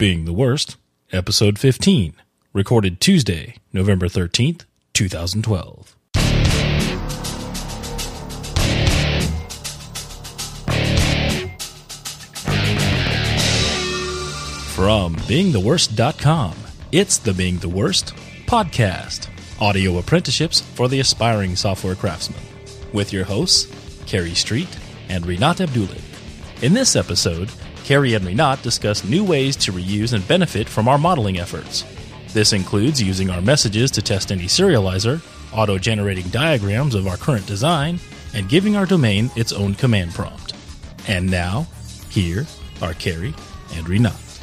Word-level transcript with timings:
Being 0.00 0.24
the 0.24 0.32
Worst, 0.32 0.78
Episode 1.12 1.58
15, 1.58 2.14
recorded 2.54 3.02
Tuesday, 3.02 3.56
November 3.70 4.06
13th, 4.06 4.64
2012. 4.94 5.94
From 14.74 15.16
beingtheworst.com, 15.16 16.54
it's 16.92 17.18
the 17.18 17.34
Being 17.34 17.58
the 17.58 17.68
Worst 17.68 18.14
podcast, 18.46 19.28
audio 19.60 19.98
apprenticeships 19.98 20.62
for 20.62 20.88
the 20.88 21.00
aspiring 21.00 21.56
software 21.56 21.94
craftsman, 21.94 22.40
with 22.94 23.12
your 23.12 23.26
hosts, 23.26 23.70
Kerry 24.06 24.32
Street 24.32 24.78
and 25.10 25.26
Rinat 25.26 25.60
Abdullin. 25.60 26.00
In 26.62 26.72
this 26.72 26.96
episode, 26.96 27.50
Kerry 27.90 28.14
and 28.14 28.24
Rinat 28.24 28.62
discuss 28.62 29.02
new 29.02 29.24
ways 29.24 29.56
to 29.56 29.72
reuse 29.72 30.12
and 30.12 30.28
benefit 30.28 30.68
from 30.68 30.86
our 30.86 30.96
modeling 30.96 31.40
efforts. 31.40 31.84
This 32.32 32.52
includes 32.52 33.02
using 33.02 33.30
our 33.30 33.42
messages 33.42 33.90
to 33.90 34.00
test 34.00 34.30
any 34.30 34.44
serializer, 34.44 35.20
auto 35.52 35.76
generating 35.76 36.28
diagrams 36.28 36.94
of 36.94 37.08
our 37.08 37.16
current 37.16 37.46
design, 37.46 37.98
and 38.32 38.48
giving 38.48 38.76
our 38.76 38.86
domain 38.86 39.28
its 39.34 39.52
own 39.52 39.74
command 39.74 40.14
prompt. 40.14 40.54
And 41.08 41.28
now, 41.28 41.66
here 42.10 42.46
are 42.80 42.94
Kerry 42.94 43.34
and 43.74 43.84
Rinat. 43.86 44.40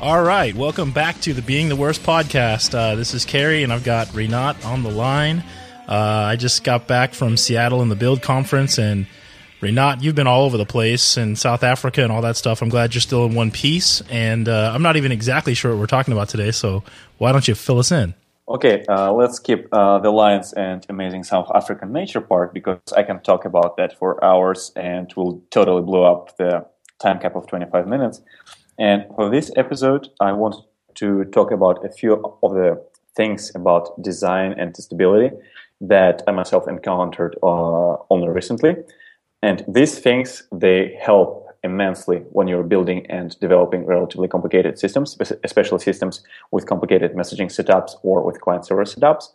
All 0.00 0.24
right, 0.24 0.52
welcome 0.52 0.90
back 0.90 1.20
to 1.20 1.32
the 1.32 1.42
Being 1.42 1.68
the 1.68 1.76
Worst 1.76 2.02
podcast. 2.02 2.74
Uh, 2.74 2.96
this 2.96 3.14
is 3.14 3.24
Kerry, 3.24 3.62
and 3.62 3.72
I've 3.72 3.84
got 3.84 4.08
Rinat 4.08 4.64
on 4.64 4.82
the 4.82 4.90
line. 4.90 5.44
Uh, 5.86 5.94
I 5.94 6.34
just 6.34 6.64
got 6.64 6.88
back 6.88 7.14
from 7.14 7.36
Seattle 7.36 7.80
in 7.80 7.90
the 7.90 7.94
Build 7.94 8.22
Conference, 8.22 8.76
and 8.76 9.06
Rinat, 9.62 10.02
you've 10.02 10.16
been 10.16 10.26
all 10.26 10.42
over 10.42 10.56
the 10.56 10.66
place 10.66 11.16
in 11.16 11.36
South 11.36 11.62
Africa 11.62 12.02
and 12.02 12.10
all 12.10 12.22
that 12.22 12.36
stuff. 12.36 12.62
I'm 12.62 12.68
glad 12.68 12.94
you're 12.94 13.00
still 13.00 13.26
in 13.26 13.34
one 13.36 13.52
piece, 13.52 14.02
and 14.10 14.48
uh, 14.48 14.72
I'm 14.74 14.82
not 14.82 14.96
even 14.96 15.12
exactly 15.12 15.54
sure 15.54 15.70
what 15.70 15.78
we're 15.78 15.86
talking 15.86 16.10
about 16.10 16.28
today. 16.28 16.50
So 16.50 16.82
why 17.18 17.30
don't 17.30 17.46
you 17.46 17.54
fill 17.54 17.78
us 17.78 17.92
in? 17.92 18.12
Okay, 18.48 18.84
uh, 18.88 19.12
let's 19.12 19.38
keep 19.38 19.68
uh, 19.72 20.00
the 20.00 20.10
lions 20.10 20.52
and 20.52 20.84
amazing 20.88 21.22
South 21.22 21.48
African 21.54 21.92
nature 21.92 22.20
part 22.20 22.52
because 22.52 22.80
I 22.96 23.04
can 23.04 23.20
talk 23.20 23.44
about 23.44 23.76
that 23.76 23.96
for 23.96 24.22
hours 24.24 24.72
and 24.74 25.12
will 25.14 25.40
totally 25.50 25.82
blow 25.82 26.12
up 26.12 26.36
the 26.38 26.66
time 26.98 27.20
cap 27.20 27.36
of 27.36 27.46
25 27.46 27.86
minutes. 27.86 28.20
And 28.80 29.04
for 29.14 29.30
this 29.30 29.52
episode, 29.56 30.08
I 30.18 30.32
want 30.32 30.56
to 30.96 31.24
talk 31.26 31.52
about 31.52 31.84
a 31.84 31.88
few 31.88 32.14
of 32.42 32.52
the 32.52 32.84
things 33.14 33.52
about 33.54 34.02
design 34.02 34.56
and 34.58 34.74
testability 34.74 35.30
that 35.80 36.22
I 36.26 36.32
myself 36.32 36.66
encountered 36.66 37.36
uh, 37.44 37.96
only 38.10 38.28
recently. 38.28 38.74
And 39.42 39.64
these 39.66 39.98
things, 39.98 40.44
they 40.52 40.98
help 41.00 41.48
immensely 41.64 42.18
when 42.30 42.48
you're 42.48 42.62
building 42.62 43.06
and 43.08 43.38
developing 43.40 43.84
relatively 43.86 44.28
complicated 44.28 44.78
systems, 44.78 45.16
especially 45.44 45.78
systems 45.78 46.22
with 46.50 46.66
complicated 46.66 47.14
messaging 47.14 47.46
setups 47.46 47.92
or 48.02 48.24
with 48.24 48.40
client 48.40 48.66
server 48.66 48.84
setups. 48.84 49.26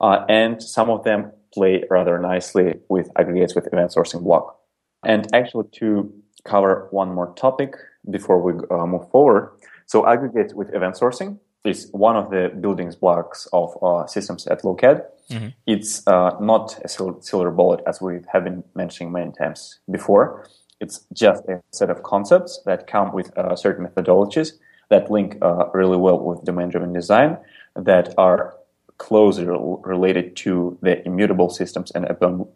Uh, 0.00 0.24
and 0.28 0.62
some 0.62 0.90
of 0.90 1.04
them 1.04 1.32
play 1.52 1.84
rather 1.90 2.18
nicely 2.18 2.74
with 2.88 3.10
aggregates 3.16 3.54
with 3.54 3.66
event 3.72 3.90
sourcing 3.90 4.22
block. 4.22 4.58
And 5.04 5.26
actually, 5.32 5.68
to 5.74 6.12
cover 6.44 6.88
one 6.90 7.14
more 7.14 7.32
topic 7.34 7.74
before 8.10 8.40
we 8.40 8.52
uh, 8.70 8.86
move 8.86 9.08
forward. 9.10 9.52
So, 9.86 10.06
aggregates 10.06 10.54
with 10.54 10.74
event 10.74 10.96
sourcing 10.96 11.38
is 11.64 11.88
one 11.92 12.16
of 12.16 12.30
the 12.30 12.50
building 12.60 12.92
blocks 13.00 13.48
of 13.52 13.76
uh, 13.82 14.06
systems 14.06 14.46
at 14.46 14.62
Lokad. 14.62 15.04
Mm-hmm. 15.30 15.48
It's 15.66 16.06
uh, 16.06 16.30
not 16.40 16.78
a 16.84 16.88
silver 16.88 17.50
bullet 17.50 17.80
as 17.86 18.00
we 18.00 18.20
have 18.32 18.44
been 18.44 18.64
mentioning 18.74 19.12
many 19.12 19.32
times 19.32 19.80
before. 19.90 20.48
It's 20.80 21.04
just 21.12 21.44
a 21.48 21.60
set 21.72 21.90
of 21.90 22.02
concepts 22.02 22.62
that 22.64 22.86
come 22.86 23.12
with 23.12 23.36
uh, 23.36 23.56
certain 23.56 23.86
methodologies 23.86 24.52
that 24.90 25.10
link 25.10 25.36
uh, 25.42 25.66
really 25.74 25.96
well 25.96 26.18
with 26.18 26.44
domain-driven 26.44 26.92
design 26.92 27.36
that 27.76 28.14
are 28.16 28.54
closely 28.96 29.44
related 29.46 30.34
to 30.36 30.78
the 30.82 31.06
immutable 31.06 31.50
systems 31.50 31.90
and 31.92 32.04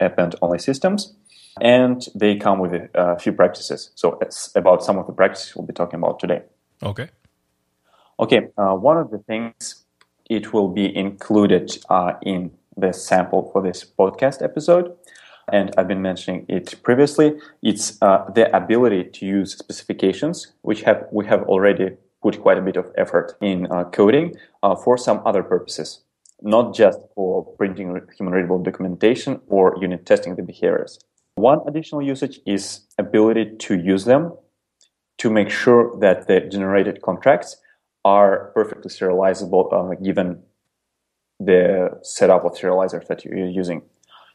append-only 0.01 0.59
systems. 0.59 1.15
And 1.61 2.05
they 2.15 2.37
come 2.37 2.59
with 2.59 2.73
a, 2.73 2.89
a 2.95 3.19
few 3.19 3.33
practices. 3.33 3.91
So 3.95 4.19
it's 4.23 4.51
about 4.57 4.83
some 4.83 4.99
of 4.99 5.07
the 5.07 5.13
practices 5.13 5.55
we'll 5.55 5.67
be 5.67 5.75
talking 5.75 5.99
about 5.99 6.19
today. 6.19 6.43
Okay. 6.83 7.11
Okay, 8.21 8.49
uh, 8.59 8.75
one 8.75 8.99
of 8.99 9.11
the 9.11 9.19
things 9.19 9.85
it 10.29 10.53
will 10.53 10.69
be 10.69 10.95
included 10.95 11.79
uh, 11.89 12.13
in 12.23 12.53
the 12.77 12.93
sample 12.93 13.51
for 13.51 13.63
this 13.63 13.85
podcast 13.85 14.43
episode, 14.43 14.95
and 15.51 15.73
I've 15.77 15.89
been 15.89 16.03
mentioning 16.03 16.45
it 16.49 16.83
previously. 16.83 17.39
It's 17.63 18.01
uh, 18.03 18.31
the 18.35 18.55
ability 18.55 19.05
to 19.05 19.27
use 19.27 19.57
specifications, 19.57 20.53
which 20.61 20.83
have 20.83 21.07
we 21.11 21.27
have 21.27 21.43
already 21.45 21.97
put 22.23 22.41
quite 22.41 22.59
a 22.59 22.63
bit 22.63 22.77
of 22.77 22.93
effort 22.97 23.33
in 23.41 23.67
uh, 23.73 23.85
coding 23.85 24.35
uh, 24.63 24.77
for 24.77 24.97
some 24.99 25.23
other 25.25 25.43
purposes, 25.43 26.03
not 26.43 26.75
just 26.75 27.01
for 27.15 27.45
printing 27.57 27.99
human 28.17 28.35
readable 28.35 28.63
documentation 28.63 29.41
or 29.49 29.77
unit 29.81 30.05
testing 30.07 30.37
the 30.37 30.43
behaviors. 30.43 30.99
One 31.37 31.61
additional 31.67 32.03
usage 32.03 32.41
is 32.47 32.83
ability 32.99 33.57
to 33.61 33.79
use 33.79 34.05
them 34.05 34.35
to 35.19 35.31
make 35.31 35.51
sure 35.51 35.99
that 36.01 36.27
the 36.27 36.41
generated 36.41 37.01
contracts 37.01 37.57
are 38.05 38.51
perfectly 38.55 38.91
serializable 38.91 39.73
uh, 39.73 39.95
given 40.03 40.43
the 41.39 41.99
setup 42.03 42.45
of 42.45 42.53
serializers 42.53 43.07
that 43.09 43.25
you're 43.25 43.37
using. 43.49 43.83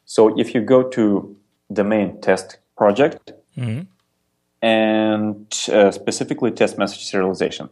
So 0.06 0.40
if 0.40 0.54
you 0.54 0.62
go 0.62 0.84
to 0.90 1.36
the 1.70 1.84
main 1.84 2.22
test 2.22 2.60
project 2.78 3.34
mm-hmm. 3.58 3.82
and 4.62 5.54
uh, 5.72 5.92
specifically 5.92 6.52
test 6.52 6.78
message 6.78 7.10
serialization, 7.12 7.72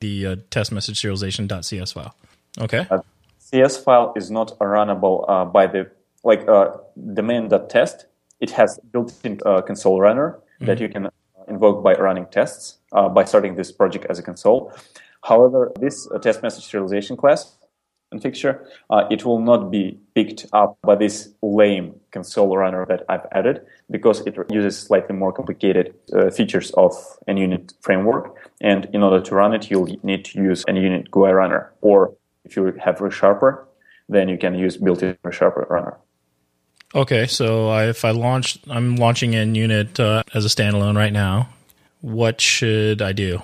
the 0.00 0.26
uh, 0.26 0.36
test 0.50 0.72
message 0.72 1.00
serialization.cs 1.00 1.92
file. 1.92 2.14
Okay. 2.58 2.86
Uh, 2.90 3.00
CS 3.38 3.76
file 3.76 4.12
is 4.16 4.30
not 4.30 4.58
runnable 4.58 5.24
uh, 5.28 5.44
by 5.44 5.66
the 5.66 5.90
like 6.24 6.46
uh, 6.48 6.76
domain.test. 7.14 8.06
It 8.40 8.50
has 8.52 8.80
built-in 8.92 9.40
uh, 9.46 9.62
console 9.62 10.00
runner 10.00 10.38
mm-hmm. 10.56 10.66
that 10.66 10.80
you 10.80 10.88
can 10.88 11.08
invoke 11.48 11.82
by 11.82 11.94
running 11.94 12.26
tests 12.26 12.78
uh, 12.92 13.08
by 13.08 13.24
starting 13.24 13.56
this 13.56 13.72
project 13.72 14.06
as 14.08 14.18
a 14.18 14.22
console. 14.22 14.72
However, 15.22 15.72
this 15.80 16.08
uh, 16.10 16.18
test 16.18 16.42
message 16.42 16.64
serialization 16.64 17.16
class 17.16 17.56
and 18.10 18.20
fixture, 18.20 18.66
uh, 18.90 19.04
it 19.10 19.24
will 19.24 19.40
not 19.40 19.70
be 19.70 19.98
picked 20.14 20.46
up 20.52 20.76
by 20.82 20.94
this 20.94 21.30
lame 21.42 21.98
console 22.10 22.56
runner 22.56 22.84
that 22.86 23.04
I've 23.08 23.26
added 23.32 23.62
because 23.90 24.20
it 24.26 24.36
uses 24.50 24.78
slightly 24.78 25.16
more 25.16 25.32
complicated 25.32 25.94
uh, 26.12 26.30
features 26.30 26.70
of 26.72 26.92
NUnit 27.28 27.72
framework. 27.80 28.50
And 28.60 28.88
in 28.92 29.02
order 29.02 29.20
to 29.20 29.34
run 29.34 29.54
it, 29.54 29.70
you'll 29.70 29.88
need 30.02 30.24
to 30.26 30.38
use 30.38 30.64
NUnit 30.66 31.10
GUI 31.10 31.32
runner. 31.32 31.72
Or 31.80 32.14
if 32.44 32.56
you 32.56 32.64
have 32.84 32.98
ReSharper, 32.98 33.64
then 34.08 34.28
you 34.28 34.36
can 34.36 34.54
use 34.54 34.76
built-in 34.76 35.16
ReSharper 35.24 35.68
runner. 35.70 35.96
Okay, 36.94 37.26
so 37.26 37.68
I, 37.68 37.88
if 37.88 38.04
I 38.04 38.10
launch, 38.10 38.58
I'm 38.68 38.96
launching 38.96 39.32
NUnit 39.32 39.98
uh, 39.98 40.22
as 40.34 40.44
a 40.44 40.48
standalone 40.48 40.94
right 40.94 41.12
now. 41.12 41.48
What 42.02 42.40
should 42.40 43.00
I 43.00 43.12
do? 43.12 43.42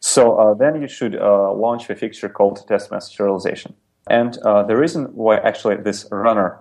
So 0.00 0.36
uh, 0.36 0.52
then 0.52 0.82
you 0.82 0.88
should 0.88 1.16
uh, 1.16 1.52
launch 1.54 1.88
a 1.88 1.96
fixture 1.96 2.28
called 2.28 2.66
test 2.68 2.90
message 2.90 3.16
serialization. 3.16 3.72
And 4.08 4.36
uh, 4.38 4.64
the 4.64 4.76
reason 4.76 5.06
why 5.14 5.38
actually 5.38 5.76
this 5.76 6.06
runner, 6.10 6.58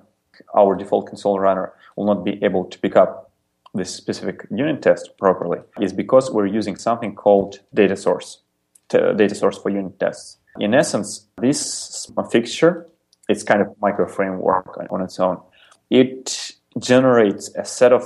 our 0.56 0.76
default 0.76 1.08
console 1.08 1.40
runner, 1.40 1.74
will 1.98 2.06
not 2.06 2.24
be 2.24 2.42
able 2.42 2.66
to 2.66 2.80
pick 2.80 2.96
up 2.96 3.32
this 3.74 3.94
specific 3.94 4.48
unit 4.50 4.82
test 4.82 5.18
properly 5.18 5.60
is 5.82 5.92
because 5.92 6.32
we're 6.32 6.46
using 6.46 6.78
something 6.78 7.14
called 7.14 7.60
data 7.74 7.98
source, 7.98 8.40
data 8.88 9.36
source 9.36 9.58
for 9.58 9.70
unit 9.70 10.00
tests. 10.00 10.38
In 10.58 10.74
essence, 10.74 11.28
this 11.38 12.10
fixture, 12.32 12.88
it's 13.28 13.44
kind 13.44 13.62
of 13.62 13.68
micro 13.82 14.08
framework 14.08 14.78
on 14.90 15.02
its 15.02 15.20
own 15.20 15.42
it 15.90 16.54
generates 16.80 17.54
a 17.56 17.66
set 17.66 17.94
of 17.94 18.04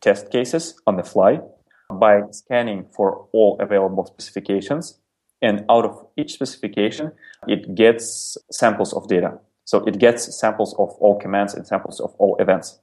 test 0.00 0.30
cases 0.30 0.74
on 0.86 0.96
the 0.96 1.02
fly 1.02 1.40
by 1.90 2.22
scanning 2.30 2.86
for 2.94 3.26
all 3.32 3.56
available 3.60 4.06
specifications. 4.06 4.98
And 5.40 5.64
out 5.68 5.84
of 5.84 6.06
each 6.16 6.32
specification, 6.34 7.12
it 7.48 7.74
gets 7.74 8.36
samples 8.50 8.92
of 8.92 9.08
data. 9.08 9.38
So 9.64 9.78
it 9.84 9.98
gets 9.98 10.38
samples 10.38 10.74
of 10.78 10.90
all 11.00 11.18
commands 11.18 11.54
and 11.54 11.66
samples 11.66 12.00
of 12.00 12.14
all 12.18 12.36
events. 12.38 12.78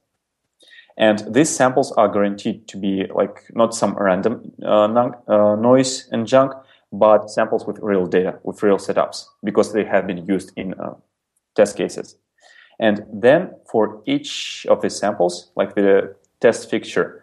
And 0.96 1.22
these 1.32 1.48
samples 1.48 1.92
are 1.92 2.08
guaranteed 2.08 2.68
to 2.68 2.76
be 2.76 3.06
like 3.14 3.44
not 3.54 3.74
some 3.74 3.94
random 3.94 4.52
uh, 4.62 4.84
uh, 5.28 5.56
noise 5.56 6.08
and 6.12 6.26
junk, 6.26 6.52
but 6.92 7.30
samples 7.30 7.66
with 7.66 7.78
real 7.80 8.06
data, 8.06 8.38
with 8.42 8.62
real 8.62 8.76
setups, 8.76 9.24
because 9.42 9.72
they 9.72 9.84
have 9.84 10.06
been 10.06 10.26
used 10.26 10.52
in 10.56 10.74
uh, 10.74 10.94
test 11.54 11.76
cases. 11.76 12.16
And 12.80 13.04
then 13.12 13.54
for 13.70 14.02
each 14.06 14.66
of 14.68 14.80
the 14.80 14.90
samples, 14.90 15.52
like 15.54 15.74
the 15.74 16.16
test 16.40 16.70
fixture, 16.70 17.22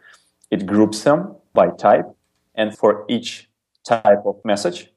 it 0.52 0.66
groups 0.68 1.04
them 1.04 1.36
by 1.54 1.72
type. 1.72 2.06
And 2.56 2.78
for 2.78 3.06
each 3.10 3.50
type 3.84 4.24
of 4.26 4.40
message, 4.46 4.92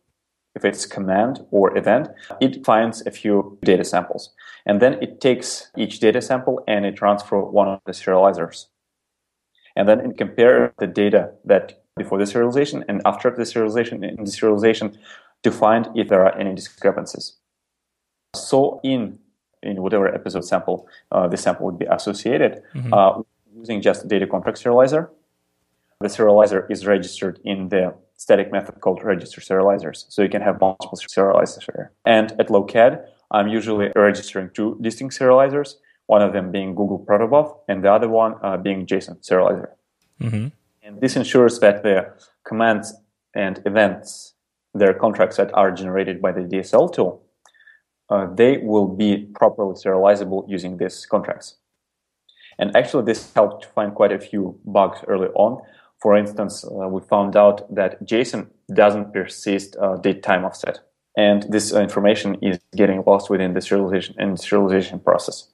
if 0.54 0.64
it's 0.64 0.84
command 0.84 1.40
or 1.50 1.76
event, 1.76 2.08
it 2.40 2.64
finds 2.64 3.06
a 3.06 3.10
few 3.10 3.58
data 3.62 3.84
samples. 3.84 4.34
And 4.66 4.82
then 4.82 5.02
it 5.02 5.20
takes 5.20 5.70
each 5.76 6.00
data 6.00 6.20
sample 6.20 6.62
and 6.68 6.84
it 6.84 7.00
runs 7.00 7.22
through 7.22 7.46
one 7.50 7.68
of 7.68 7.80
the 7.86 7.92
serializers. 7.92 8.66
And 9.76 9.88
then 9.88 10.00
it 10.00 10.18
compares 10.18 10.72
the 10.78 10.86
data 10.86 11.32
that 11.44 11.82
before 11.96 12.18
the 12.18 12.24
serialization 12.24 12.84
and 12.88 13.00
after 13.04 13.30
the 13.30 13.42
serialization 13.42 14.06
in 14.06 14.24
the 14.24 14.30
serialization 14.30 14.96
to 15.42 15.50
find 15.50 15.88
if 15.94 16.08
there 16.08 16.24
are 16.26 16.36
any 16.36 16.54
discrepancies. 16.54 17.36
So 18.34 18.80
in 18.82 19.18
in 19.62 19.82
whatever 19.82 20.08
episode 20.08 20.44
sample 20.44 20.88
uh, 21.12 21.28
the 21.28 21.36
sample 21.36 21.66
would 21.66 21.78
be 21.78 21.86
associated, 21.86 22.62
mm-hmm. 22.74 22.92
uh, 22.92 23.22
using 23.56 23.80
just 23.80 24.08
data 24.08 24.26
contract 24.26 24.62
serializer, 24.62 25.08
the 26.00 26.08
serializer 26.08 26.70
is 26.70 26.86
registered 26.86 27.38
in 27.44 27.68
the 27.68 27.94
static 28.16 28.50
method 28.50 28.80
called 28.80 29.02
register 29.04 29.40
serializers. 29.40 30.06
So 30.08 30.22
you 30.22 30.28
can 30.28 30.42
have 30.42 30.60
multiple 30.60 30.98
serializers 30.98 31.64
here. 31.72 31.92
And 32.04 32.32
at 32.40 32.48
Lokad, 32.48 33.04
I'm 33.30 33.48
usually 33.48 33.90
registering 33.94 34.50
two 34.54 34.78
distinct 34.80 35.18
serializers, 35.18 35.74
one 36.06 36.22
of 36.22 36.32
them 36.32 36.50
being 36.50 36.74
Google 36.74 36.98
Protobuf 36.98 37.56
and 37.68 37.84
the 37.84 37.92
other 37.92 38.08
one 38.08 38.34
uh, 38.42 38.56
being 38.56 38.86
JSON 38.86 39.26
serializer. 39.26 39.68
Mm-hmm. 40.20 40.48
And 40.82 41.00
this 41.00 41.16
ensures 41.16 41.60
that 41.60 41.82
the 41.82 42.12
commands 42.44 42.94
and 43.34 43.62
events, 43.64 44.34
their 44.74 44.94
contracts 44.94 45.36
that 45.36 45.52
are 45.54 45.70
generated 45.70 46.20
by 46.20 46.32
the 46.32 46.40
DSL 46.40 46.92
tool, 46.92 47.22
they 48.34 48.58
will 48.58 48.88
be 48.88 49.28
properly 49.34 49.74
serializable 49.74 50.44
using 50.48 50.76
these 50.76 51.06
contracts. 51.06 51.56
And 52.58 52.76
actually, 52.76 53.04
this 53.04 53.32
helped 53.34 53.62
to 53.62 53.68
find 53.70 53.94
quite 53.94 54.12
a 54.12 54.18
few 54.18 54.58
bugs 54.64 55.00
early 55.08 55.28
on. 55.28 55.62
For 56.00 56.16
instance, 56.16 56.64
uh, 56.64 56.88
we 56.88 57.00
found 57.02 57.36
out 57.36 57.74
that 57.74 58.02
JSON 58.04 58.48
doesn't 58.74 59.12
persist 59.12 59.76
uh, 59.80 59.96
date 59.96 60.22
time 60.22 60.44
offset. 60.44 60.80
And 61.16 61.44
this 61.50 61.72
information 61.72 62.36
is 62.42 62.58
getting 62.76 63.02
lost 63.06 63.30
within 63.30 63.54
the 63.54 63.60
serialization 63.60 64.14
and 64.18 64.36
serialization 64.36 65.02
process. 65.02 65.48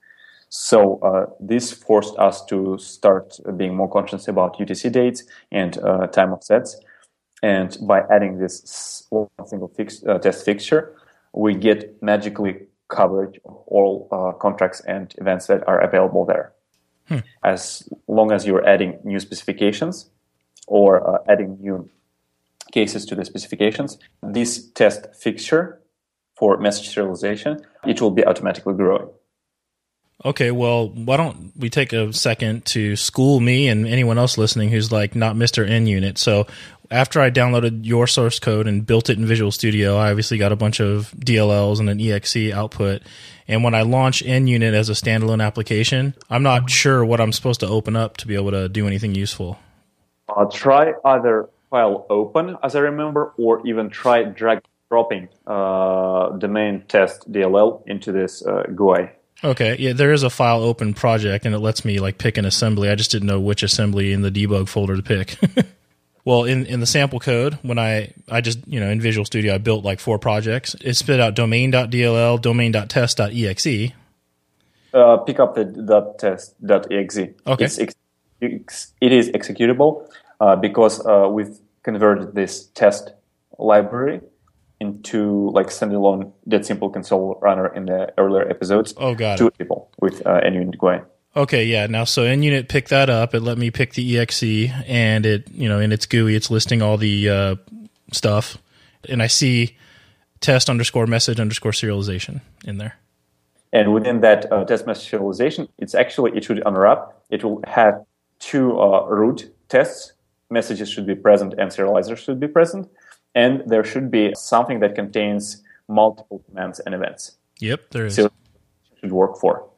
So 0.48 0.98
uh, 1.00 1.26
this 1.40 1.72
forced 1.72 2.16
us 2.18 2.44
to 2.46 2.78
start 2.78 3.38
being 3.56 3.74
more 3.74 3.90
conscious 3.90 4.28
about 4.28 4.58
UTC 4.58 4.92
dates 4.92 5.24
and 5.50 5.78
uh, 5.78 6.06
time 6.08 6.32
offsets. 6.32 6.76
And 7.42 7.76
by 7.82 8.02
adding 8.10 8.38
this 8.38 9.06
one 9.10 9.28
single 9.46 9.68
fix, 9.68 10.04
uh, 10.04 10.18
test 10.18 10.44
fixture, 10.44 10.94
we 11.36 11.54
get 11.54 12.02
magically 12.02 12.66
coverage 12.88 13.38
of 13.44 13.56
all 13.66 14.08
uh, 14.10 14.32
contracts 14.38 14.80
and 14.80 15.14
events 15.18 15.46
that 15.46 15.66
are 15.68 15.80
available 15.80 16.24
there. 16.24 16.52
Hmm. 17.08 17.18
As 17.44 17.88
long 18.08 18.32
as 18.32 18.46
you're 18.46 18.66
adding 18.66 18.98
new 19.04 19.20
specifications 19.20 20.10
or 20.66 21.08
uh, 21.08 21.18
adding 21.28 21.58
new 21.60 21.88
cases 22.72 23.04
to 23.06 23.14
the 23.14 23.24
specifications, 23.24 23.98
this 24.22 24.70
test 24.72 25.14
fixture 25.14 25.80
for 26.36 26.58
message 26.58 26.94
serialization, 26.94 27.62
it 27.86 28.00
will 28.00 28.10
be 28.10 28.24
automatically 28.24 28.74
growing. 28.74 29.08
Okay, 30.24 30.50
well, 30.50 30.88
why 30.88 31.18
don't 31.18 31.52
we 31.56 31.68
take 31.68 31.92
a 31.92 32.12
second 32.12 32.64
to 32.66 32.96
school 32.96 33.38
me 33.38 33.68
and 33.68 33.86
anyone 33.86 34.16
else 34.16 34.38
listening 34.38 34.70
who's 34.70 34.90
like 34.90 35.14
not 35.14 35.36
Mr. 35.36 35.68
NUnit. 35.68 36.16
So, 36.16 36.46
after 36.90 37.20
I 37.20 37.30
downloaded 37.30 37.84
your 37.84 38.06
source 38.06 38.38
code 38.38 38.66
and 38.66 38.86
built 38.86 39.10
it 39.10 39.18
in 39.18 39.26
Visual 39.26 39.50
Studio, 39.50 39.96
I 39.96 40.10
obviously 40.10 40.38
got 40.38 40.52
a 40.52 40.56
bunch 40.56 40.80
of 40.80 41.12
DLLs 41.18 41.80
and 41.80 41.90
an 41.90 42.00
EXE 42.00 42.52
output. 42.52 43.02
And 43.48 43.62
when 43.62 43.74
I 43.74 43.82
launch 43.82 44.24
NUnit 44.24 44.72
as 44.72 44.88
a 44.88 44.92
standalone 44.92 45.44
application, 45.44 46.14
I'm 46.30 46.42
not 46.42 46.70
sure 46.70 47.04
what 47.04 47.20
I'm 47.20 47.32
supposed 47.32 47.60
to 47.60 47.66
open 47.66 47.96
up 47.96 48.16
to 48.18 48.26
be 48.26 48.34
able 48.34 48.52
to 48.52 48.68
do 48.68 48.86
anything 48.86 49.14
useful. 49.14 49.58
Uh, 50.28 50.46
try 50.46 50.92
either 51.04 51.48
file 51.70 52.06
open, 52.08 52.56
as 52.62 52.74
I 52.74 52.80
remember, 52.80 53.32
or 53.36 53.66
even 53.66 53.90
try 53.90 54.22
drag 54.22 54.62
dropping 54.90 55.28
uh, 55.46 56.36
the 56.36 56.48
main 56.48 56.82
test 56.88 57.30
DLL 57.30 57.86
into 57.86 58.12
this 58.12 58.44
uh, 58.46 58.64
GUI. 58.74 59.10
Okay, 59.44 59.76
yeah, 59.78 59.92
there 59.92 60.12
is 60.12 60.22
a 60.22 60.30
file 60.30 60.62
open 60.62 60.94
project, 60.94 61.44
and 61.44 61.54
it 61.54 61.58
lets 61.58 61.84
me 61.84 62.00
like 62.00 62.18
pick 62.18 62.38
an 62.38 62.46
assembly. 62.46 62.88
I 62.88 62.94
just 62.94 63.10
didn't 63.10 63.26
know 63.26 63.40
which 63.40 63.62
assembly 63.62 64.12
in 64.12 64.22
the 64.22 64.30
debug 64.30 64.68
folder 64.68 64.96
to 64.96 65.02
pick. 65.02 65.38
well, 66.24 66.44
in, 66.44 66.64
in 66.66 66.80
the 66.80 66.86
sample 66.86 67.20
code, 67.20 67.58
when 67.62 67.78
I 67.78 68.14
I 68.30 68.40
just 68.40 68.66
you 68.66 68.80
know 68.80 68.88
in 68.88 69.00
Visual 69.00 69.26
Studio 69.26 69.54
I 69.54 69.58
built 69.58 69.84
like 69.84 70.00
four 70.00 70.18
projects. 70.18 70.74
It 70.80 70.94
spit 70.94 71.20
out 71.20 71.34
domain.dll, 71.34 72.40
domain.test.exe. 72.40 73.92
Uh, 74.94 75.16
pick 75.18 75.38
up 75.38 75.54
the 75.54 76.14
.test.exe. 76.18 77.18
Okay, 77.46 77.64
it's, 77.64 77.78
it's, 78.40 78.92
it 79.00 79.12
is 79.12 79.28
executable 79.30 80.08
uh, 80.40 80.56
because 80.56 81.04
uh, 81.04 81.28
we've 81.30 81.58
converted 81.82 82.34
this 82.34 82.66
test 82.68 83.12
library 83.58 84.22
into 84.80 85.50
like 85.50 85.68
standalone 85.68 86.32
Dead 86.46 86.66
Simple 86.66 86.90
console 86.90 87.38
runner 87.40 87.66
in 87.74 87.86
the 87.86 88.12
earlier 88.18 88.48
episodes. 88.48 88.94
Oh, 88.96 89.14
got 89.14 89.38
two 89.38 89.50
people 89.50 89.90
with 90.00 90.26
uh, 90.26 90.40
NUnit 90.40 90.78
going. 90.78 91.02
Okay, 91.34 91.64
yeah. 91.64 91.86
Now, 91.86 92.04
so 92.04 92.24
NUnit 92.24 92.68
picked 92.68 92.88
that 92.90 93.10
up. 93.10 93.34
It 93.34 93.40
let 93.40 93.58
me 93.58 93.70
pick 93.70 93.92
the 93.92 94.18
exe, 94.18 94.42
and 94.42 95.26
it, 95.26 95.50
you 95.50 95.68
know, 95.68 95.80
in 95.80 95.92
its 95.92 96.06
GUI, 96.06 96.34
it's 96.34 96.50
listing 96.50 96.80
all 96.80 96.96
the 96.96 97.28
uh, 97.28 97.56
stuff, 98.12 98.58
and 99.08 99.22
I 99.22 99.26
see 99.26 99.76
test 100.40 100.70
underscore 100.70 101.06
message 101.06 101.40
underscore 101.40 101.72
serialization 101.72 102.40
in 102.64 102.78
there. 102.78 102.96
And 103.72 103.92
within 103.92 104.20
that 104.20 104.50
uh, 104.50 104.64
test 104.64 104.86
message 104.86 105.10
serialization, 105.10 105.68
it's 105.78 105.94
actually 105.94 106.36
it 106.36 106.44
should 106.44 106.62
unwrap. 106.64 107.12
It 107.30 107.44
will 107.44 107.62
have 107.66 108.04
two 108.38 108.78
uh, 108.80 109.06
root 109.06 109.52
tests. 109.68 110.12
Messages 110.48 110.88
should 110.88 111.06
be 111.06 111.14
present, 111.14 111.54
and 111.58 111.70
serializers 111.70 112.18
should 112.18 112.38
be 112.38 112.46
present 112.46 112.88
and 113.36 113.62
there 113.66 113.84
should 113.84 114.10
be 114.10 114.32
something 114.34 114.80
that 114.80 114.96
contains 114.96 115.62
multiple 115.86 116.42
commands 116.48 116.80
and 116.80 116.94
events. 116.94 117.36
Yep, 117.60 117.90
there 117.90 118.06
is. 118.06 118.16
So 118.16 118.30
should 118.98 119.12
work 119.12 119.38
for. 119.38 119.68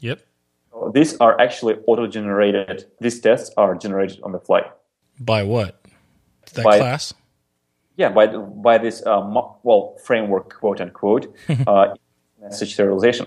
Yep. 0.00 0.22
So 0.70 0.92
these 0.94 1.16
are 1.18 1.38
actually 1.40 1.74
auto-generated. 1.86 2.86
These 3.00 3.20
tests 3.20 3.50
are 3.56 3.74
generated 3.74 4.20
on 4.22 4.32
the 4.32 4.38
fly. 4.38 4.62
By 5.18 5.42
what? 5.42 5.84
That 6.54 6.64
by, 6.64 6.78
class? 6.78 7.12
Yeah, 7.96 8.10
by 8.10 8.28
by 8.28 8.78
this 8.78 9.04
uh, 9.04 9.20
well 9.64 9.96
framework, 10.04 10.54
quote 10.54 10.80
unquote, 10.80 11.34
uh, 11.66 11.94
message 12.40 12.76
serialization. 12.76 13.26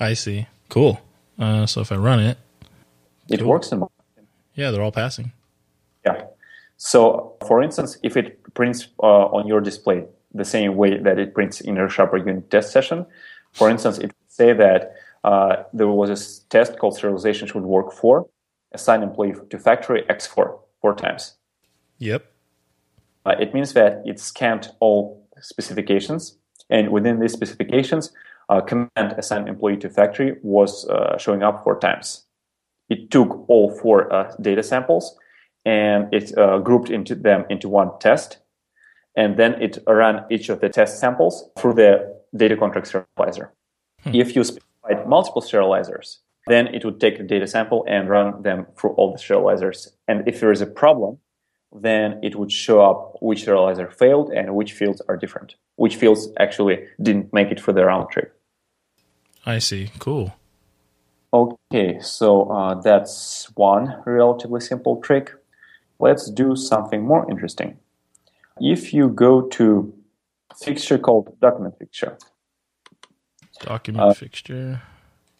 I 0.00 0.14
see. 0.14 0.48
Cool. 0.68 1.00
Uh, 1.38 1.66
so 1.66 1.80
if 1.80 1.92
I 1.92 1.96
run 1.96 2.18
it, 2.18 2.36
it 3.28 3.38
cool. 3.38 3.48
works 3.48 3.70
in. 3.70 3.84
Yeah, 4.54 4.70
they're 4.70 4.82
all 4.82 4.92
passing. 4.92 5.32
Yeah. 6.04 6.24
So, 6.84 7.36
for 7.46 7.62
instance, 7.62 7.96
if 8.02 8.16
it 8.16 8.42
prints 8.54 8.88
uh, 9.00 9.26
on 9.36 9.46
your 9.46 9.60
display 9.60 10.04
the 10.34 10.44
same 10.44 10.74
way 10.74 10.98
that 10.98 11.16
it 11.16 11.32
prints 11.32 11.60
in 11.60 11.76
your 11.76 11.86
ReSharper 11.86 12.18
unit 12.26 12.50
test 12.50 12.72
session, 12.72 13.06
for 13.52 13.70
instance, 13.70 13.98
it 13.98 14.06
would 14.06 14.26
say 14.26 14.52
that 14.52 14.92
uh, 15.22 15.62
there 15.72 15.86
was 15.86 16.10
a 16.10 16.48
test 16.48 16.80
called 16.80 16.98
serialization 16.98 17.46
should 17.46 17.62
work 17.62 17.92
for 17.92 18.26
assign 18.72 19.04
employee 19.04 19.34
to 19.50 19.58
factory 19.60 20.02
X4 20.10 20.58
four 20.80 20.94
times. 20.96 21.34
Yep. 21.98 22.26
Uh, 23.26 23.36
it 23.38 23.54
means 23.54 23.74
that 23.74 24.02
it 24.04 24.18
scanned 24.18 24.72
all 24.80 25.24
specifications, 25.40 26.36
and 26.68 26.90
within 26.90 27.20
these 27.20 27.32
specifications, 27.32 28.10
uh, 28.48 28.60
command 28.60 29.14
assign 29.16 29.46
employee 29.46 29.76
to 29.76 29.88
factory 29.88 30.34
was 30.42 30.88
uh, 30.88 31.16
showing 31.16 31.44
up 31.44 31.62
four 31.62 31.78
times. 31.78 32.24
It 32.88 33.12
took 33.12 33.48
all 33.48 33.70
four 33.70 34.12
uh, 34.12 34.34
data 34.40 34.64
samples 34.64 35.16
and 35.64 36.12
it 36.12 36.36
uh, 36.36 36.58
grouped 36.58 36.90
into 36.90 37.14
them 37.14 37.44
into 37.48 37.68
one 37.68 37.90
test. 38.00 38.38
And 39.16 39.36
then 39.36 39.60
it 39.60 39.78
ran 39.86 40.24
each 40.30 40.48
of 40.48 40.60
the 40.60 40.68
test 40.68 40.98
samples 40.98 41.50
through 41.58 41.74
the 41.74 42.22
data 42.34 42.56
contract 42.56 42.90
serializer. 42.90 43.50
Hmm. 44.02 44.14
If 44.14 44.34
you 44.34 44.42
specified 44.44 45.06
multiple 45.06 45.42
serializers, 45.42 46.18
then 46.46 46.68
it 46.68 46.84
would 46.84 47.00
take 47.00 47.18
the 47.18 47.24
data 47.24 47.46
sample 47.46 47.84
and 47.88 48.08
run 48.08 48.42
them 48.42 48.66
through 48.76 48.90
all 48.90 49.12
the 49.12 49.18
serializers. 49.18 49.88
And 50.08 50.26
if 50.26 50.40
there 50.40 50.50
is 50.50 50.60
a 50.60 50.66
problem, 50.66 51.18
then 51.74 52.18
it 52.22 52.36
would 52.36 52.50
show 52.50 52.80
up 52.80 53.16
which 53.20 53.46
serializer 53.46 53.92
failed 53.92 54.30
and 54.30 54.54
which 54.54 54.72
fields 54.72 55.00
are 55.08 55.16
different, 55.16 55.54
which 55.76 55.96
fields 55.96 56.28
actually 56.38 56.86
didn't 57.00 57.32
make 57.32 57.50
it 57.50 57.60
for 57.60 57.72
the 57.72 57.84
round 57.84 58.10
trip. 58.10 58.38
I 59.46 59.58
see. 59.58 59.90
Cool. 59.98 60.34
Okay, 61.34 61.98
so 62.00 62.50
uh, 62.50 62.74
that's 62.80 63.50
one 63.54 64.02
relatively 64.04 64.60
simple 64.60 65.00
trick 65.00 65.32
let's 66.02 66.28
do 66.30 66.56
something 66.56 67.02
more 67.06 67.30
interesting. 67.30 67.78
If 68.58 68.92
you 68.92 69.08
go 69.08 69.42
to 69.56 69.94
fixture 70.60 70.98
called 70.98 71.38
document 71.40 71.78
fixture. 71.78 72.18
Document 73.60 74.10
uh, 74.10 74.12
fixture. 74.12 74.82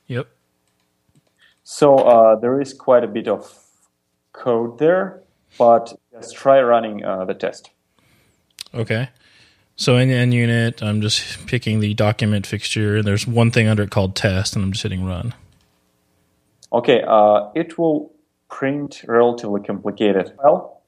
Yep. 0.06 0.28
So 1.64 1.96
uh, 1.96 2.36
there 2.36 2.60
is 2.60 2.72
quite 2.72 3.04
a 3.04 3.08
bit 3.08 3.28
of 3.28 3.52
code 4.32 4.78
there, 4.78 5.22
but 5.58 5.92
let's 6.12 6.32
try 6.32 6.62
running 6.62 7.04
uh, 7.04 7.24
the 7.24 7.34
test. 7.34 7.70
Okay. 8.72 9.08
So 9.74 9.96
in 9.96 10.08
the 10.08 10.14
NUnit, 10.14 10.82
I'm 10.82 11.00
just 11.00 11.46
picking 11.46 11.80
the 11.80 11.94
document 11.94 12.46
fixture, 12.46 12.98
and 12.98 13.06
there's 13.06 13.26
one 13.26 13.50
thing 13.50 13.66
under 13.66 13.82
it 13.82 13.90
called 13.90 14.14
test, 14.14 14.54
and 14.54 14.64
I'm 14.64 14.72
just 14.72 14.82
hitting 14.82 15.04
run. 15.04 15.34
Okay, 16.72 17.02
uh, 17.06 17.50
it 17.54 17.78
will 17.78 18.12
print 18.52 19.02
relatively 19.08 19.60
complicated 19.60 20.32
file. 20.36 20.82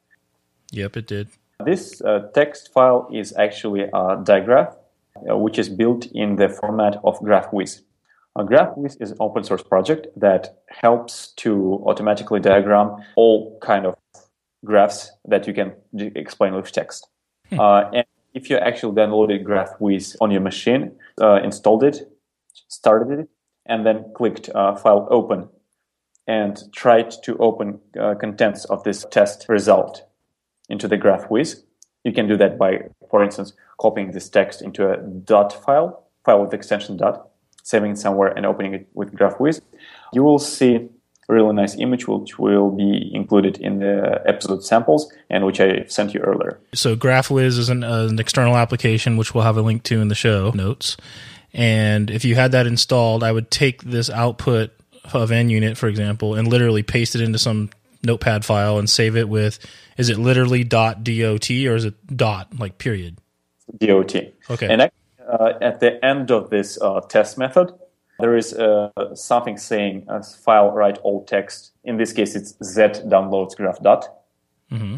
Yep, 0.71 0.97
it 0.99 1.07
did. 1.07 1.29
This 1.65 2.01
uh, 2.03 2.29
text 2.35 2.73
file 2.73 3.09
is 3.13 3.35
actually 3.37 3.85
a 3.93 4.21
digraph, 4.23 4.77
uh, 5.29 5.37
which 5.37 5.59
is 5.59 5.69
built 5.69 6.07
in 6.13 6.37
the 6.37 6.49
format 6.49 6.97
of 7.03 7.19
GraphViz. 7.21 7.81
Uh, 8.37 8.43
GraphViz 8.43 9.01
is 9.01 9.13
an 9.13 9.17
open 9.21 9.45
source 9.45 9.63
project 9.63 10.09
that 10.17 10.59
helps 10.69 11.29
to 11.37 11.83
automatically 11.87 12.41
diagram 12.41 12.97
all 13.17 13.59
kind 13.61 13.87
of 13.87 13.95
graphs 14.65 15.11
that 15.25 15.47
you 15.47 15.55
can 15.55 15.73
explain 15.97 16.55
with 16.55 16.71
text. 16.71 17.09
Hmm. 17.51 17.61
Uh, 17.61 17.91
and 17.93 18.07
if 18.35 18.51
you 18.51 18.57
actually 18.57 18.95
downloaded 18.95 19.45
GraphViz 19.45 20.17
on 20.21 20.31
your 20.31 20.41
machine, 20.41 20.93
uh, 21.21 21.41
installed 21.43 21.85
it, 21.85 22.11
started 22.69 23.21
it, 23.21 23.29
and 23.67 23.87
then 23.87 24.05
clicked 24.15 24.51
uh, 24.55 24.75
File 24.75 25.07
Open 25.11 25.49
and 26.27 26.63
tried 26.73 27.11
to 27.23 27.37
open 27.39 27.81
uh, 28.01 28.15
contents 28.15 28.65
of 28.67 28.83
this 28.85 29.05
test 29.11 29.47
result 29.49 30.07
into 30.69 30.89
the 30.89 30.97
GraphViz, 30.97 31.63
you 32.05 32.13
can 32.13 32.29
do 32.29 32.37
that 32.37 32.59
by, 32.59 32.89
for 33.11 33.23
instance, 33.23 33.53
copying 33.81 34.13
this 34.13 34.29
text 34.29 34.63
into 34.63 34.91
a 34.91 34.97
dot 34.97 35.53
file, 35.65 36.05
file 36.25 36.43
with 36.43 36.55
extension 36.55 36.97
dot, 36.97 37.29
saving 37.63 37.93
it 37.93 37.99
somewhere 37.99 38.29
and 38.29 38.47
opening 38.47 38.75
it 38.75 38.89
with 38.95 39.13
GraphViz. 39.15 39.61
You 40.13 40.23
will 40.23 40.39
see 40.39 40.89
a 41.29 41.33
really 41.33 41.55
nice 41.55 41.77
image 41.77 42.07
which 42.07 42.39
will 42.39 42.71
be 42.71 43.11
included 43.15 43.59
in 43.59 43.79
the 43.79 44.23
episode 44.27 44.63
samples 44.63 45.11
and 45.31 45.47
which 45.47 45.61
I 45.61 45.85
sent 45.87 46.13
you 46.13 46.21
earlier. 46.21 46.61
So 46.75 46.97
GraphViz 46.97 47.59
is 47.59 47.69
an, 47.69 47.83
uh, 47.83 48.09
an 48.11 48.19
external 48.19 48.57
application 48.57 49.17
which 49.17 49.35
we'll 49.35 49.45
have 49.45 49.57
a 49.57 49.63
link 49.63 49.83
to 49.85 50.01
in 50.01 50.09
the 50.09 50.15
show 50.15 50.51
notes. 50.51 50.97
And 51.55 52.11
if 52.11 52.25
you 52.25 52.35
had 52.35 52.53
that 52.53 52.67
installed, 52.67 53.23
I 53.23 53.33
would 53.33 53.51
take 53.51 53.83
this 53.83 54.11
output 54.11 54.73
of 55.13 55.31
NUnit, 55.31 55.77
for 55.77 55.89
example, 55.89 56.35
and 56.35 56.49
literally 56.49 56.83
paste 56.83 57.15
it 57.15 57.21
into 57.21 57.39
some 57.39 57.71
notepad 58.05 58.45
file 58.45 58.79
and 58.79 58.89
save 58.89 59.17
it 59.17 59.29
with 59.29 59.59
is 59.97 60.11
it 60.11 60.19
literally 60.19 60.65
dot 60.65 61.03
dot 61.05 61.51
or 61.51 61.75
is 61.75 61.85
it 61.85 62.17
dot 62.17 62.59
like 62.59 62.79
period? 62.79 63.19
Dot 63.79 64.15
okay. 64.51 64.67
And 64.69 64.83
uh, 64.83 65.53
at 65.61 65.81
the 65.81 66.05
end 66.05 66.31
of 66.31 66.51
this 66.51 66.79
uh, 66.81 67.01
test 67.01 67.39
method 67.39 67.73
there 68.21 68.37
is 68.37 68.53
uh, 68.55 68.91
something 69.15 69.57
saying 69.57 70.07
as 70.09 70.37
file 70.37 70.71
write 70.71 70.99
all 70.99 71.25
text. 71.25 71.73
In 71.83 71.97
this 71.97 72.13
case 72.13 72.35
it's 72.35 72.55
z 72.63 72.83
downloads 73.07 73.57
graph 73.57 73.81
dot. 73.83 74.09
Mm-hmm. 74.73 74.97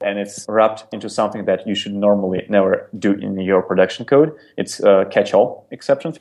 and 0.00 0.18
it's 0.18 0.46
wrapped 0.48 0.86
into 0.94 1.10
something 1.10 1.44
that 1.44 1.66
you 1.66 1.74
should 1.74 1.92
normally 1.92 2.46
never 2.48 2.88
do 2.98 3.12
in 3.12 3.38
your 3.40 3.62
production 3.62 4.06
code. 4.06 4.32
It's 4.56 4.80
a 4.80 5.06
catch 5.10 5.34
all 5.34 5.66
exception 5.70 6.16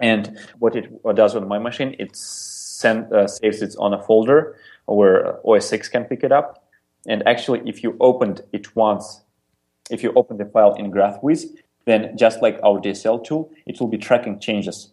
and 0.00 0.38
what 0.58 0.74
it 0.76 0.90
does 1.14 1.36
on 1.36 1.46
my 1.48 1.58
machine 1.58 1.94
it 1.98 2.12
uh, 2.84 3.26
saves 3.26 3.62
it 3.62 3.74
on 3.78 3.94
a 3.94 4.02
folder 4.02 4.56
where 4.86 5.38
OS 5.46 5.72
X 5.72 5.88
can 5.88 6.04
pick 6.04 6.22
it 6.22 6.32
up. 6.32 6.68
And 7.06 7.26
actually, 7.26 7.62
if 7.64 7.82
you 7.82 7.96
opened 8.00 8.42
it 8.52 8.76
once, 8.76 9.22
if 9.90 10.02
you 10.02 10.12
open 10.16 10.36
the 10.36 10.44
file 10.46 10.74
in 10.74 10.90
GraphViz, 10.90 11.46
then 11.86 12.16
just 12.16 12.42
like 12.42 12.58
our 12.62 12.80
DSL 12.80 13.24
tool, 13.24 13.50
it 13.66 13.80
will 13.80 13.88
be 13.88 13.98
tracking 13.98 14.38
changes. 14.38 14.90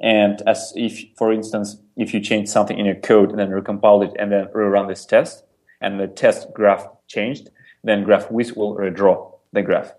And 0.00 0.42
as 0.46 0.72
if, 0.76 1.04
for 1.16 1.32
instance, 1.32 1.76
if 1.96 2.14
you 2.14 2.20
change 2.20 2.48
something 2.48 2.78
in 2.78 2.86
your 2.86 2.94
code 2.94 3.30
and 3.30 3.38
then 3.38 3.50
recompile 3.50 4.04
it 4.06 4.14
and 4.18 4.30
then 4.30 4.46
rerun 4.46 4.88
this 4.88 5.04
test, 5.04 5.44
and 5.80 5.98
the 5.98 6.06
test 6.06 6.52
graph 6.54 6.86
changed, 7.08 7.50
then 7.82 8.04
GraphViz 8.04 8.56
will 8.56 8.76
redraw 8.76 9.32
the 9.52 9.62
graph. 9.62 9.92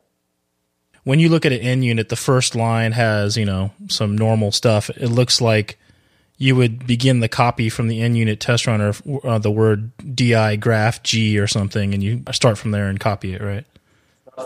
When 1.09 1.19
you 1.19 1.29
look 1.29 1.43
at 1.43 1.51
an 1.51 1.61
NUnit, 1.81 2.09
the 2.09 2.15
first 2.15 2.53
line 2.53 2.91
has, 2.91 3.35
you 3.35 3.43
know, 3.43 3.71
some 3.87 4.15
normal 4.15 4.51
stuff. 4.51 4.91
It 4.91 5.07
looks 5.07 5.41
like 5.41 5.79
you 6.37 6.55
would 6.55 6.85
begin 6.85 7.19
the 7.19 7.27
copy 7.27 7.67
from 7.67 7.87
the 7.87 8.01
NUnit 8.01 8.37
test 8.37 8.67
runner, 8.67 8.93
uh, 9.23 9.39
the 9.39 9.49
word 9.49 9.89
di 10.13 10.55
graph 10.57 11.01
g 11.01 11.39
or 11.39 11.47
something, 11.47 11.95
and 11.95 12.03
you 12.03 12.21
start 12.31 12.59
from 12.59 12.69
there 12.69 12.89
and 12.89 12.99
copy 12.99 13.33
it, 13.33 13.41
right? 13.41 13.65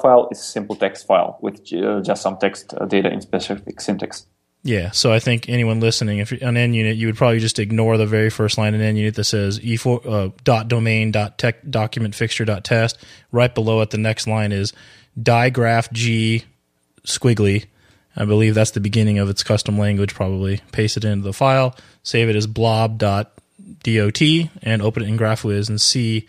File 0.02 0.30
is 0.32 0.40
a 0.40 0.42
simple 0.42 0.78
text 0.78 1.06
file 1.06 1.38
with 1.42 1.60
uh, 1.74 2.00
just 2.00 2.22
some 2.22 2.38
text 2.38 2.74
uh, 2.80 2.86
data 2.86 3.12
in 3.12 3.20
specific 3.20 3.82
syntax. 3.82 4.26
Yeah, 4.64 4.92
so 4.92 5.12
I 5.12 5.20
think 5.20 5.50
anyone 5.50 5.82
listening, 5.82 6.20
if 6.20 6.32
you're 6.32 6.48
on 6.48 6.54
NUnit, 6.54 6.96
you 6.96 7.08
would 7.08 7.18
probably 7.18 7.40
just 7.40 7.60
ignore 7.60 7.98
the 7.98 8.06
very 8.06 8.30
first 8.30 8.58
line 8.58 8.74
in 8.74 8.80
NUnit 8.80 9.16
that 9.16 9.26
says 9.26 9.60
e4 9.60 10.06
uh, 10.06 10.30
dot 10.46 10.70
domain 10.70 11.12
dot 11.12 11.38
tech 11.38 11.70
document 11.70 12.16
fixture 12.16 12.46
dot 12.46 12.64
test. 12.64 13.04
Right 13.34 13.54
below 13.54 13.82
it, 13.82 13.90
the 13.90 13.98
next 13.98 14.28
line 14.28 14.54
is 14.54 14.72
digraph 15.22 15.92
g 15.92 16.46
squiggly 17.06 17.66
I 18.16 18.26
believe 18.26 18.56
that's 18.56 18.72
the 18.72 18.80
beginning 18.80 19.18
of 19.18 19.30
its 19.30 19.44
custom 19.44 19.78
language, 19.78 20.14
probably. 20.14 20.62
Paste 20.72 20.98
it 20.98 21.06
into 21.06 21.24
the 21.24 21.34
file, 21.34 21.76
save 22.04 22.30
it 22.30 22.36
as 22.36 22.48
blob.dot, 22.48 23.32
and 23.86 24.82
open 24.82 25.04
it 25.04 25.10
in 25.10 25.18
GraphViz 25.18 25.70
and 25.70 25.82
see 25.82 26.28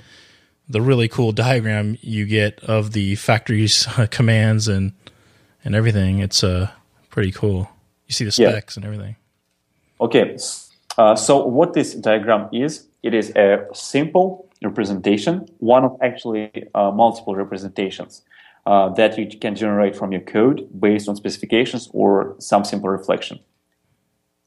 the 0.68 0.80
really 0.80 1.08
cool 1.08 1.32
diagram 1.32 1.98
you 2.00 2.24
get 2.24 2.58
of 2.64 2.92
the 2.92 3.16
factory's 3.16 3.86
commands 4.10 4.66
and 4.68 4.92
and 5.64 5.74
everything. 5.74 6.20
It's 6.20 6.42
uh, 6.42 6.70
pretty 7.10 7.32
cool. 7.32 7.68
You 8.06 8.12
see 8.12 8.24
the 8.24 8.32
specs 8.32 8.76
yeah. 8.76 8.80
and 8.80 8.84
everything. 8.84 9.16
Okay, 10.00 10.36
uh, 10.98 11.14
so 11.14 11.46
what 11.46 11.72
this 11.72 11.94
diagram 11.94 12.48
is, 12.52 12.86
it 13.02 13.14
is 13.14 13.30
a 13.36 13.66
simple 13.72 14.48
representation, 14.62 15.48
one 15.58 15.84
of 15.84 15.96
actually 16.02 16.68
uh, 16.74 16.90
multiple 16.90 17.34
representations 17.34 18.22
uh, 18.66 18.88
that 18.90 19.18
you 19.18 19.26
can 19.38 19.54
generate 19.54 19.94
from 19.94 20.12
your 20.12 20.22
code 20.22 20.68
based 20.78 21.08
on 21.08 21.16
specifications 21.16 21.88
or 21.92 22.34
some 22.38 22.64
simple 22.64 22.88
reflection. 22.88 23.38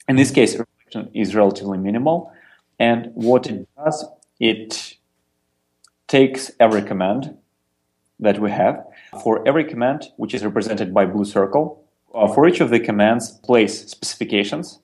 In 0.07 0.15
this 0.15 0.31
case, 0.31 0.55
reflection 0.55 1.09
is 1.13 1.35
relatively 1.35 1.77
minimal, 1.77 2.31
and 2.79 3.11
what 3.13 3.47
it 3.47 3.67
does, 3.75 4.05
it 4.39 4.95
takes 6.07 6.51
every 6.59 6.81
command 6.81 7.37
that 8.19 8.39
we 8.39 8.49
have. 8.49 8.83
For 9.23 9.47
every 9.47 9.63
command, 9.63 10.09
which 10.17 10.33
is 10.33 10.43
represented 10.43 10.93
by 10.93 11.05
blue 11.05 11.25
circle, 11.25 11.83
uh, 12.13 12.27
for 12.27 12.47
each 12.47 12.61
of 12.61 12.69
the 12.69 12.79
commands, 12.79 13.31
place 13.43 13.85
specifications 13.87 14.79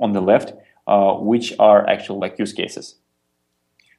on 0.00 0.12
the 0.12 0.20
left, 0.20 0.52
uh, 0.86 1.14
which 1.14 1.52
are 1.58 1.86
actual 1.88 2.18
like 2.18 2.38
use 2.38 2.52
cases. 2.52 2.96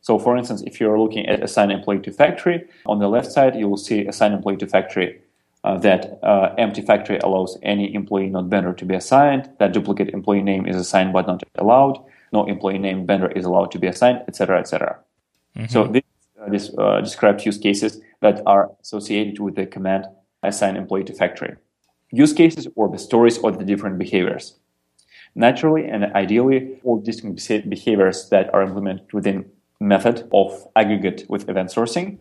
So 0.01 0.18
for 0.18 0.38
instance, 0.38 0.62
if 0.65 0.79
you're 0.79 1.00
looking 1.00 1.25
at 1.27 1.44
assign 1.44 1.72
employee 1.72 2.00
to 2.00 2.12
factory, 2.12 2.65
on 2.86 3.00
the 3.00 3.08
left 3.08 3.32
side, 3.32 3.56
you 3.56 3.68
will 3.68 3.77
see 3.77 4.06
assign 4.06 4.32
employee 4.34 4.58
to 4.58 4.68
factory 4.68 5.22
uh, 5.63 5.77
that 5.79 6.20
uh, 6.24 6.53
empty 6.58 6.82
factory 6.82 7.18
allows 7.20 7.58
any 7.63 7.94
employee 7.94 8.29
not 8.29 8.46
vendor 8.46 8.74
to 8.74 8.86
be 8.86 8.96
assigned, 8.96 9.50
that 9.60 9.74
duplicate 9.74 10.10
employee 10.10 10.41
name 10.41 10.65
is 10.65 10.75
assigned 10.75 11.12
but 11.12 11.27
not 11.27 11.44
allowed, 11.56 12.01
no 12.32 12.46
employee 12.46 12.79
name 12.79 13.06
vendor 13.06 13.29
is 13.32 13.46
allowed 13.46 13.72
to 13.72 13.79
be 13.79 13.88
assigned, 13.88 14.24
etc., 14.27 14.60
etc. 14.60 14.98
Mm-hmm. 15.58 15.68
So 15.68 15.88
this, 15.88 16.03
uh, 16.41 16.50
this 16.50 16.72
uh, 16.77 17.01
describes 17.01 17.46
use 17.46 17.58
cases 17.58 18.00
that 18.22 18.41
are 18.46 18.72
associated 18.82 19.39
with 19.39 19.56
the 19.56 19.65
command 19.65 20.06
assign 20.44 20.77
employee 20.77 21.03
to 21.03 21.13
factory. 21.13 21.56
Use 22.12 22.34
cases 22.34 22.68
or 22.75 22.89
the 22.89 22.98
stories 22.98 23.38
or 23.38 23.51
the 23.51 23.65
different 23.65 23.98
behaviors. 23.98 24.56
Naturally 25.36 25.88
and 25.88 26.06
ideally, 26.15 26.79
all 26.84 27.00
distinct 27.00 27.70
behaviors 27.70 28.29
that 28.29 28.51
are 28.53 28.63
implemented 28.63 29.12
within 29.13 29.46
method 29.79 30.27
of 30.33 30.67
aggregate 30.75 31.25
with 31.29 31.50
event 31.50 31.69
sourcing. 31.69 32.17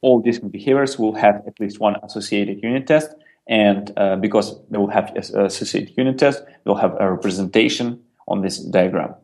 All 0.00 0.20
these 0.20 0.38
behaviors 0.40 0.98
will 0.98 1.14
have 1.14 1.42
at 1.46 1.58
least 1.60 1.78
one 1.78 1.96
associated 2.02 2.62
unit 2.62 2.86
test. 2.86 3.14
And 3.48 3.92
uh, 3.96 4.16
because 4.16 4.60
they 4.70 4.78
will 4.78 4.90
have 4.90 5.12
a 5.16 5.44
associated 5.44 5.94
unit 5.96 6.18
test, 6.18 6.44
they'll 6.64 6.76
have 6.76 6.96
a 7.00 7.10
representation 7.10 8.00
on 8.28 8.40
this 8.40 8.58
diagram. 8.58 9.14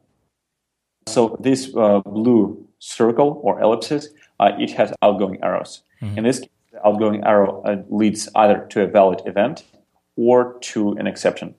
So 1.06 1.36
this 1.40 1.74
uh, 1.76 2.00
blue 2.00 2.66
circle 2.78 3.40
or 3.42 3.60
ellipsis, 3.60 4.08
uh, 4.40 4.52
it 4.58 4.70
has 4.72 4.92
outgoing 5.02 5.42
arrows. 5.42 5.82
Mm-hmm. 6.02 6.18
In 6.18 6.24
this 6.24 6.40
case, 6.40 6.50
the 6.72 6.86
outgoing 6.86 7.24
arrow 7.24 7.62
uh, 7.62 7.82
leads 7.88 8.28
either 8.34 8.66
to 8.70 8.82
a 8.82 8.86
valid 8.86 9.22
event 9.24 9.64
or 10.16 10.58
to 10.60 10.92
an 10.92 11.06
exception. 11.06 11.54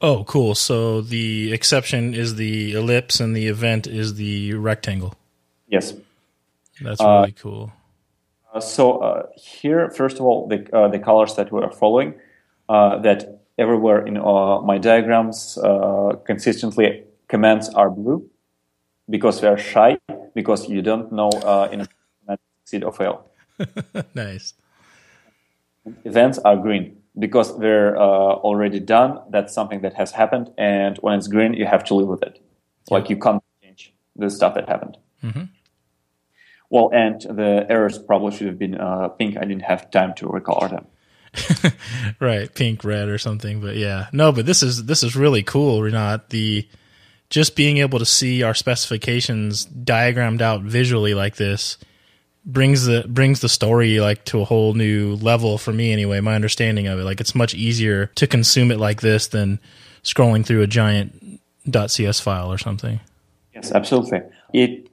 Oh, 0.00 0.24
cool. 0.24 0.54
So 0.54 1.00
the 1.00 1.52
exception 1.52 2.14
is 2.14 2.36
the 2.36 2.72
ellipse 2.72 3.18
and 3.20 3.34
the 3.34 3.46
event 3.46 3.86
is 3.86 4.14
the 4.14 4.54
rectangle. 4.54 5.14
Yes. 5.68 5.94
That's 6.80 7.00
really 7.00 7.34
uh, 7.36 7.40
cool. 7.40 7.72
Uh, 8.52 8.60
so 8.60 8.98
uh, 8.98 9.26
here, 9.36 9.90
first 9.90 10.16
of 10.16 10.22
all, 10.22 10.48
the, 10.48 10.68
uh, 10.76 10.88
the 10.88 10.98
colors 10.98 11.34
that 11.36 11.50
we 11.50 11.62
are 11.62 11.72
following, 11.72 12.14
uh, 12.68 12.98
that 12.98 13.42
everywhere 13.58 14.06
in 14.06 14.18
uh, 14.18 14.60
my 14.60 14.76
diagrams, 14.76 15.58
consistently 16.26 17.04
commands 17.28 17.70
are 17.70 17.90
blue 17.90 18.28
because 19.08 19.40
we 19.40 19.48
are 19.48 19.56
shy, 19.58 19.96
because 20.34 20.68
you 20.68 20.82
don't 20.82 21.10
know 21.10 21.30
in 21.72 21.80
a 21.80 21.88
succeed 22.60 22.84
or 22.84 22.92
fail. 22.92 23.30
nice. 24.14 24.52
Events 26.04 26.38
are 26.40 26.56
green 26.56 26.98
because 27.18 27.58
they're 27.58 27.96
uh, 27.96 28.00
already 28.00 28.80
done. 28.80 29.20
That's 29.30 29.52
something 29.52 29.80
that 29.82 29.94
has 29.94 30.12
happened, 30.12 30.52
and 30.58 30.96
when 30.98 31.18
it's 31.18 31.28
green, 31.28 31.54
you 31.54 31.66
have 31.66 31.84
to 31.84 31.94
live 31.94 32.08
with 32.08 32.22
it. 32.22 32.40
Yeah. 32.90 32.98
Like 32.98 33.10
you 33.10 33.16
can't 33.16 33.42
change 33.62 33.94
the 34.14 34.30
stuff 34.30 34.54
that 34.54 34.68
happened. 34.68 34.96
Mm-hmm. 35.22 35.44
Well, 36.68 36.90
and 36.92 37.20
the 37.20 37.66
errors 37.68 37.98
probably 37.98 38.36
should 38.36 38.48
have 38.48 38.58
been 38.58 38.74
uh, 38.74 39.08
pink. 39.08 39.36
I 39.36 39.42
didn't 39.42 39.62
have 39.62 39.90
time 39.90 40.14
to 40.14 40.26
recolor 40.26 40.70
them. 40.70 40.86
right, 42.20 42.52
pink, 42.52 42.82
red, 42.84 43.08
or 43.08 43.18
something. 43.18 43.60
But 43.60 43.76
yeah, 43.76 44.06
no. 44.12 44.32
But 44.32 44.46
this 44.46 44.62
is 44.62 44.84
this 44.84 45.02
is 45.02 45.14
really 45.14 45.42
cool, 45.42 45.80
Rinat. 45.80 46.28
The 46.30 46.68
just 47.30 47.56
being 47.56 47.78
able 47.78 47.98
to 47.98 48.06
see 48.06 48.42
our 48.42 48.54
specifications 48.54 49.64
diagrammed 49.64 50.42
out 50.42 50.62
visually 50.62 51.14
like 51.14 51.36
this 51.36 51.76
brings 52.46 52.86
the 52.86 53.04
brings 53.08 53.40
the 53.40 53.48
story 53.48 53.98
like 53.98 54.24
to 54.24 54.40
a 54.40 54.44
whole 54.44 54.72
new 54.74 55.16
level 55.16 55.58
for 55.58 55.72
me 55.72 55.92
anyway 55.92 56.20
my 56.20 56.34
understanding 56.34 56.86
of 56.86 56.98
it 56.98 57.04
like 57.04 57.20
it's 57.20 57.34
much 57.34 57.54
easier 57.54 58.06
to 58.14 58.26
consume 58.26 58.70
it 58.70 58.78
like 58.78 59.00
this 59.00 59.26
than 59.26 59.58
scrolling 60.04 60.46
through 60.46 60.62
a 60.62 60.66
giant 60.66 61.40
.cs 61.88 62.20
file 62.20 62.52
or 62.52 62.56
something 62.56 63.00
yes 63.52 63.72
absolutely 63.72 64.20
it 64.52 64.88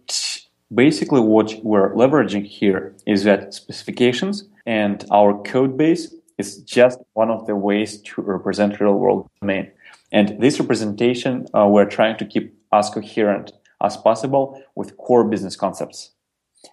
Basically, 0.74 1.22
what 1.22 1.53
we're 1.63 1.93
leveraging 1.93 2.45
here 2.45 2.95
is 3.05 3.25
that 3.25 3.53
specifications 3.53 4.45
and 4.65 5.05
our 5.12 5.39
code 5.43 5.77
base 5.77 6.13
is 6.38 6.57
just 6.63 7.00
one 7.13 7.29
of 7.29 7.45
the 7.45 7.55
ways 7.55 8.01
to 8.01 8.22
represent 8.22 8.79
real 8.79 8.95
world 8.95 9.29
domain. 9.41 9.72
And 10.12 10.41
this 10.41 10.60
representation, 10.60 11.48
uh, 11.53 11.67
we're 11.67 11.89
trying 11.89 12.17
to 12.17 12.25
keep 12.25 12.55
as 12.72 12.89
coherent 12.89 13.51
as 13.83 13.98
possible 13.98 14.63
with 14.75 14.98
core 14.98 15.25
business 15.25 15.55
concepts. 15.55 16.12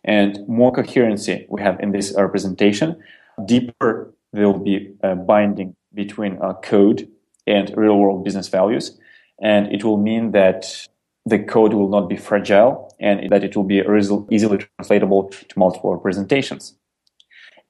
And 0.04 0.38
more 0.48 0.72
coherency 0.72 1.46
we 1.48 1.62
have 1.62 1.80
in 1.80 1.92
this 1.92 2.14
representation, 2.16 3.02
deeper 3.44 4.14
there 4.32 4.46
will 4.46 4.58
be 4.58 4.94
a 5.02 5.14
binding 5.16 5.74
between 5.92 6.38
uh, 6.40 6.54
code 6.54 7.08
and 7.46 7.72
real 7.76 7.98
world 7.98 8.24
business 8.24 8.48
values. 8.48 8.98
And 9.42 9.72
it 9.72 9.84
will 9.84 9.96
mean 9.96 10.32
that 10.32 10.86
the 11.26 11.38
code 11.38 11.74
will 11.74 11.88
not 11.88 12.08
be 12.08 12.16
fragile 12.16 12.94
and 13.00 13.30
that 13.30 13.44
it 13.44 13.56
will 13.56 13.64
be 13.64 13.82
easily 14.30 14.58
translatable 14.76 15.28
to 15.28 15.58
multiple 15.58 15.94
representations. 15.94 16.76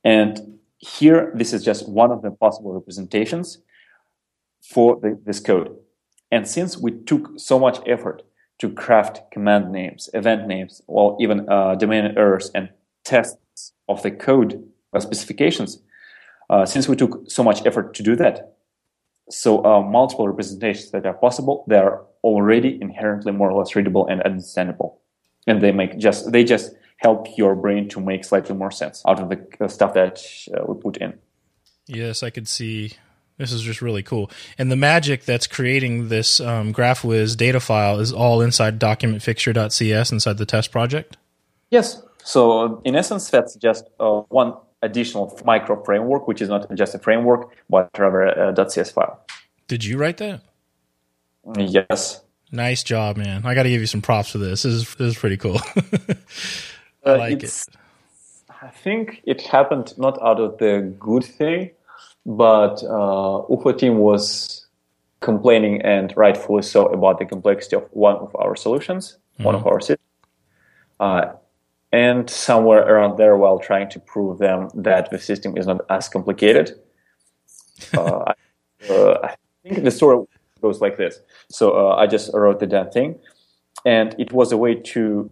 And 0.05 0.59
here, 0.79 1.33
this 1.35 1.53
is 1.53 1.65
just 1.65 1.89
one 1.89 2.11
of 2.11 2.23
the 2.23 2.31
possible 2.31 2.73
representations 2.73 3.59
for 4.63 4.99
the, 5.01 5.19
this 5.25 5.41
code. 5.41 5.77
And 6.31 6.47
since 6.47 6.79
we 6.79 6.93
took 6.93 7.33
so 7.37 7.59
much 7.59 7.79
effort 7.87 8.23
to 8.61 8.71
craft 8.71 9.23
command 9.33 9.73
names, 9.73 10.09
event 10.15 10.47
names, 10.47 10.83
or 10.87 11.17
even 11.21 11.49
uh, 11.49 11.75
domain 11.75 12.15
errors 12.17 12.51
and 12.55 12.69
tests 13.05 13.73
of 13.89 14.03
the 14.03 14.11
code 14.11 14.63
uh, 14.93 15.01
specifications, 15.01 15.83
uh, 16.51 16.67
since 16.67 16.89
we 16.89 16.97
took 16.97 17.31
so 17.31 17.43
much 17.43 17.65
effort 17.67 17.95
to 17.95 18.03
do 18.03 18.15
that, 18.17 18.55
so 19.31 19.65
uh, 19.65 19.81
multiple 19.81 20.29
representations 20.29 20.91
that 20.91 21.07
are 21.07 21.15
possible, 21.15 21.65
they 21.69 21.77
are 21.77 22.05
already 22.23 22.79
inherently 22.81 23.33
more 23.33 23.51
or 23.51 23.59
less 23.59 23.75
readable 23.75 24.07
and 24.07 24.21
understandable, 24.23 25.01
and 25.47 25.63
they 25.63 25.73
make 25.73 25.99
just 25.99 26.33
they 26.33 26.45
just 26.45 26.75
help 26.99 27.27
your 27.39 27.55
brain 27.55 27.89
to 27.89 28.01
make 28.01 28.25
slightly 28.25 28.55
more 28.55 28.71
sense 28.71 29.03
out 29.07 29.21
of 29.21 29.31
the 29.31 29.69
stuff 29.69 29.95
that 29.95 30.23
uh, 30.55 30.65
we 30.67 30.79
put 30.81 30.99
in. 30.99 31.19
Yes, 31.87 32.23
I 32.23 32.31
could 32.31 32.49
see. 32.49 32.93
This 33.41 33.53
is 33.53 33.63
just 33.63 33.81
really 33.81 34.03
cool. 34.03 34.31
And 34.59 34.71
the 34.71 34.77
magic 34.77 35.25
that's 35.25 35.47
creating 35.47 36.09
this 36.09 36.41
um, 36.41 36.75
GraphViz 36.75 37.39
data 37.39 37.59
file 37.59 37.99
is 37.99 38.13
all 38.13 38.43
inside 38.43 38.79
documentfixture.cs 38.79 40.13
inside 40.13 40.37
the 40.37 40.45
test 40.45 40.71
project? 40.71 41.17
Yes. 41.71 42.03
So, 42.23 42.83
in 42.85 42.95
essence, 42.95 43.31
that's 43.31 43.55
just 43.57 43.87
uh, 43.99 44.21
one 44.29 44.53
additional 44.83 45.41
micro 45.47 45.83
framework, 45.83 46.29
which 46.29 46.43
is 46.43 46.51
not 46.51 46.71
just 46.75 46.95
a 46.95 46.99
framework, 46.99 47.51
but 47.71 47.89
rather 47.99 48.27
a 48.27 48.69
.cs 48.69 48.91
file. 48.91 49.25
Did 49.69 49.85
you 49.85 49.97
write 49.97 50.19
that? 50.19 50.43
Yes. 51.57 52.21
Nice 52.53 52.83
job, 52.83 53.17
man. 53.17 53.47
I 53.47 53.55
got 53.55 53.63
to 53.63 53.71
give 53.71 53.81
you 53.81 53.87
some 53.87 54.03
props 54.03 54.33
for 54.33 54.39
this. 54.39 54.65
This 54.65 54.75
is, 54.75 54.95
this 54.97 55.13
is 55.13 55.19
pretty 55.19 55.39
cool. 55.39 55.61
I 57.07 57.11
uh, 57.11 57.17
like 57.17 57.43
it. 57.43 57.65
I 58.61 58.69
think 58.69 59.23
it 59.25 59.41
happened 59.41 59.95
not 59.97 60.21
out 60.21 60.41
of 60.41 60.59
the 60.59 60.95
good 60.99 61.25
thing, 61.25 61.71
but 62.27 62.83
uh, 62.85 63.43
UFA 63.51 63.73
team 63.73 63.99
was 63.99 64.67
complaining 65.21 65.83
and 65.83 66.13
rightfully 66.17 66.63
so 66.63 66.87
about 66.87 67.19
the 67.19 67.27
complexity 67.27 67.77
of 67.77 67.85
one 67.93 68.17
of 68.17 68.35
our 68.37 68.57
solutions, 68.57 69.19
mm-hmm. 69.35 69.45
one 69.45 69.55
of 69.55 69.67
our 69.67 69.81
systems. 69.81 70.01
Uh, 70.99 71.33
and 71.93 72.31
somewhere 72.31 72.83
around 72.83 73.17
there, 73.17 73.37
while 73.37 73.59
trying 73.59 73.89
to 73.91 73.99
prove 73.99 74.39
them 74.39 74.69
that 74.75 75.11
the 75.11 75.19
system 75.19 75.57
is 75.57 75.67
not 75.67 75.81
as 75.91 76.09
complicated, 76.09 76.79
uh, 77.97 78.25
I, 78.27 78.93
uh, 78.93 79.19
I, 79.25 79.37
think 79.63 79.85
the 79.85 79.91
story 79.91 80.25
goes 80.61 80.81
like 80.81 80.97
this. 80.97 81.21
So 81.49 81.73
uh, 81.73 81.97
I 81.97 82.07
just 82.07 82.31
wrote 82.33 82.61
the 82.61 82.67
damn 82.67 82.91
thing, 82.91 83.19
and 83.85 84.15
it 84.19 84.33
was 84.33 84.53
a 84.53 84.57
way 84.57 84.75
to 84.75 85.31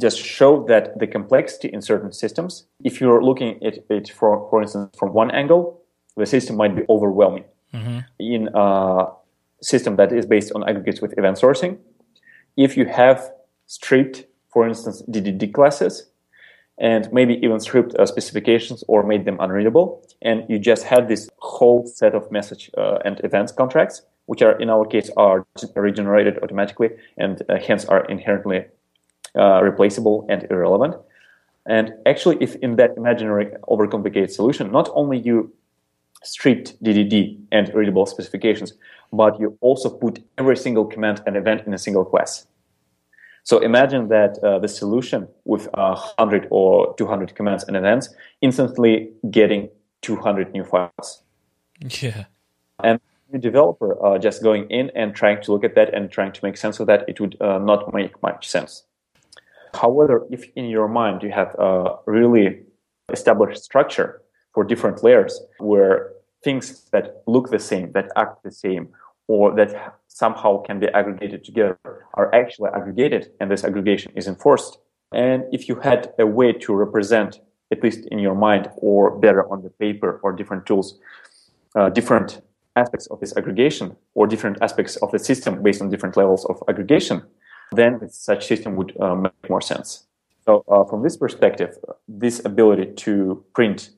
just 0.00 0.18
show 0.18 0.64
that 0.66 0.98
the 0.98 1.06
complexity 1.06 1.68
in 1.68 1.82
certain 1.82 2.12
systems, 2.12 2.64
if 2.84 3.00
you're 3.00 3.22
looking 3.22 3.62
at 3.64 3.78
it, 3.90 4.10
for, 4.10 4.48
for 4.48 4.62
instance, 4.62 4.96
from 4.96 5.12
one 5.12 5.30
angle, 5.32 5.77
the 6.18 6.26
system 6.26 6.56
might 6.56 6.74
be 6.76 6.82
overwhelming. 6.88 7.44
Mm-hmm. 7.74 7.98
In 8.18 8.48
a 8.54 9.06
system 9.60 9.96
that 9.96 10.12
is 10.12 10.26
based 10.26 10.52
on 10.54 10.68
aggregates 10.68 11.00
with 11.00 11.16
event 11.18 11.36
sourcing, 11.38 11.78
if 12.56 12.76
you 12.76 12.86
have 12.86 13.30
stripped, 13.66 14.24
for 14.48 14.66
instance, 14.66 15.02
DDD 15.02 15.52
classes, 15.52 16.08
and 16.78 17.12
maybe 17.12 17.34
even 17.42 17.58
stripped 17.60 17.94
uh, 17.96 18.06
specifications 18.06 18.84
or 18.86 19.02
made 19.02 19.24
them 19.24 19.36
unreadable, 19.40 20.06
and 20.22 20.44
you 20.48 20.58
just 20.58 20.84
had 20.84 21.08
this 21.08 21.28
whole 21.38 21.86
set 21.86 22.14
of 22.14 22.30
message 22.30 22.70
uh, 22.78 22.98
and 23.04 23.20
events 23.24 23.52
contracts, 23.52 24.02
which 24.26 24.42
are 24.42 24.58
in 24.60 24.70
our 24.70 24.86
case 24.86 25.10
are 25.16 25.46
regenerated 25.74 26.38
automatically 26.42 26.90
and 27.16 27.42
uh, 27.48 27.56
hence 27.58 27.84
are 27.86 28.04
inherently 28.06 28.64
uh, 29.36 29.60
replaceable 29.62 30.26
and 30.28 30.46
irrelevant. 30.50 30.94
And 31.66 31.94
actually, 32.06 32.38
if 32.40 32.54
in 32.56 32.76
that 32.76 32.96
imaginary 32.96 33.46
overcomplicated 33.68 34.30
solution, 34.30 34.70
not 34.72 34.88
only 34.94 35.18
you 35.18 35.52
stripped 36.22 36.82
DDD 36.82 37.38
and 37.52 37.72
readable 37.74 38.06
specifications, 38.06 38.72
but 39.12 39.38
you 39.40 39.56
also 39.60 39.88
put 39.88 40.22
every 40.36 40.56
single 40.56 40.84
command 40.84 41.22
and 41.26 41.36
event 41.36 41.66
in 41.66 41.74
a 41.74 41.78
single 41.78 42.04
class. 42.04 42.46
So 43.44 43.60
imagine 43.60 44.08
that 44.08 44.38
uh, 44.42 44.58
the 44.58 44.68
solution 44.68 45.26
with 45.44 45.68
uh, 45.72 45.94
100 45.94 46.48
or 46.50 46.94
200 46.96 47.34
commands 47.34 47.64
and 47.64 47.76
events 47.76 48.10
instantly 48.42 49.10
getting 49.30 49.70
200 50.02 50.52
new 50.52 50.64
files. 50.64 51.22
Yeah. 51.80 52.26
And 52.82 53.00
the 53.30 53.38
developer 53.38 54.04
uh, 54.04 54.18
just 54.18 54.42
going 54.42 54.68
in 54.70 54.90
and 54.94 55.14
trying 55.14 55.42
to 55.42 55.52
look 55.52 55.64
at 55.64 55.74
that 55.76 55.94
and 55.94 56.10
trying 56.10 56.32
to 56.32 56.44
make 56.44 56.56
sense 56.56 56.78
of 56.80 56.86
that, 56.88 57.08
it 57.08 57.20
would 57.20 57.40
uh, 57.40 57.58
not 57.58 57.92
make 57.94 58.22
much 58.22 58.48
sense. 58.48 58.84
However, 59.74 60.26
if 60.30 60.44
in 60.56 60.66
your 60.66 60.88
mind 60.88 61.22
you 61.22 61.30
have 61.30 61.54
a 61.58 61.96
really 62.06 62.60
established 63.10 63.62
structure 63.62 64.22
for 64.58 64.64
different 64.64 65.04
layers 65.04 65.40
where 65.60 66.10
things 66.42 66.90
that 66.90 67.22
look 67.28 67.48
the 67.48 67.60
same, 67.60 67.92
that 67.92 68.08
act 68.16 68.42
the 68.42 68.50
same, 68.50 68.88
or 69.28 69.54
that 69.54 69.70
somehow 70.08 70.60
can 70.62 70.80
be 70.80 70.88
aggregated 70.88 71.44
together 71.44 71.78
are 72.14 72.34
actually 72.34 72.68
aggregated 72.74 73.30
and 73.38 73.52
this 73.52 73.62
aggregation 73.62 74.10
is 74.16 74.26
enforced. 74.26 74.78
And 75.12 75.44
if 75.52 75.68
you 75.68 75.76
had 75.76 76.12
a 76.18 76.26
way 76.26 76.50
to 76.64 76.74
represent, 76.74 77.38
at 77.70 77.84
least 77.84 78.00
in 78.10 78.18
your 78.18 78.34
mind 78.34 78.68
or 78.78 79.16
better 79.16 79.48
on 79.48 79.62
the 79.62 79.70
paper 79.70 80.18
or 80.24 80.32
different 80.32 80.66
tools, 80.66 80.98
uh, 81.76 81.88
different 81.90 82.40
aspects 82.74 83.06
of 83.12 83.20
this 83.20 83.36
aggregation 83.36 83.94
or 84.14 84.26
different 84.26 84.58
aspects 84.60 84.96
of 84.96 85.12
the 85.12 85.20
system 85.20 85.62
based 85.62 85.80
on 85.80 85.88
different 85.88 86.16
levels 86.16 86.44
of 86.46 86.60
aggregation, 86.68 87.22
then 87.70 87.92
such 88.10 88.48
system 88.48 88.74
would 88.74 88.92
uh, 89.00 89.14
make 89.14 89.48
more 89.48 89.60
sense. 89.60 90.08
So 90.44 90.64
uh, 90.66 90.82
from 90.82 91.04
this 91.04 91.16
perspective, 91.16 91.76
this 92.08 92.44
ability 92.44 92.94
to 93.04 93.44
print 93.54 93.90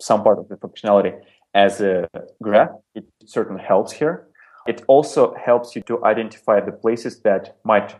some 0.00 0.22
part 0.22 0.38
of 0.38 0.48
the 0.48 0.56
functionality 0.56 1.18
as 1.54 1.80
a 1.80 2.08
graph, 2.42 2.70
it 2.94 3.04
certainly 3.24 3.62
helps 3.62 3.92
here. 3.92 4.26
It 4.66 4.82
also 4.88 5.34
helps 5.34 5.74
you 5.74 5.82
to 5.82 6.04
identify 6.04 6.60
the 6.60 6.72
places 6.72 7.20
that 7.20 7.56
might 7.64 7.96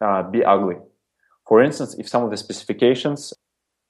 uh, 0.00 0.22
be 0.22 0.44
ugly. 0.44 0.76
For 1.46 1.62
instance, 1.62 1.94
if 1.98 2.08
some 2.08 2.24
of 2.24 2.30
the 2.30 2.36
specifications 2.36 3.32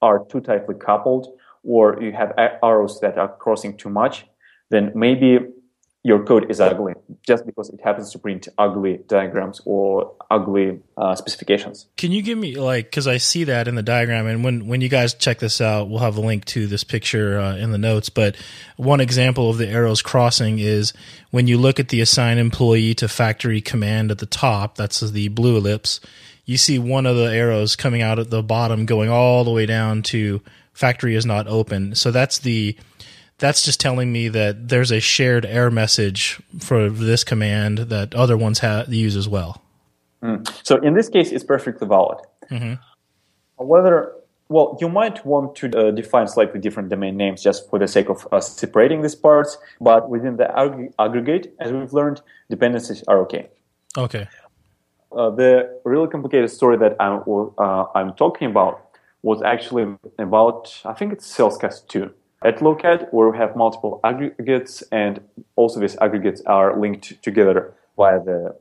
are 0.01 0.25
too 0.25 0.41
tightly 0.41 0.75
coupled 0.75 1.27
or 1.63 2.01
you 2.01 2.11
have 2.11 2.33
arrows 2.61 2.99
that 2.99 3.17
are 3.17 3.29
crossing 3.37 3.77
too 3.77 3.89
much, 3.89 4.25
then 4.69 4.91
maybe 4.95 5.39
your 6.05 6.21
code 6.25 6.51
is 6.51 6.59
ugly 6.59 6.93
just 7.25 7.45
because 7.45 7.69
it 7.69 7.79
happens 7.81 8.11
to 8.11 8.19
print 8.19 8.49
ugly 8.57 8.99
diagrams 9.07 9.61
or 9.63 10.13
ugly 10.29 10.81
uh, 10.97 11.15
specifications. 11.15 11.87
Can 11.95 12.11
you 12.11 12.21
give 12.21 12.37
me 12.37 12.55
like 12.55 12.85
because 12.85 13.07
I 13.07 13.17
see 13.17 13.45
that 13.45 13.69
in 13.69 13.75
the 13.75 13.81
diagram, 13.81 14.27
and 14.27 14.43
when 14.43 14.67
when 14.67 14.81
you 14.81 14.89
guys 14.89 15.13
check 15.13 15.39
this 15.39 15.61
out, 15.61 15.89
we'll 15.89 15.99
have 15.99 16.17
a 16.17 16.21
link 16.21 16.43
to 16.45 16.67
this 16.67 16.83
picture 16.83 17.39
uh, 17.39 17.55
in 17.55 17.71
the 17.71 17.77
notes. 17.77 18.09
But 18.09 18.35
one 18.75 18.99
example 18.99 19.49
of 19.49 19.57
the 19.57 19.67
arrows 19.67 20.01
crossing 20.01 20.59
is 20.59 20.91
when 21.31 21.47
you 21.47 21.57
look 21.57 21.79
at 21.79 21.87
the 21.87 22.01
assign 22.01 22.37
employee 22.37 22.93
to 22.95 23.07
factory 23.07 23.61
command 23.61 24.11
at 24.11 24.17
the 24.17 24.25
top. 24.25 24.75
That's 24.75 24.99
the 24.99 25.29
blue 25.29 25.57
ellipse. 25.57 26.01
You 26.45 26.57
see 26.57 26.77
one 26.77 27.05
of 27.05 27.15
the 27.15 27.31
arrows 27.31 27.77
coming 27.77 28.01
out 28.01 28.19
at 28.19 28.29
the 28.29 28.43
bottom, 28.43 28.85
going 28.85 29.09
all 29.09 29.45
the 29.45 29.51
way 29.51 29.65
down 29.65 30.01
to 30.03 30.41
factory 30.73 31.15
is 31.15 31.25
not 31.25 31.47
open. 31.47 31.95
So 31.95 32.11
that's 32.11 32.39
the 32.39 32.75
that's 33.43 33.61
just 33.61 33.81
telling 33.81 34.09
me 34.09 34.29
that 34.29 34.69
there's 34.69 34.89
a 34.89 35.01
shared 35.01 35.45
error 35.45 35.69
message 35.69 36.41
for 36.59 36.89
this 36.89 37.25
command 37.25 37.77
that 37.93 38.15
other 38.15 38.37
ones 38.37 38.59
ha- 38.59 38.85
use 38.87 39.17
as 39.17 39.27
well. 39.27 39.61
Mm. 40.23 40.49
So 40.63 40.77
in 40.77 40.93
this 40.93 41.09
case, 41.09 41.29
it's 41.33 41.43
perfectly 41.43 41.85
valid. 41.85 42.19
Mm-hmm. 42.49 42.75
Whether 43.57 44.13
well, 44.47 44.77
you 44.79 44.87
might 44.87 45.25
want 45.25 45.57
to 45.57 45.65
uh, 45.77 45.91
define 45.91 46.29
slightly 46.29 46.57
different 46.61 46.87
domain 46.87 47.17
names 47.17 47.43
just 47.43 47.69
for 47.69 47.77
the 47.79 47.87
sake 47.87 48.07
of 48.07 48.25
uh, 48.31 48.39
separating 48.39 49.01
these 49.01 49.15
parts, 49.15 49.57
but 49.81 50.09
within 50.09 50.37
the 50.37 50.47
ag- 50.57 50.93
aggregate, 50.97 51.53
as 51.59 51.73
we've 51.73 51.91
learned, 51.91 52.21
dependencies 52.49 53.03
are 53.09 53.19
okay. 53.23 53.49
Okay. 53.97 54.25
Uh, 55.11 55.31
the 55.31 55.81
really 55.83 56.07
complicated 56.07 56.49
story 56.49 56.77
that 56.77 56.95
I'm, 56.97 57.23
uh, 57.57 57.85
I'm 57.93 58.13
talking 58.13 58.47
about 58.49 58.89
was 59.21 59.41
actually 59.41 59.97
about, 60.17 60.81
I 60.85 60.93
think 60.93 61.11
it's 61.11 61.25
Salescast 61.37 61.87
2 61.89 62.13
at 62.43 62.59
Lokad, 62.59 63.11
where 63.11 63.29
we 63.29 63.37
have 63.37 63.55
multiple 63.55 63.99
aggregates, 64.03 64.83
and 64.91 65.19
also 65.55 65.79
these 65.79 65.97
aggregates 65.97 66.41
are 66.45 66.79
linked 66.79 67.21
together 67.23 67.73
via 67.95 68.19
the 68.23 68.55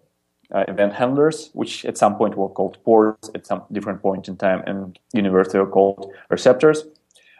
uh, 0.55 0.65
event 0.69 0.93
handlers, 0.95 1.51
which 1.55 1.85
at 1.85 1.97
some 1.97 2.17
point 2.17 2.37
were 2.37 2.49
called 2.49 2.79
ports 2.85 3.31
at 3.35 3.47
some 3.47 3.63
different 3.73 4.03
point 4.03 4.29
in 4.29 4.37
time, 4.37 4.63
and 4.67 4.99
universally 5.13 5.65
called 5.71 6.13
receptors. 6.29 6.85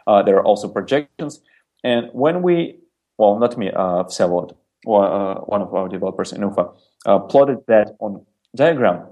Uh, 0.07 0.21
there 0.21 0.35
are 0.37 0.43
also 0.43 0.67
projections. 0.67 1.41
And 1.83 2.09
when 2.13 2.41
we, 2.41 2.79
well, 3.17 3.37
not 3.37 3.57
me, 3.57 3.69
uh, 3.69 4.03
Vsevolod, 4.03 4.51
uh, 4.87 5.35
one 5.41 5.61
of 5.61 5.73
our 5.73 5.87
developers 5.87 6.33
in 6.33 6.41
UFA, 6.41 6.69
uh, 7.05 7.19
plotted 7.19 7.59
that 7.67 7.95
on 7.99 8.25
diagram, 8.55 9.05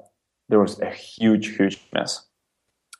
there 0.49 0.59
was 0.59 0.79
a 0.79 0.89
huge, 0.89 1.55
huge 1.55 1.79
mess. 1.93 2.25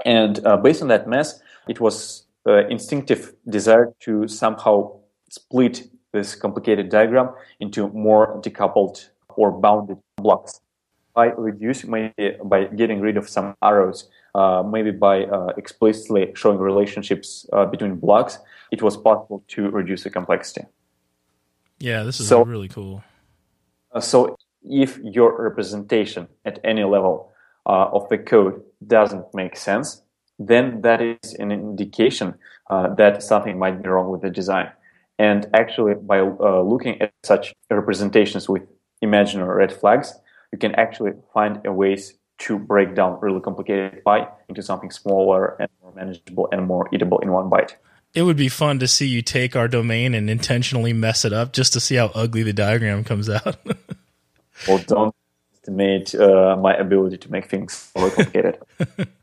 And 0.06 0.46
uh, 0.46 0.58
based 0.58 0.82
on 0.82 0.88
that 0.88 1.08
mess, 1.08 1.42
it 1.68 1.80
was 1.80 2.21
uh, 2.48 2.68
instinctive 2.68 3.34
desire 3.48 3.94
to 4.00 4.28
somehow 4.28 4.92
split 5.30 5.90
this 6.12 6.36
complicated 6.36 6.90
diagram 6.90 7.30
into 7.60 7.88
more 7.90 8.42
decoupled 8.42 9.10
or 9.30 9.52
bounded 9.52 9.98
blocks 10.18 10.60
by 11.14 11.28
reducing, 11.28 11.92
maybe 11.92 12.38
by 12.44 12.66
getting 12.66 13.02
rid 13.02 13.18
of 13.18 13.28
some 13.28 13.56
arrows, 13.62 14.10
uh, 14.36 14.64
maybe 14.64 14.92
by 14.92 15.26
uh, 15.26 15.48
explicitly 15.58 16.32
showing 16.36 16.58
relationships 16.58 17.46
uh, 17.54 17.66
between 17.66 17.96
blocks, 17.96 18.40
it 18.72 18.82
was 18.82 18.96
possible 18.96 19.44
to 19.50 19.70
reduce 19.70 20.04
the 20.04 20.10
complexity. 20.10 20.66
Yeah, 21.80 22.04
this 22.04 22.20
is 22.20 22.28
so, 22.28 22.44
really 22.44 22.70
cool. 22.70 23.04
Uh, 23.92 24.00
so 24.00 24.38
if 24.64 25.00
your 25.00 25.42
representation 25.42 26.28
at 26.46 26.60
any 26.64 26.84
level 26.84 27.32
uh, 27.66 27.88
of 27.92 28.08
the 28.10 28.18
code 28.18 28.62
doesn't 28.86 29.34
make 29.34 29.58
sense, 29.58 30.02
then 30.48 30.82
that 30.82 31.02
is 31.02 31.34
an 31.34 31.52
indication 31.52 32.36
uh, 32.70 32.94
that 32.96 33.22
something 33.24 33.60
might 33.60 33.82
be 33.82 33.90
wrong 33.90 34.10
with 34.10 34.22
the 34.22 34.30
design. 34.30 34.72
And 35.20 35.48
actually, 35.54 35.94
by 35.96 36.20
uh, 36.20 36.62
looking 36.62 37.02
at 37.02 37.14
such 37.24 37.54
representations 37.70 38.50
with 38.50 38.64
imaginary 39.02 39.56
red 39.56 39.72
flags, 39.72 40.14
you 40.52 40.58
can 40.58 40.74
actually 40.76 41.12
find 41.34 41.62
a 41.66 41.72
ways 41.72 42.14
to 42.40 42.58
break 42.58 42.96
down 42.96 43.20
really 43.22 43.40
complicated 43.40 44.04
pie 44.04 44.28
into 44.50 44.64
something 44.64 44.90
smaller 44.90 45.56
and 45.60 45.70
more 45.82 45.94
manageable 45.94 46.50
and 46.52 46.66
more 46.66 46.90
eatable 46.92 47.20
in 47.20 47.32
one 47.32 47.50
bite. 47.50 47.78
It 48.14 48.24
would 48.24 48.36
be 48.36 48.50
fun 48.50 48.80
to 48.80 48.88
see 48.88 49.08
you 49.08 49.22
take 49.22 49.56
our 49.56 49.68
domain 49.68 50.14
and 50.16 50.30
intentionally 50.30 50.92
mess 50.92 51.24
it 51.24 51.34
up 51.34 51.54
just 51.54 51.72
to 51.74 51.80
see 51.80 51.96
how 51.96 52.08
ugly 52.16 52.44
the 52.44 52.52
diagram 52.52 53.04
comes 53.04 53.30
out. 53.30 53.58
well, 54.68 54.80
don't 54.80 55.16
estimate 55.54 56.16
uh, 56.16 56.58
my 56.60 56.74
ability 56.76 57.18
to 57.20 57.32
make 57.32 57.50
things 57.50 57.92
more 57.96 58.10
complicated. 58.10 58.58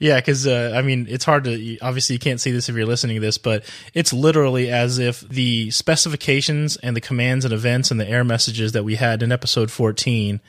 Yeah, 0.00 0.16
because 0.16 0.46
uh, 0.46 0.72
I 0.74 0.80
mean, 0.80 1.06
it's 1.10 1.26
hard 1.26 1.44
to 1.44 1.78
obviously 1.80 2.14
you 2.14 2.18
can't 2.18 2.40
see 2.40 2.50
this 2.50 2.70
if 2.70 2.74
you're 2.74 2.86
listening 2.86 3.16
to 3.16 3.20
this, 3.20 3.36
but 3.36 3.64
it's 3.92 4.14
literally 4.14 4.70
as 4.70 4.98
if 4.98 5.20
the 5.20 5.70
specifications 5.70 6.76
and 6.78 6.96
the 6.96 7.02
commands 7.02 7.44
and 7.44 7.52
events 7.52 7.90
and 7.90 8.00
the 8.00 8.08
error 8.08 8.24
messages 8.24 8.72
that 8.72 8.82
we 8.82 8.94
had 8.94 9.22
in 9.22 9.30
episode 9.30 9.70
14 9.70 10.40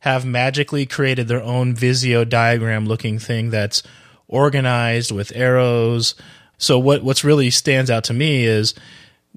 have 0.00 0.26
magically 0.26 0.86
created 0.86 1.28
their 1.28 1.42
own 1.42 1.72
Visio 1.72 2.24
diagram 2.24 2.86
looking 2.86 3.20
thing 3.20 3.50
that's 3.50 3.84
organized 4.26 5.12
with 5.12 5.30
arrows. 5.36 6.16
So 6.58 6.76
what 6.76 7.04
what's 7.04 7.22
really 7.22 7.50
stands 7.50 7.90
out 7.90 8.02
to 8.04 8.12
me 8.12 8.44
is 8.44 8.74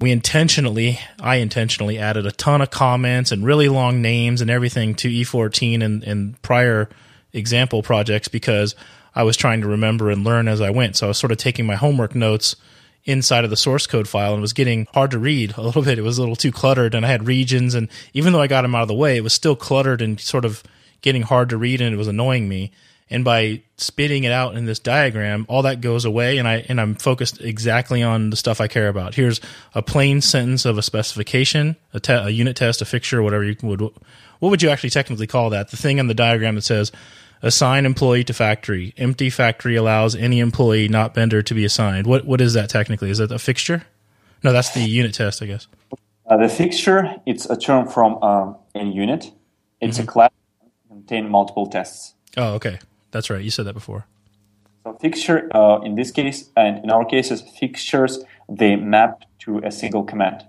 we 0.00 0.10
intentionally, 0.10 0.98
I 1.20 1.36
intentionally 1.36 1.96
added 1.96 2.26
a 2.26 2.32
ton 2.32 2.60
of 2.60 2.70
comments 2.70 3.30
and 3.30 3.44
really 3.44 3.68
long 3.68 4.02
names 4.02 4.40
and 4.40 4.50
everything 4.50 4.96
to 4.96 5.08
E14 5.08 5.80
and, 5.80 6.02
and 6.02 6.42
prior 6.42 6.88
example 7.32 7.84
projects 7.84 8.26
because 8.26 8.74
I 9.14 9.22
was 9.22 9.36
trying 9.36 9.60
to 9.62 9.68
remember 9.68 10.10
and 10.10 10.24
learn 10.24 10.48
as 10.48 10.60
I 10.60 10.70
went. 10.70 10.96
So 10.96 11.06
I 11.06 11.08
was 11.08 11.18
sort 11.18 11.32
of 11.32 11.38
taking 11.38 11.66
my 11.66 11.76
homework 11.76 12.14
notes 12.14 12.56
inside 13.04 13.44
of 13.44 13.50
the 13.50 13.56
source 13.56 13.86
code 13.86 14.08
file 14.08 14.32
and 14.32 14.42
was 14.42 14.52
getting 14.52 14.86
hard 14.92 15.10
to 15.10 15.18
read 15.18 15.56
a 15.56 15.62
little 15.62 15.82
bit. 15.82 15.98
It 15.98 16.02
was 16.02 16.18
a 16.18 16.22
little 16.22 16.36
too 16.36 16.52
cluttered 16.52 16.94
and 16.94 17.04
I 17.04 17.08
had 17.08 17.26
regions 17.26 17.74
and 17.74 17.88
even 18.12 18.32
though 18.32 18.42
I 18.42 18.46
got 18.46 18.62
them 18.62 18.74
out 18.74 18.82
of 18.82 18.88
the 18.88 18.94
way, 18.94 19.16
it 19.16 19.24
was 19.24 19.32
still 19.32 19.56
cluttered 19.56 20.02
and 20.02 20.20
sort 20.20 20.44
of 20.44 20.62
getting 21.02 21.22
hard 21.22 21.48
to 21.48 21.56
read 21.56 21.80
and 21.80 21.94
it 21.94 21.98
was 21.98 22.08
annoying 22.08 22.48
me. 22.48 22.72
And 23.12 23.24
by 23.24 23.62
spitting 23.76 24.22
it 24.22 24.30
out 24.30 24.54
in 24.54 24.66
this 24.66 24.78
diagram, 24.78 25.44
all 25.48 25.62
that 25.62 25.80
goes 25.80 26.04
away 26.04 26.38
and 26.38 26.46
I 26.46 26.64
and 26.68 26.80
I'm 26.80 26.94
focused 26.94 27.40
exactly 27.40 28.02
on 28.04 28.30
the 28.30 28.36
stuff 28.36 28.60
I 28.60 28.68
care 28.68 28.88
about. 28.88 29.16
Here's 29.16 29.40
a 29.74 29.82
plain 29.82 30.20
sentence 30.20 30.64
of 30.64 30.78
a 30.78 30.82
specification, 30.82 31.74
a, 31.92 31.98
te- 31.98 32.12
a 32.12 32.28
unit 32.28 32.56
test, 32.56 32.82
a 32.82 32.84
fixture, 32.84 33.20
whatever 33.22 33.42
you 33.42 33.56
would 33.62 33.80
what 33.80 34.50
would 34.50 34.62
you 34.62 34.68
actually 34.68 34.90
technically 34.90 35.26
call 35.26 35.50
that? 35.50 35.70
The 35.70 35.76
thing 35.76 35.98
on 35.98 36.06
the 36.06 36.14
diagram 36.14 36.54
that 36.54 36.62
says 36.62 36.92
assign 37.42 37.86
employee 37.86 38.24
to 38.24 38.34
factory. 38.34 38.94
Empty 38.96 39.30
factory 39.30 39.76
allows 39.76 40.14
any 40.14 40.40
employee 40.40 40.88
not 40.88 41.14
vendor 41.14 41.42
to 41.42 41.54
be 41.54 41.64
assigned. 41.64 42.06
What 42.06 42.26
what 42.26 42.40
is 42.40 42.54
that 42.54 42.68
technically? 42.68 43.10
Is 43.10 43.18
that 43.18 43.30
a 43.32 43.38
fixture? 43.38 43.84
No, 44.42 44.52
that's 44.52 44.70
the 44.70 44.80
unit 44.80 45.14
test, 45.14 45.42
I 45.42 45.46
guess. 45.46 45.66
Uh, 46.26 46.36
the 46.36 46.48
fixture 46.48 47.16
it's 47.26 47.46
a 47.46 47.56
term 47.56 47.88
from 47.88 48.22
um, 48.22 48.56
NUnit. 48.74 49.32
It's 49.80 49.98
mm-hmm. 49.98 50.08
a 50.08 50.12
class 50.12 50.30
contain 50.88 51.28
multiple 51.28 51.66
tests. 51.66 52.14
Oh, 52.36 52.54
okay, 52.54 52.78
that's 53.10 53.30
right. 53.30 53.42
You 53.42 53.50
said 53.50 53.66
that 53.66 53.74
before. 53.74 54.06
So 54.84 54.94
fixture 55.00 55.48
uh, 55.54 55.80
in 55.82 55.94
this 55.94 56.10
case 56.10 56.50
and 56.56 56.82
in 56.84 56.90
our 56.90 57.04
cases, 57.04 57.42
fixtures 57.58 58.24
they 58.48 58.76
map 58.76 59.22
to 59.40 59.58
a 59.64 59.70
single 59.70 60.04
command. 60.04 60.44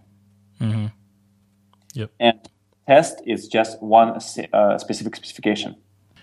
Mm-hmm. 0.59 0.87
Yep. 1.93 2.11
And 2.19 2.49
test 2.87 3.21
is 3.25 3.47
just 3.47 3.81
one 3.81 4.19
uh, 4.53 4.77
specific 4.77 5.15
specification. 5.15 5.75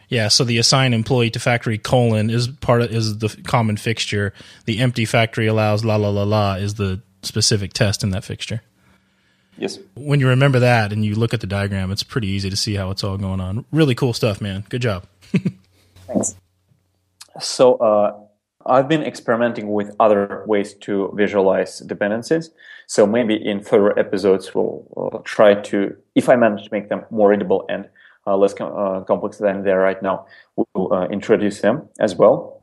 Yeah, 0.08 0.28
so 0.28 0.44
the 0.44 0.58
assign 0.58 0.94
employee 0.94 1.30
to 1.30 1.40
factory 1.40 1.78
colon 1.78 2.30
is 2.30 2.48
part 2.48 2.82
of 2.82 2.90
is 2.90 3.18
the 3.18 3.28
common 3.46 3.76
fixture. 3.76 4.32
The 4.64 4.78
empty 4.78 5.04
factory 5.04 5.46
allows 5.46 5.84
la 5.84 5.96
la 5.96 6.08
la 6.08 6.22
la 6.22 6.54
is 6.54 6.74
the 6.74 7.02
specific 7.22 7.72
test 7.72 8.02
in 8.02 8.10
that 8.10 8.24
fixture. 8.24 8.62
Yes. 9.58 9.78
When 9.94 10.20
you 10.20 10.28
remember 10.28 10.60
that 10.60 10.92
and 10.92 11.04
you 11.04 11.14
look 11.14 11.34
at 11.34 11.40
the 11.40 11.46
diagram, 11.46 11.90
it's 11.90 12.04
pretty 12.04 12.28
easy 12.28 12.48
to 12.48 12.56
see 12.56 12.74
how 12.74 12.90
it's 12.90 13.02
all 13.04 13.18
going 13.18 13.40
on. 13.40 13.64
Really 13.72 13.94
cool 13.94 14.12
stuff, 14.12 14.40
man. 14.40 14.64
Good 14.68 14.82
job. 14.82 15.04
Thanks. 16.06 16.36
So 17.40 17.74
uh, 17.74 18.18
I've 18.64 18.88
been 18.88 19.02
experimenting 19.02 19.72
with 19.72 19.94
other 19.98 20.44
ways 20.46 20.74
to 20.74 21.12
visualize 21.14 21.80
dependencies. 21.80 22.50
So 22.86 23.06
maybe 23.06 23.34
in 23.34 23.62
further 23.62 23.98
episodes, 23.98 24.54
we'll, 24.54 24.86
we'll 24.94 25.22
try 25.22 25.54
to, 25.54 25.96
if 26.14 26.28
I 26.28 26.36
manage 26.36 26.64
to 26.64 26.68
make 26.72 26.88
them 26.88 27.04
more 27.10 27.30
readable 27.30 27.66
and 27.68 27.84
uh, 27.84 27.88
less 28.36 28.54
com- 28.54 28.72
uh, 28.76 29.00
complex 29.04 29.38
than 29.38 29.62
they 29.62 29.70
are 29.70 29.80
right 29.80 30.02
now. 30.02 30.26
We'll 30.56 30.92
uh, 30.92 31.06
introduce 31.08 31.60
them 31.60 31.88
as 32.00 32.14
well. 32.14 32.62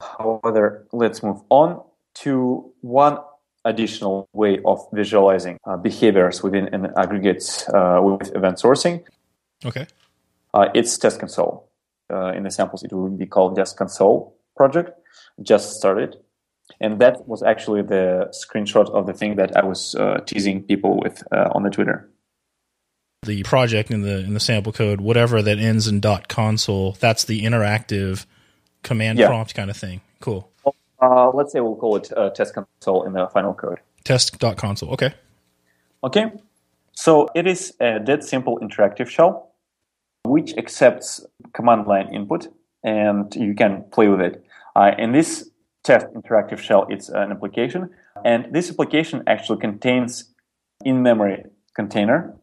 However, 0.00 0.86
let's 0.92 1.22
move 1.22 1.40
on 1.50 1.82
to 2.14 2.72
one 2.80 3.18
additional 3.64 4.28
way 4.32 4.60
of 4.64 4.86
visualizing 4.92 5.58
uh, 5.64 5.76
behaviors 5.76 6.42
within 6.42 6.72
an 6.74 6.92
aggregate 6.96 7.66
uh, 7.74 8.00
with 8.02 8.34
event 8.34 8.56
sourcing. 8.58 9.04
Okay. 9.64 9.86
Uh, 10.54 10.68
it's 10.74 10.96
test 10.96 11.18
console. 11.20 11.68
in 12.10 12.44
the 12.44 12.50
samples, 12.50 12.82
it 12.82 12.92
will 12.92 13.10
be 13.10 13.26
called 13.26 13.56
test 13.56 13.76
console 13.76 14.36
project. 14.56 14.90
Just 15.42 15.76
started. 15.76 16.16
And 16.80 17.00
that 17.00 17.26
was 17.26 17.42
actually 17.42 17.82
the 17.82 18.28
screenshot 18.32 18.90
of 18.90 19.06
the 19.06 19.12
thing 19.12 19.36
that 19.36 19.56
I 19.56 19.64
was 19.64 19.96
teasing 20.26 20.62
people 20.62 21.00
with 21.00 21.22
on 21.32 21.62
the 21.62 21.70
Twitter 21.70 22.08
the 23.22 23.42
project 23.42 23.90
in 23.90 24.02
the 24.02 24.18
in 24.18 24.34
the 24.34 24.40
sample 24.40 24.72
code, 24.72 25.00
whatever 25.00 25.42
that 25.42 25.58
ends 25.58 25.86
in 25.86 26.00
dot 26.00 26.28
console, 26.28 26.96
that's 27.00 27.24
the 27.24 27.42
interactive 27.42 28.26
command 28.82 29.18
yeah. 29.18 29.28
prompt 29.28 29.54
kind 29.54 29.70
of 29.70 29.76
thing. 29.76 30.00
Cool. 30.20 30.50
Uh, 31.00 31.30
let's 31.30 31.52
say 31.52 31.60
we'll 31.60 31.76
call 31.76 31.96
it 31.96 32.10
uh, 32.16 32.30
test 32.30 32.54
console 32.54 33.04
in 33.04 33.12
the 33.12 33.28
final 33.28 33.54
code. 33.54 33.80
Test 34.04 34.38
dot 34.38 34.56
console. 34.56 34.90
Okay. 34.92 35.14
Okay. 36.02 36.32
So 36.92 37.28
it 37.34 37.46
is 37.46 37.74
a 37.80 38.00
dead 38.00 38.24
simple 38.24 38.58
interactive 38.60 39.08
shell, 39.08 39.52
which 40.24 40.56
accepts 40.56 41.24
command 41.52 41.86
line 41.86 42.12
input, 42.12 42.48
and 42.82 43.32
you 43.36 43.54
can 43.54 43.84
play 43.92 44.08
with 44.08 44.20
it. 44.20 44.44
Uh, 44.74 44.92
in 44.98 45.12
this 45.12 45.50
test 45.84 46.06
interactive 46.14 46.58
shell, 46.58 46.86
it's 46.88 47.08
an 47.08 47.30
application, 47.30 47.90
and 48.24 48.52
this 48.52 48.70
application 48.70 49.22
actually 49.26 49.60
contains 49.60 50.32
in-memory 50.84 51.44
container 51.74 52.36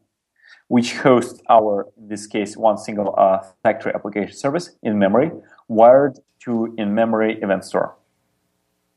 which 0.68 0.94
hosts 0.96 1.40
our, 1.48 1.86
in 1.96 2.08
this 2.08 2.26
case, 2.26 2.56
one 2.56 2.78
single 2.78 3.14
uh, 3.16 3.38
factory 3.62 3.92
application 3.94 4.36
service 4.36 4.70
in 4.82 4.98
memory, 4.98 5.30
wired 5.68 6.18
to 6.40 6.74
in-memory 6.76 7.38
event 7.42 7.64
store. 7.64 7.94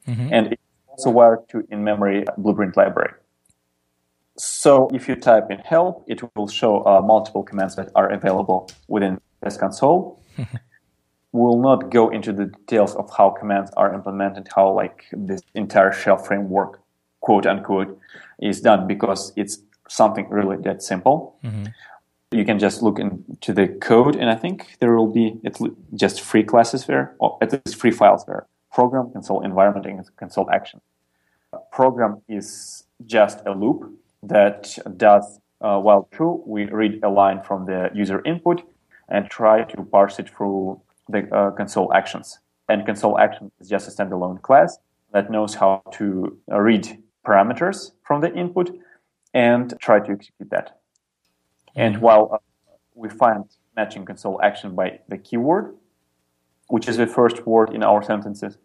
Mm-hmm. 0.07 0.33
And 0.33 0.47
it's 0.53 0.61
also 0.87 1.11
wired 1.11 1.47
to 1.49 1.65
in-memory 1.69 2.25
blueprint 2.37 2.75
library. 2.75 3.13
So 4.37 4.89
if 4.93 5.07
you 5.07 5.15
type 5.15 5.51
in 5.51 5.59
help, 5.59 6.05
it 6.07 6.21
will 6.35 6.47
show 6.47 6.85
uh, 6.85 7.01
multiple 7.01 7.43
commands 7.43 7.75
that 7.75 7.89
are 7.95 8.09
available 8.09 8.69
within 8.87 9.19
test 9.43 9.59
console. 9.59 10.21
we'll 11.31 11.59
not 11.59 11.91
go 11.91 12.09
into 12.09 12.33
the 12.33 12.45
details 12.45 12.95
of 12.95 13.09
how 13.15 13.29
commands 13.29 13.71
are 13.77 13.93
implemented, 13.93 14.47
how 14.55 14.71
like 14.71 15.05
this 15.11 15.41
entire 15.53 15.91
shell 15.91 16.17
framework, 16.17 16.81
quote 17.19 17.45
unquote, 17.45 17.99
is 18.41 18.61
done 18.61 18.87
because 18.87 19.33
it's 19.35 19.57
something 19.89 20.29
really 20.29 20.57
that 20.57 20.81
simple. 20.81 21.37
Mm-hmm. 21.43 21.65
You 22.31 22.45
can 22.45 22.59
just 22.59 22.81
look 22.83 22.99
into 22.99 23.53
the 23.53 23.67
code, 23.67 24.15
and 24.15 24.29
I 24.29 24.35
think 24.35 24.77
there 24.79 24.95
will 24.95 25.11
be 25.11 25.39
just 25.95 26.21
free 26.21 26.43
classes 26.43 26.85
there, 26.85 27.15
or 27.19 27.37
at 27.41 27.51
least 27.51 27.79
free 27.79 27.91
files 27.91 28.23
there. 28.25 28.45
Program, 28.71 29.11
console 29.11 29.41
environment, 29.41 29.85
and 29.87 30.05
console 30.15 30.49
action. 30.51 30.79
Program 31.71 32.21
is 32.27 32.83
just 33.05 33.39
a 33.47 33.51
loop 33.51 33.91
that 34.21 34.77
does, 34.95 35.39
uh, 35.61 35.79
while 35.79 36.07
true, 36.11 36.43
we 36.45 36.65
read 36.65 37.03
a 37.03 37.09
line 37.09 37.41
from 37.41 37.65
the 37.65 37.89
user 37.95 38.21
input, 38.25 38.61
and 39.07 39.27
try 39.29 39.63
to 39.63 39.83
parse 39.83 40.19
it 40.19 40.29
through 40.29 40.79
the 41.07 41.27
uh, 41.35 41.49
console 41.51 41.91
actions. 41.93 42.37
And 42.67 42.85
console 42.85 43.17
action 43.17 43.51
is 43.59 43.67
just 43.67 43.87
a 43.87 43.91
standalone 43.91 44.39
class 44.43 44.77
that 45.11 45.31
knows 45.31 45.55
how 45.55 45.81
to 45.93 46.37
uh, 46.51 46.59
read 46.59 47.01
parameters 47.25 47.91
from 48.03 48.21
the 48.21 48.31
input 48.35 48.69
and 49.33 49.73
try 49.79 49.99
to 49.99 50.11
execute 50.11 50.49
that. 50.49 50.79
And 51.75 51.95
mm-hmm. 51.95 52.03
while 52.03 52.29
uh, 52.33 52.37
we 52.95 53.09
find 53.09 53.45
matching 53.75 54.05
console 54.05 54.41
action 54.41 54.75
by 54.75 54.99
the 55.07 55.17
keyword, 55.17 55.75
which 56.67 56.87
is 56.87 56.97
the 56.97 57.07
first 57.07 57.45
word 57.45 57.73
in 57.73 57.83
our 57.83 58.03
sentences, 58.03 58.57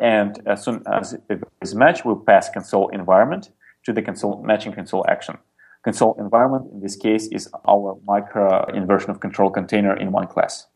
and 0.00 0.40
as 0.46 0.64
soon 0.64 0.82
as 0.86 1.14
it 1.14 1.42
is 1.60 1.74
matched, 1.74 2.04
we'll 2.04 2.16
pass 2.16 2.48
console 2.48 2.88
environment 2.88 3.50
to 3.84 3.92
the 3.92 4.02
console 4.02 4.42
matching 4.42 4.72
console 4.72 5.04
action. 5.08 5.38
Console 5.82 6.14
environment 6.18 6.70
in 6.72 6.80
this 6.80 6.96
case 6.96 7.26
is 7.28 7.48
our 7.66 7.98
micro 8.04 8.64
inversion 8.74 9.10
of 9.10 9.20
control 9.20 9.50
container 9.50 9.96
in 9.96 10.12
one 10.12 10.26
class. 10.26 10.66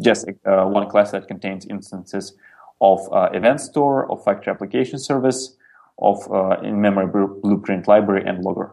Just 0.00 0.28
uh, 0.28 0.64
one 0.64 0.88
class 0.88 1.10
that 1.10 1.26
contains 1.28 1.66
instances 1.66 2.34
of 2.80 3.00
uh, 3.12 3.28
event 3.32 3.60
store, 3.60 4.10
of 4.10 4.24
factory 4.24 4.52
application 4.52 4.98
service, 4.98 5.56
of 5.98 6.18
uh, 6.32 6.56
in-memory 6.62 7.26
blueprint 7.42 7.86
library, 7.86 8.24
and 8.26 8.42
logger. 8.44 8.72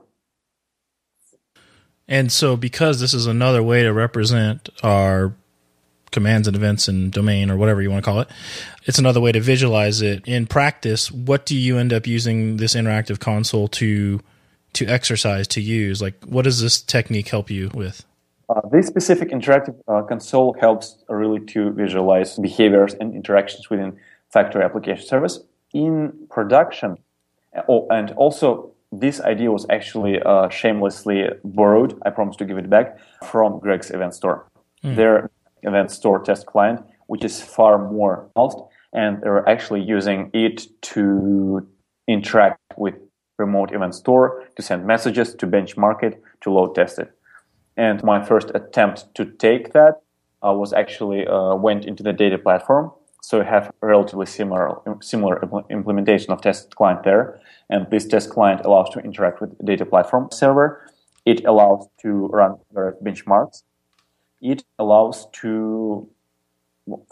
And 2.09 2.31
so, 2.31 2.57
because 2.57 2.99
this 2.99 3.13
is 3.13 3.27
another 3.27 3.61
way 3.61 3.83
to 3.83 3.93
represent 3.93 4.67
our 4.83 5.33
commands 6.11 6.47
and 6.47 6.57
events 6.57 6.87
and 6.87 7.11
domain 7.11 7.51
or 7.51 7.55
whatever 7.55 7.83
you 7.83 7.91
want 7.91 8.03
to 8.03 8.09
call 8.09 8.19
it, 8.19 8.27
it's 8.85 8.97
another 8.97 9.21
way 9.21 9.31
to 9.31 9.39
visualize 9.39 10.01
it. 10.01 10.27
In 10.27 10.47
practice, 10.47 11.11
what 11.11 11.45
do 11.45 11.55
you 11.55 11.77
end 11.77 11.93
up 11.93 12.07
using 12.07 12.57
this 12.57 12.75
interactive 12.75 13.19
console 13.19 13.67
to 13.69 14.19
to 14.73 14.85
exercise 14.87 15.47
to 15.49 15.61
use? 15.61 16.01
Like, 16.01 16.15
what 16.25 16.43
does 16.43 16.61
this 16.61 16.81
technique 16.81 17.29
help 17.29 17.51
you 17.51 17.69
with? 17.75 18.03
Uh, 18.49 18.61
this 18.71 18.87
specific 18.87 19.29
interactive 19.29 19.79
uh, 19.87 20.01
console 20.01 20.53
helps 20.59 20.97
really 21.07 21.39
to 21.45 21.71
visualize 21.71 22.37
behaviors 22.39 22.95
and 22.95 23.13
interactions 23.13 23.69
within 23.69 23.95
factory 24.31 24.63
application 24.63 25.05
service 25.05 25.39
in 25.73 26.11
production. 26.31 26.97
Oh, 27.67 27.85
and 27.91 28.11
also, 28.11 28.71
this 28.91 29.21
idea 29.21 29.51
was 29.51 29.65
actually 29.69 30.21
uh, 30.21 30.49
shamelessly 30.49 31.25
borrowed. 31.43 31.99
I 32.05 32.09
promise 32.09 32.35
to 32.37 32.45
give 32.45 32.57
it 32.57 32.69
back 32.69 32.97
from 33.23 33.59
Greg's 33.59 33.91
Event 33.91 34.15
Store. 34.15 34.47
Mm. 34.83 34.95
Their 34.95 35.31
Event 35.63 35.91
Store 35.91 36.19
test 36.19 36.45
client, 36.45 36.85
which 37.07 37.23
is 37.23 37.41
far 37.41 37.77
more 37.91 38.29
advanced, 38.35 38.59
and 38.93 39.21
they're 39.21 39.47
actually 39.47 39.81
using 39.81 40.31
it 40.33 40.67
to 40.81 41.67
interact 42.07 42.59
with 42.77 42.95
remote 43.37 43.73
event 43.73 43.95
store, 43.95 44.43
to 44.55 44.61
send 44.61 44.85
messages, 44.85 45.33
to 45.35 45.47
benchmark 45.47 46.03
it, 46.03 46.21
to 46.41 46.51
load 46.51 46.75
test 46.75 46.99
it. 46.99 47.11
And 47.77 48.03
my 48.03 48.23
first 48.23 48.51
attempt 48.53 49.15
to 49.15 49.25
take 49.25 49.73
that 49.73 50.01
uh, 50.45 50.53
was 50.53 50.73
actually 50.73 51.25
uh, 51.25 51.55
went 51.55 51.85
into 51.85 52.03
the 52.03 52.13
data 52.13 52.37
platform. 52.37 52.91
So 53.21 53.39
we 53.39 53.45
have 53.45 53.71
a 53.81 53.87
relatively 53.87 54.25
similar 54.25 54.79
similar 55.01 55.41
implementation 55.69 56.31
of 56.31 56.41
test 56.41 56.75
client 56.75 57.03
there. 57.03 57.39
And 57.69 57.89
this 57.91 58.05
test 58.05 58.29
client 58.29 58.61
allows 58.65 58.89
to 58.91 58.99
interact 58.99 59.41
with 59.41 59.51
data 59.63 59.85
platform 59.85 60.29
server. 60.31 60.89
It 61.25 61.45
allows 61.45 61.87
to 62.01 62.27
run 62.27 62.57
benchmarks. 62.73 63.63
It 64.41 64.63
allows 64.79 65.27
to, 65.41 66.09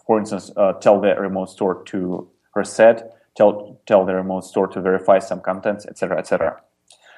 for 0.06 0.18
instance, 0.18 0.50
uh, 0.56 0.74
tell 0.74 1.02
the 1.02 1.14
remote 1.16 1.50
store 1.50 1.84
to 1.86 2.30
reset 2.56 3.18
tell 3.38 3.80
tell 3.86 4.04
the 4.06 4.16
remote 4.16 4.44
store 4.44 4.68
to 4.68 4.82
verify 4.82 5.20
some 5.20 5.40
contents, 5.40 5.86
etc., 5.86 6.18
etc. 6.18 6.62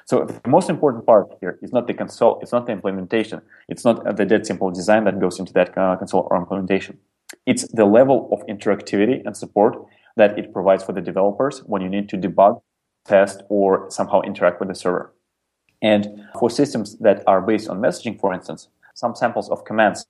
So 0.04 0.24
the 0.24 0.48
most 0.48 0.68
important 0.68 1.06
part 1.06 1.28
here 1.40 1.58
is 1.62 1.72
not 1.72 1.86
the 1.86 1.94
console, 1.94 2.38
it's 2.42 2.52
not 2.52 2.66
the 2.66 2.72
implementation, 2.72 3.40
it's 3.68 3.84
not 3.84 4.16
the 4.16 4.24
dead 4.24 4.46
simple 4.46 4.70
design 4.70 5.04
that 5.04 5.18
goes 5.20 5.38
into 5.38 5.52
that 5.54 5.76
uh, 5.78 5.96
console 5.96 6.26
or 6.30 6.36
implementation. 6.36 6.98
It's 7.46 7.66
the 7.72 7.84
level 7.84 8.28
of 8.32 8.46
interactivity 8.46 9.24
and 9.24 9.36
support 9.36 9.76
that 10.16 10.38
it 10.38 10.52
provides 10.52 10.84
for 10.84 10.92
the 10.92 11.00
developers 11.00 11.60
when 11.66 11.82
you 11.82 11.88
need 11.88 12.08
to 12.10 12.16
debug, 12.16 12.60
test, 13.06 13.42
or 13.48 13.90
somehow 13.90 14.20
interact 14.22 14.60
with 14.60 14.68
the 14.68 14.74
server. 14.74 15.12
And 15.82 16.26
for 16.38 16.50
systems 16.50 16.98
that 16.98 17.22
are 17.26 17.40
based 17.40 17.68
on 17.68 17.80
messaging, 17.80 18.20
for 18.20 18.34
instance, 18.34 18.68
some 18.94 19.14
samples 19.14 19.48
of 19.50 19.64
commands 19.64 20.06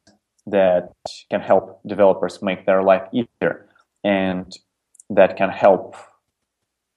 that 0.47 0.93
can 1.31 1.41
help 1.41 1.81
developers 1.87 2.43
make 2.43 2.67
their 2.67 2.83
life 2.83 3.07
easier 3.13 3.69
and 4.03 4.59
that 5.11 5.37
can 5.37 5.51
help 5.51 5.95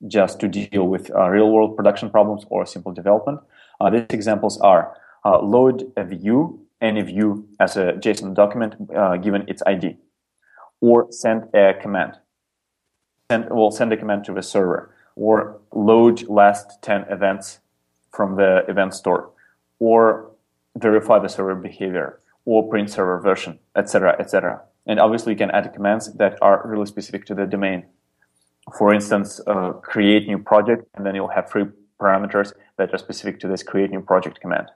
just 0.07 0.39
to 0.39 0.47
deal 0.47 0.87
with 0.87 1.11
uh, 1.15 1.29
real 1.29 1.51
world 1.51 1.75
production 1.75 2.09
problems 2.09 2.45
or 2.49 2.65
simple 2.65 2.91
development. 2.91 3.39
Uh, 3.79 3.89
these 3.89 4.05
examples 4.09 4.59
are 4.61 4.95
uh, 5.25 5.39
load 5.39 5.91
a 5.97 6.03
view, 6.03 6.59
any 6.81 7.01
view 7.01 7.47
as 7.59 7.77
a 7.77 7.93
JSON 7.93 8.33
document 8.33 8.75
uh, 8.95 9.17
given 9.17 9.45
its 9.47 9.63
ID, 9.65 9.97
or 10.83 11.07
send 11.11 11.39
a 11.55 11.73
command. 11.81 12.13
Send, 13.31 13.45
we'll 13.49 13.71
send 13.71 13.93
a 13.93 13.97
command 13.97 14.25
to 14.25 14.33
the 14.33 14.43
server, 14.43 14.93
or 15.15 15.59
load 15.71 16.27
last 16.27 16.81
10 16.81 17.05
events 17.09 17.59
from 18.11 18.35
the 18.35 18.65
event 18.67 18.93
store, 18.93 19.31
or 19.79 20.29
verify 20.77 21.17
the 21.19 21.29
server 21.29 21.55
behavior, 21.55 22.19
or 22.45 22.69
print 22.69 22.89
server 22.89 23.19
version, 23.19 23.57
etc., 23.75 24.15
etc. 24.19 24.61
And 24.85 24.99
obviously, 24.99 25.31
you 25.31 25.37
can 25.37 25.51
add 25.51 25.73
commands 25.73 26.13
that 26.15 26.37
are 26.41 26.61
really 26.65 26.85
specific 26.85 27.25
to 27.27 27.35
the 27.35 27.45
domain 27.45 27.85
for 28.77 28.93
instance, 28.93 29.41
uh, 29.47 29.73
create 29.73 30.27
new 30.27 30.37
project, 30.37 30.87
and 30.95 31.05
then 31.05 31.15
you'll 31.15 31.27
have 31.27 31.49
three 31.49 31.65
parameters 31.99 32.53
that 32.77 32.93
are 32.93 32.97
specific 32.97 33.39
to 33.41 33.47
this 33.47 33.63
create 33.63 33.91
new 33.91 34.01
project 34.01 34.39
command. 34.39 34.67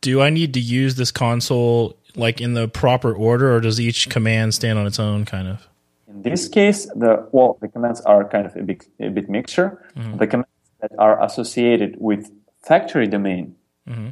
Do 0.00 0.20
I 0.20 0.30
need 0.30 0.54
to 0.54 0.60
use 0.60 0.96
this 0.96 1.10
console 1.10 1.98
like 2.16 2.40
in 2.40 2.54
the 2.54 2.68
proper 2.68 3.12
order, 3.12 3.54
or 3.54 3.60
does 3.60 3.80
each 3.80 4.08
command 4.08 4.54
stand 4.54 4.78
on 4.78 4.86
its 4.86 4.98
own, 4.98 5.24
kind 5.24 5.48
of? 5.48 5.68
In 6.08 6.22
this 6.22 6.48
case, 6.48 6.86
the 6.94 7.26
well, 7.32 7.58
the 7.60 7.68
commands 7.68 8.00
are 8.02 8.24
kind 8.28 8.46
of 8.46 8.56
a 8.56 8.62
bit 8.62 8.86
a 9.00 9.08
bit 9.08 9.28
mixture. 9.28 9.82
Mm-hmm. 9.96 10.18
The 10.18 10.26
commands 10.26 10.50
that 10.80 10.92
are 10.98 11.22
associated 11.22 11.96
with 11.98 12.30
factory 12.62 13.06
domain, 13.06 13.56
mm-hmm. 13.88 14.10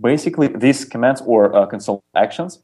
basically 0.00 0.48
these 0.48 0.84
commands 0.84 1.20
or 1.26 1.54
uh, 1.54 1.66
console 1.66 2.02
actions, 2.14 2.60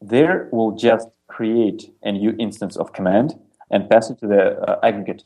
there 0.00 0.48
will 0.52 0.72
just 0.72 1.08
create 1.28 1.90
a 2.02 2.12
new 2.12 2.34
instance 2.38 2.76
of 2.76 2.92
command 2.92 3.34
and 3.70 3.88
pass 3.88 4.10
it 4.10 4.18
to 4.20 4.26
the 4.26 4.60
uh, 4.60 4.78
aggregate, 4.82 5.24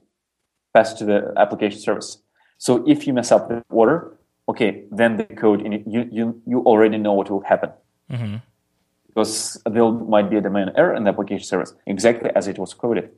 pass 0.73 0.93
it 0.93 0.99
to 0.99 1.05
the 1.05 1.33
application 1.37 1.81
service. 1.81 2.19
So 2.59 2.85
if 2.89 3.07
you 3.07 3.13
mess 3.13 3.31
up 3.33 3.49
the 3.49 3.65
order, 3.71 4.17
okay, 4.49 4.85
then 4.91 5.17
the 5.17 5.25
code 5.25 5.61
in 5.65 5.73
it, 5.73 5.83
you 5.87 6.09
you 6.11 6.41
you 6.47 6.61
already 6.61 6.99
know 6.99 7.13
what 7.13 7.31
will 7.31 7.43
happen. 7.43 7.71
Mm-hmm. 8.11 8.37
Because 9.19 9.61
there 9.69 9.91
might 9.91 10.31
be 10.31 10.37
a 10.37 10.41
domain 10.41 10.71
error 10.77 10.95
in 10.95 11.03
the 11.03 11.11
application 11.11 11.45
service, 11.45 11.75
exactly 11.89 12.31
as 12.37 12.47
it 12.47 12.57
was 12.57 12.73
coded. 12.73 13.11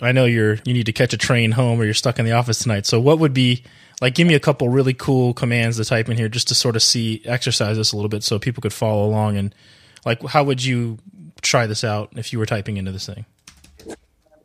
I 0.00 0.10
know 0.10 0.24
you're 0.24 0.54
you 0.64 0.74
need 0.74 0.86
to 0.86 0.92
catch 0.92 1.12
a 1.12 1.16
train 1.16 1.52
home 1.52 1.80
or 1.80 1.84
you're 1.84 1.94
stuck 1.94 2.18
in 2.18 2.24
the 2.24 2.32
office 2.32 2.58
tonight. 2.58 2.86
So 2.86 2.98
what 2.98 3.20
would 3.20 3.32
be 3.32 3.62
like 4.00 4.16
give 4.16 4.26
me 4.26 4.34
a 4.34 4.40
couple 4.40 4.68
really 4.68 4.94
cool 4.94 5.32
commands 5.32 5.76
to 5.76 5.84
type 5.84 6.08
in 6.08 6.16
here 6.16 6.28
just 6.28 6.48
to 6.48 6.56
sort 6.56 6.74
of 6.74 6.82
see 6.82 7.22
exercise 7.24 7.76
this 7.76 7.92
a 7.92 7.96
little 7.96 8.08
bit 8.08 8.24
so 8.24 8.40
people 8.40 8.62
could 8.62 8.72
follow 8.72 9.06
along 9.06 9.36
and 9.36 9.54
like 10.04 10.20
how 10.24 10.42
would 10.42 10.64
you 10.64 10.98
try 11.40 11.68
this 11.68 11.84
out 11.84 12.10
if 12.16 12.32
you 12.32 12.40
were 12.40 12.46
typing 12.46 12.76
into 12.76 12.90
this 12.90 13.06
thing? 13.06 13.24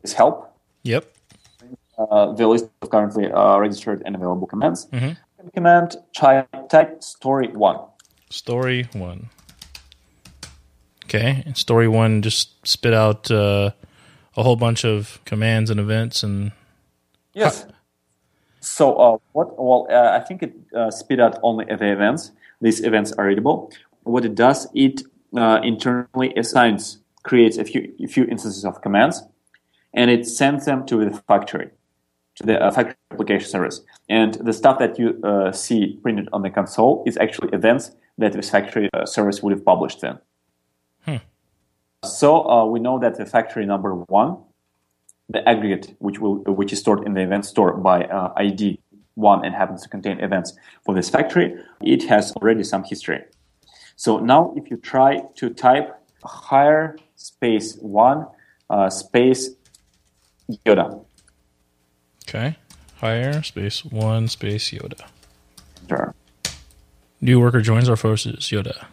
is 0.04 0.12
help. 0.12 0.56
Yep. 0.84 1.12
Uh, 1.98 2.32
the 2.34 2.46
list 2.46 2.68
of 2.82 2.90
currently 2.90 3.32
uh, 3.32 3.58
registered 3.58 4.04
and 4.06 4.14
available 4.14 4.46
commands. 4.46 4.86
Mm-hmm. 4.92 5.48
Command 5.54 5.96
type 6.14 7.02
story 7.02 7.48
one. 7.48 7.80
Story 8.30 8.88
one. 8.92 9.28
Okay, 11.08 11.42
and 11.46 11.56
story 11.56 11.88
one 11.88 12.20
just 12.20 12.66
spit 12.66 12.92
out 12.92 13.30
uh, 13.30 13.70
a 14.36 14.42
whole 14.42 14.56
bunch 14.56 14.84
of 14.84 15.20
commands 15.24 15.70
and 15.70 15.80
events 15.80 16.22
and. 16.22 16.52
Yes. 17.32 17.66
So 18.60 18.94
uh, 18.96 19.18
what? 19.32 19.58
Well, 19.58 19.86
uh, 19.90 20.18
I 20.18 20.20
think 20.20 20.42
it 20.42 20.54
uh, 20.76 20.90
spit 20.90 21.18
out 21.18 21.38
only 21.42 21.64
the 21.64 21.90
events. 21.90 22.32
These 22.60 22.84
events 22.84 23.12
are 23.12 23.26
readable. 23.26 23.72
What 24.02 24.24
it 24.24 24.34
does, 24.34 24.66
it 24.74 25.02
internally 25.32 26.34
assigns, 26.36 26.98
creates 27.22 27.56
a 27.56 27.64
few 27.64 27.92
a 28.02 28.06
few 28.06 28.24
instances 28.24 28.64
of 28.64 28.82
commands 28.82 29.22
and 29.94 30.10
it 30.10 30.26
sends 30.26 30.64
them 30.64 30.86
to 30.86 31.04
the 31.04 31.22
factory, 31.26 31.70
to 32.36 32.44
the 32.44 32.62
uh, 32.62 32.70
factory 32.70 32.96
application 33.10 33.48
service. 33.48 33.80
And 34.08 34.34
the 34.34 34.52
stuff 34.52 34.78
that 34.78 34.98
you 34.98 35.20
uh, 35.22 35.52
see 35.52 35.98
printed 36.02 36.28
on 36.32 36.42
the 36.42 36.50
console 36.50 37.02
is 37.06 37.16
actually 37.16 37.50
events 37.52 37.90
that 38.18 38.32
this 38.32 38.50
factory 38.50 38.88
uh, 38.92 39.06
service 39.06 39.42
would 39.42 39.52
have 39.52 39.64
published 39.64 40.00
then. 40.00 40.18
So 42.04 42.48
uh, 42.48 42.64
we 42.66 42.78
know 42.78 42.98
that 42.98 43.16
the 43.16 43.26
factory 43.26 43.66
number 43.66 43.94
one, 43.94 44.38
the 45.28 45.46
aggregate, 45.48 45.96
which 45.98 46.18
will 46.20 46.36
which 46.44 46.72
is 46.72 46.78
stored 46.78 47.04
in 47.04 47.14
the 47.14 47.22
event 47.22 47.44
store 47.44 47.72
by 47.76 48.04
uh, 48.04 48.32
ID 48.36 48.80
one 49.14 49.44
and 49.44 49.54
happens 49.54 49.82
to 49.82 49.88
contain 49.88 50.20
events 50.20 50.56
for 50.84 50.94
this 50.94 51.10
factory, 51.10 51.56
it 51.82 52.04
has 52.04 52.32
already 52.36 52.62
some 52.62 52.84
history. 52.84 53.24
So 53.96 54.18
now, 54.18 54.54
if 54.56 54.70
you 54.70 54.76
try 54.76 55.22
to 55.36 55.50
type 55.50 55.94
hire 56.24 56.96
space 57.16 57.76
one 57.76 58.26
uh, 58.70 58.90
space 58.90 59.50
Yoda. 60.64 61.04
Okay. 62.28 62.56
Hire 62.96 63.42
space 63.42 63.84
one 63.84 64.28
space 64.28 64.70
Yoda. 64.70 65.08
Sure. 65.88 66.14
New 67.20 67.40
worker 67.40 67.60
joins 67.60 67.88
our 67.88 67.96
forces. 67.96 68.50
Yoda. 68.50 68.86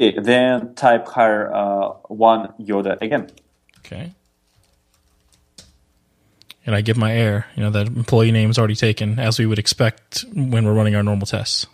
Okay, 0.00 0.16
then 0.18 0.74
type 0.74 1.08
hire 1.08 1.52
uh, 1.52 1.88
one 2.06 2.54
Yoda 2.60 3.00
again. 3.00 3.30
Okay. 3.80 4.12
And 6.64 6.76
I 6.76 6.82
give 6.82 6.96
my 6.96 7.12
error. 7.12 7.46
You 7.56 7.64
know, 7.64 7.70
that 7.70 7.88
employee 7.88 8.30
name 8.30 8.50
is 8.50 8.58
already 8.58 8.76
taken, 8.76 9.18
as 9.18 9.38
we 9.38 9.46
would 9.46 9.58
expect 9.58 10.24
when 10.34 10.64
we're 10.64 10.74
running 10.74 10.94
our 10.94 11.02
normal 11.02 11.26
tests. 11.26 11.66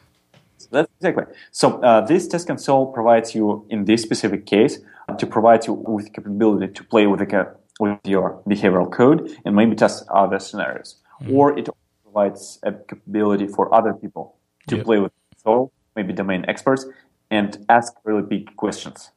That's 0.71 0.91
exactly. 1.01 1.25
So 1.51 1.83
uh, 1.83 2.01
this 2.01 2.27
test 2.27 2.47
console 2.47 2.93
provides 2.93 3.35
you, 3.35 3.67
in 3.69 3.85
this 3.85 4.03
specific 4.03 4.47
case, 4.47 4.79
to 5.19 5.27
provide 5.27 5.67
you 5.67 5.75
with 5.75 6.13
capability 6.13 6.73
to 6.73 6.85
play 6.85 7.07
with, 7.07 7.21
the, 7.21 7.55
with 7.79 7.99
your 8.05 8.41
behavioral 8.49 8.91
code 8.91 9.37
and 9.45 9.55
maybe 9.55 9.77
test 9.77 10.05
other 10.09 10.39
scenarios. 10.39 10.97
Mm-hmm. 11.21 11.35
Or 11.35 11.59
it 11.59 11.69
provides 12.05 12.59
a 12.63 12.73
capability 12.73 13.49
for 13.49 13.73
other 13.75 13.93
people 13.93 14.37
to 14.69 14.77
yep. 14.77 14.85
play 14.87 14.99
with 14.99 15.13
so 15.45 15.71
maybe 15.95 16.13
domain 16.13 16.45
experts, 16.49 16.87
and 17.31 17.65
ask 17.69 17.95
really 18.05 18.23
big 18.23 18.57
questions. 18.57 19.11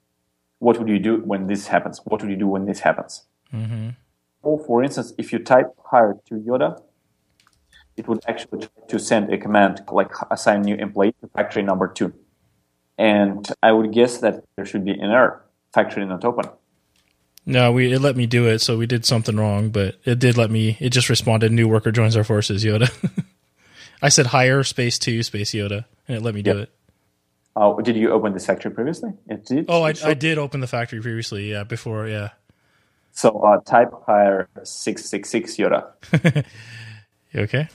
What 0.59 0.79
would 0.79 0.87
you 0.87 0.99
do 0.99 1.17
when 1.17 1.47
this 1.47 1.67
happens? 1.67 2.01
What 2.05 2.21
would 2.21 2.31
you 2.31 2.37
do 2.37 2.47
when 2.47 2.65
this 2.65 2.79
happens? 2.79 3.23
Mm-hmm. 3.53 3.89
Or, 4.41 4.59
for 4.59 4.83
instance, 4.83 5.13
if 5.17 5.31
you 5.31 5.39
type 5.39 5.67
hire 5.85 6.17
to 6.27 6.35
Yoda, 6.35 6.81
it 7.95 8.07
would 8.07 8.23
actually 8.27 8.59
try 8.59 8.87
to 8.87 8.99
send 8.99 9.33
a 9.33 9.37
command 9.37 9.81
like 9.91 10.11
assign 10.31 10.61
new 10.61 10.75
employee 10.75 11.15
to 11.21 11.27
factory 11.27 11.63
number 11.63 11.87
two. 11.87 12.13
And 12.97 13.47
I 13.61 13.71
would 13.71 13.91
guess 13.91 14.19
that 14.19 14.43
there 14.55 14.65
should 14.65 14.85
be 14.85 14.91
an 14.91 15.11
error, 15.11 15.43
factory 15.73 16.05
not 16.05 16.23
open. 16.23 16.49
No, 17.45 17.71
we 17.71 17.93
it 17.93 17.99
let 17.99 18.17
me 18.17 18.27
do 18.27 18.45
it, 18.47 18.59
so 18.59 18.77
we 18.77 18.87
did 18.87 19.05
something 19.05 19.37
wrong, 19.37 19.69
but 19.69 19.95
it 20.03 20.19
did 20.19 20.37
let 20.37 20.51
me. 20.51 20.75
It 20.81 20.89
just 20.89 21.09
responded, 21.09 21.51
"New 21.51 21.67
worker 21.67 21.91
joins 21.91 22.17
our 22.17 22.25
forces." 22.25 22.65
Yoda. 22.65 22.91
I 24.01 24.09
said 24.09 24.27
hire 24.27 24.63
space 24.63 24.99
two 24.99 25.23
space 25.23 25.51
Yoda, 25.51 25.85
and 26.07 26.17
it 26.17 26.23
let 26.23 26.35
me 26.35 26.41
do 26.41 26.57
it. 26.57 26.71
Uh, 27.57 27.73
did 27.81 27.95
you 27.95 28.11
open 28.11 28.33
this 28.33 28.45
factory 28.45 28.69
previously? 28.69 29.13
It 29.27 29.43
did. 29.43 29.65
Oh, 29.67 29.81
I, 29.81 29.93
I 30.03 30.13
did 30.13 30.37
open 30.37 30.59
the 30.59 30.67
factory 30.67 31.01
previously. 31.01 31.49
Yeah, 31.49 31.63
before. 31.63 32.07
Yeah. 32.07 32.29
So 33.13 33.39
uh, 33.39 33.61
type 33.61 33.91
hire 34.05 34.47
six 34.63 35.05
six 35.05 35.27
six 35.27 35.57
Yoda. 35.57 35.87
you 37.33 37.41
okay? 37.41 37.67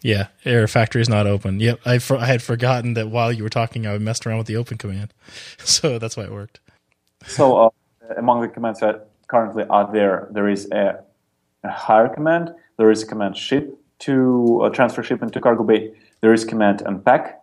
Yeah, 0.00 0.28
air 0.44 0.68
factory 0.68 1.02
is 1.02 1.08
not 1.08 1.26
open. 1.26 1.58
Yep, 1.58 1.80
I, 1.84 1.98
for, 1.98 2.16
I 2.18 2.26
had 2.26 2.40
forgotten 2.40 2.94
that 2.94 3.08
while 3.08 3.32
you 3.32 3.42
were 3.42 3.50
talking, 3.50 3.84
I 3.84 3.98
messed 3.98 4.24
around 4.24 4.38
with 4.38 4.46
the 4.46 4.54
open 4.54 4.78
command, 4.78 5.12
so 5.58 5.98
that's 5.98 6.16
why 6.16 6.22
it 6.22 6.30
worked. 6.30 6.60
So 7.26 7.56
uh, 7.56 7.70
among 8.16 8.42
the 8.42 8.48
commands 8.48 8.78
that 8.78 9.08
currently 9.26 9.64
are 9.68 9.90
there, 9.90 10.28
there 10.30 10.48
is 10.48 10.70
a, 10.70 11.02
a 11.64 11.70
hire 11.72 12.08
command, 12.08 12.54
there 12.76 12.92
is 12.92 13.02
a 13.02 13.06
command 13.06 13.36
ship 13.36 13.76
to 14.00 14.60
uh, 14.62 14.68
transfer 14.68 15.02
shipment 15.02 15.32
to 15.32 15.40
cargo 15.40 15.64
bay, 15.64 15.90
there 16.20 16.32
is 16.32 16.44
command 16.44 16.82
unpack, 16.86 17.42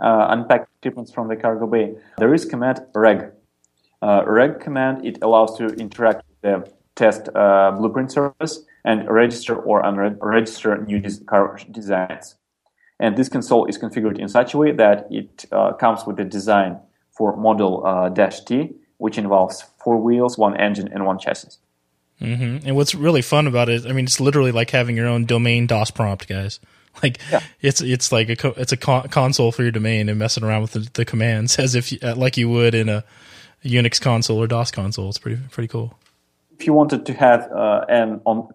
uh, 0.00 0.26
unpack 0.30 0.68
shipments 0.82 1.12
from 1.12 1.28
the 1.28 1.36
cargo 1.36 1.66
bay. 1.66 1.94
There 2.18 2.34
is 2.34 2.44
command 2.44 2.80
reg. 2.94 3.32
Uh, 4.02 4.22
reg 4.26 4.60
command 4.60 5.04
it 5.06 5.18
allows 5.22 5.56
to 5.58 5.66
interact 5.66 6.22
with 6.28 6.40
the 6.42 6.72
test 6.94 7.28
uh, 7.34 7.72
blueprint 7.72 8.12
service 8.12 8.64
and 8.84 9.08
register 9.08 9.54
or 9.54 9.82
unregister 9.82 10.86
new 10.86 11.02
car 11.26 11.58
designs. 11.70 12.36
And 12.98 13.16
this 13.16 13.28
console 13.28 13.66
is 13.66 13.78
configured 13.78 14.18
in 14.18 14.28
such 14.28 14.54
a 14.54 14.58
way 14.58 14.72
that 14.72 15.06
it 15.10 15.44
uh, 15.52 15.72
comes 15.74 16.06
with 16.06 16.18
a 16.18 16.24
design 16.24 16.80
for 17.10 17.36
model 17.36 17.86
uh, 17.86 18.08
dash 18.08 18.40
T, 18.44 18.70
which 18.98 19.18
involves 19.18 19.64
four 19.82 19.98
wheels, 19.98 20.38
one 20.38 20.56
engine, 20.56 20.88
and 20.92 21.04
one 21.04 21.18
chassis. 21.18 21.58
Mm-hmm. 22.20 22.66
And 22.66 22.76
what's 22.76 22.94
really 22.94 23.20
fun 23.20 23.46
about 23.46 23.68
it, 23.68 23.86
I 23.86 23.92
mean, 23.92 24.06
it's 24.06 24.20
literally 24.20 24.52
like 24.52 24.70
having 24.70 24.96
your 24.96 25.06
own 25.06 25.26
domain 25.26 25.66
DOS 25.66 25.90
prompt, 25.90 26.26
guys. 26.26 26.60
Like 27.02 27.20
yeah. 27.30 27.40
it's 27.60 27.82
it's 27.82 28.10
like 28.10 28.30
a 28.30 28.36
co- 28.36 28.54
it's 28.56 28.72
a 28.72 28.76
co- 28.76 29.06
console 29.10 29.52
for 29.52 29.62
your 29.62 29.70
domain 29.70 30.08
and 30.08 30.18
messing 30.18 30.42
around 30.42 30.62
with 30.62 30.72
the, 30.72 30.88
the 30.94 31.04
commands 31.04 31.58
as 31.58 31.74
if 31.74 31.92
uh, 32.02 32.14
like 32.16 32.36
you 32.36 32.48
would 32.48 32.74
in 32.74 32.88
a, 32.88 33.04
Unix 33.64 34.00
console 34.00 34.38
or 34.38 34.46
DOS 34.46 34.70
console. 34.70 35.08
It's 35.08 35.18
pretty 35.18 35.40
pretty 35.50 35.68
cool. 35.68 35.98
If 36.58 36.66
you 36.66 36.72
wanted 36.72 37.04
to 37.06 37.14
have 37.14 37.50
uh, 37.52 37.84
an 37.88 38.20
on, 38.24 38.48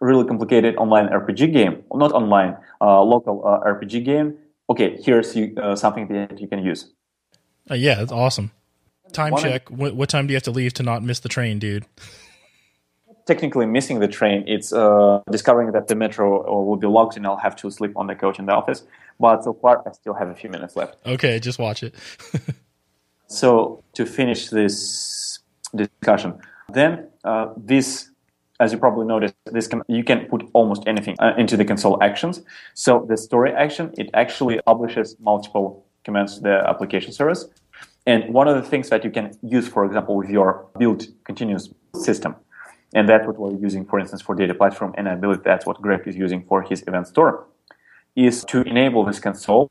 really 0.00 0.24
complicated 0.26 0.76
online 0.76 1.08
RPG 1.08 1.52
game, 1.52 1.84
not 1.94 2.12
online, 2.12 2.56
uh, 2.80 3.02
local 3.02 3.46
uh, 3.46 3.60
RPG 3.60 4.04
game, 4.04 4.36
okay, 4.68 4.98
here's 5.02 5.34
you, 5.36 5.54
uh, 5.56 5.76
something 5.76 6.08
that 6.08 6.40
you 6.40 6.48
can 6.48 6.64
use. 6.64 6.90
Uh, 7.70 7.74
yeah, 7.74 8.02
it's 8.02 8.12
awesome. 8.12 8.50
Time 9.12 9.32
One 9.32 9.42
check. 9.42 9.70
What, 9.70 9.94
what 9.94 10.08
time 10.08 10.26
do 10.26 10.32
you 10.32 10.36
have 10.36 10.44
to 10.44 10.50
leave 10.50 10.74
to 10.74 10.82
not 10.82 11.02
miss 11.02 11.20
the 11.20 11.28
train, 11.28 11.58
dude? 11.58 11.84
technically 13.30 13.66
missing 13.78 14.00
the 14.00 14.08
train. 14.18 14.38
It's 14.54 14.72
uh, 14.72 15.20
discovering 15.30 15.70
that 15.76 15.86
the 15.86 15.94
metro 16.04 16.26
uh, 16.42 16.64
will 16.66 16.80
be 16.86 16.88
locked 16.98 17.16
and 17.16 17.24
I'll 17.26 17.44
have 17.48 17.56
to 17.62 17.70
sleep 17.70 17.92
on 18.00 18.08
the 18.08 18.16
couch 18.22 18.36
in 18.40 18.46
the 18.46 18.54
office. 18.60 18.80
But 19.24 19.44
so 19.44 19.52
far, 19.62 19.74
I 19.86 19.92
still 19.92 20.14
have 20.14 20.28
a 20.34 20.34
few 20.34 20.50
minutes 20.50 20.74
left. 20.80 20.96
Okay, 21.14 21.38
just 21.38 21.58
watch 21.66 21.80
it. 21.86 21.94
so 23.40 23.84
to 23.94 24.02
finish 24.04 24.40
this 24.58 25.38
discussion, 25.82 26.30
then 26.78 26.90
uh, 27.22 27.46
this, 27.56 28.10
as 28.58 28.72
you 28.72 28.78
probably 28.78 29.06
noticed, 29.06 29.36
this 29.56 29.68
can, 29.68 29.82
you 29.86 30.02
can 30.10 30.26
put 30.32 30.40
almost 30.52 30.82
anything 30.92 31.14
uh, 31.20 31.34
into 31.38 31.56
the 31.56 31.64
console 31.64 32.02
actions. 32.02 32.42
So 32.74 33.06
the 33.08 33.16
story 33.16 33.52
action, 33.52 33.94
it 33.96 34.10
actually 34.12 34.58
publishes 34.66 35.16
multiple 35.20 35.86
commands 36.02 36.34
to 36.36 36.40
the 36.48 36.56
application 36.72 37.12
service. 37.12 37.46
And 38.06 38.34
one 38.34 38.48
of 38.48 38.56
the 38.60 38.68
things 38.68 38.88
that 38.88 39.04
you 39.04 39.10
can 39.10 39.26
use, 39.42 39.68
for 39.68 39.84
example, 39.84 40.16
with 40.16 40.30
your 40.30 40.66
build 40.78 41.06
continuous 41.24 41.68
system, 41.94 42.34
and 42.94 43.08
that's 43.08 43.26
what 43.26 43.38
we're 43.38 43.58
using, 43.58 43.84
for 43.84 43.98
instance, 43.98 44.22
for 44.22 44.34
data 44.34 44.54
platform. 44.54 44.94
And 44.96 45.08
I 45.08 45.14
believe 45.14 45.42
that's 45.42 45.66
what 45.66 45.80
Greg 45.80 46.06
is 46.06 46.16
using 46.16 46.44
for 46.44 46.62
his 46.62 46.82
event 46.86 47.06
store, 47.06 47.46
is 48.16 48.44
to 48.46 48.62
enable 48.62 49.04
this 49.04 49.20
console 49.20 49.70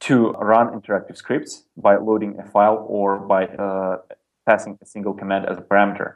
to 0.00 0.32
run 0.32 0.68
interactive 0.68 1.16
scripts 1.16 1.64
by 1.76 1.96
loading 1.96 2.38
a 2.38 2.44
file 2.44 2.84
or 2.88 3.18
by 3.18 3.46
uh, 3.46 3.98
passing 4.46 4.78
a 4.82 4.86
single 4.86 5.14
command 5.14 5.46
as 5.46 5.58
a 5.58 5.62
parameter. 5.62 6.14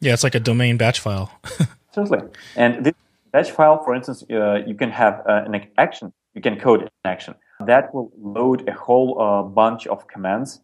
Yeah, 0.00 0.12
it's 0.12 0.24
like 0.24 0.34
a 0.34 0.40
domain 0.40 0.76
batch 0.76 1.00
file. 1.00 1.30
Certainly. 1.92 2.28
And 2.56 2.84
this 2.84 2.94
batch 3.32 3.50
file, 3.52 3.82
for 3.82 3.94
instance, 3.94 4.24
uh, 4.30 4.56
you 4.66 4.74
can 4.74 4.90
have 4.90 5.22
uh, 5.28 5.44
an 5.46 5.66
action, 5.78 6.12
you 6.34 6.42
can 6.42 6.58
code 6.58 6.82
an 6.82 6.88
action. 7.04 7.34
That 7.64 7.94
will 7.94 8.12
load 8.18 8.68
a 8.68 8.72
whole 8.72 9.20
uh, 9.20 9.42
bunch 9.42 9.86
of 9.86 10.06
commands 10.08 10.60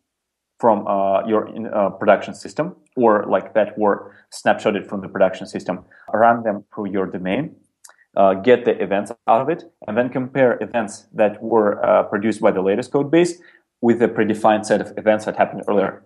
from 0.59 0.87
uh, 0.87 1.26
your 1.26 1.48
uh, 1.74 1.90
production 1.90 2.35
system 2.35 2.76
or 3.00 3.24
like 3.34 3.54
that 3.54 3.78
were 3.78 3.98
snapshotted 4.38 4.84
from 4.88 5.00
the 5.00 5.08
production 5.08 5.46
system, 5.46 5.76
run 6.12 6.42
them 6.42 6.64
through 6.72 6.88
your 6.90 7.06
domain, 7.06 7.54
uh, 8.16 8.34
get 8.34 8.64
the 8.64 8.74
events 8.82 9.10
out 9.26 9.40
of 9.40 9.48
it, 9.48 9.64
and 9.86 9.96
then 9.96 10.08
compare 10.08 10.58
events 10.60 11.06
that 11.12 11.42
were 11.42 11.70
uh, 11.84 12.02
produced 12.04 12.40
by 12.40 12.50
the 12.50 12.62
latest 12.62 12.92
code 12.92 13.10
base 13.10 13.32
with 13.80 14.02
a 14.02 14.08
predefined 14.08 14.64
set 14.66 14.80
of 14.80 14.88
events 14.98 15.24
that 15.24 15.36
happened 15.36 15.62
earlier. 15.68 16.02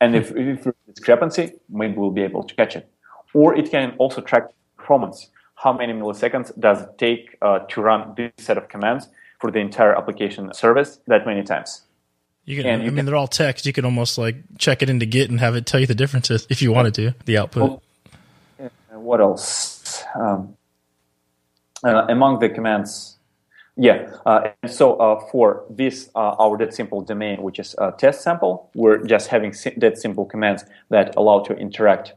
And 0.00 0.16
if, 0.16 0.30
if 0.30 0.64
there's 0.64 0.74
a 0.88 0.92
discrepancy, 0.92 1.52
maybe 1.68 1.94
we'll 1.96 2.10
be 2.10 2.22
able 2.22 2.42
to 2.42 2.54
catch 2.54 2.74
it. 2.76 2.88
Or 3.34 3.54
it 3.54 3.70
can 3.70 3.94
also 3.98 4.20
track 4.20 4.44
performance. 4.76 5.30
How 5.56 5.72
many 5.72 5.92
milliseconds 5.92 6.58
does 6.58 6.82
it 6.82 6.98
take 6.98 7.36
uh, 7.40 7.60
to 7.70 7.82
run 7.82 8.14
this 8.16 8.32
set 8.38 8.58
of 8.58 8.68
commands 8.68 9.08
for 9.40 9.50
the 9.50 9.60
entire 9.60 9.94
application 9.96 10.52
service 10.54 11.00
that 11.06 11.24
many 11.24 11.42
times? 11.42 11.82
You 12.44 12.56
can, 12.56 12.66
and 12.66 12.82
I 12.82 12.90
mean, 12.90 13.04
they're 13.04 13.16
all 13.16 13.28
text. 13.28 13.66
You 13.66 13.72
can 13.72 13.84
almost 13.84 14.18
like 14.18 14.36
check 14.58 14.82
it 14.82 14.90
into 14.90 15.06
Git 15.06 15.30
and 15.30 15.38
have 15.38 15.54
it 15.54 15.64
tell 15.64 15.78
you 15.80 15.86
the 15.86 15.94
differences 15.94 16.46
if 16.50 16.60
you 16.60 16.72
wanted 16.72 16.94
to, 16.94 17.14
the 17.24 17.38
output. 17.38 17.80
Well, 18.58 18.70
what 18.90 19.20
else? 19.20 20.02
Um, 20.14 20.56
uh, 21.84 22.06
among 22.08 22.40
the 22.40 22.48
commands, 22.48 23.16
yeah. 23.76 24.10
Uh, 24.26 24.50
and 24.62 24.72
so 24.72 24.96
uh, 24.96 25.20
for 25.30 25.64
this, 25.70 26.10
uh, 26.14 26.34
our 26.38 26.58
that 26.58 26.74
simple 26.74 27.00
domain, 27.00 27.42
which 27.42 27.58
is 27.58 27.74
a 27.78 27.92
test 27.92 28.22
sample, 28.22 28.70
we're 28.74 29.04
just 29.04 29.28
having 29.28 29.52
si- 29.52 29.74
that 29.76 29.98
simple 29.98 30.24
commands 30.24 30.64
that 30.90 31.14
allow 31.16 31.40
to 31.40 31.54
interact 31.54 32.14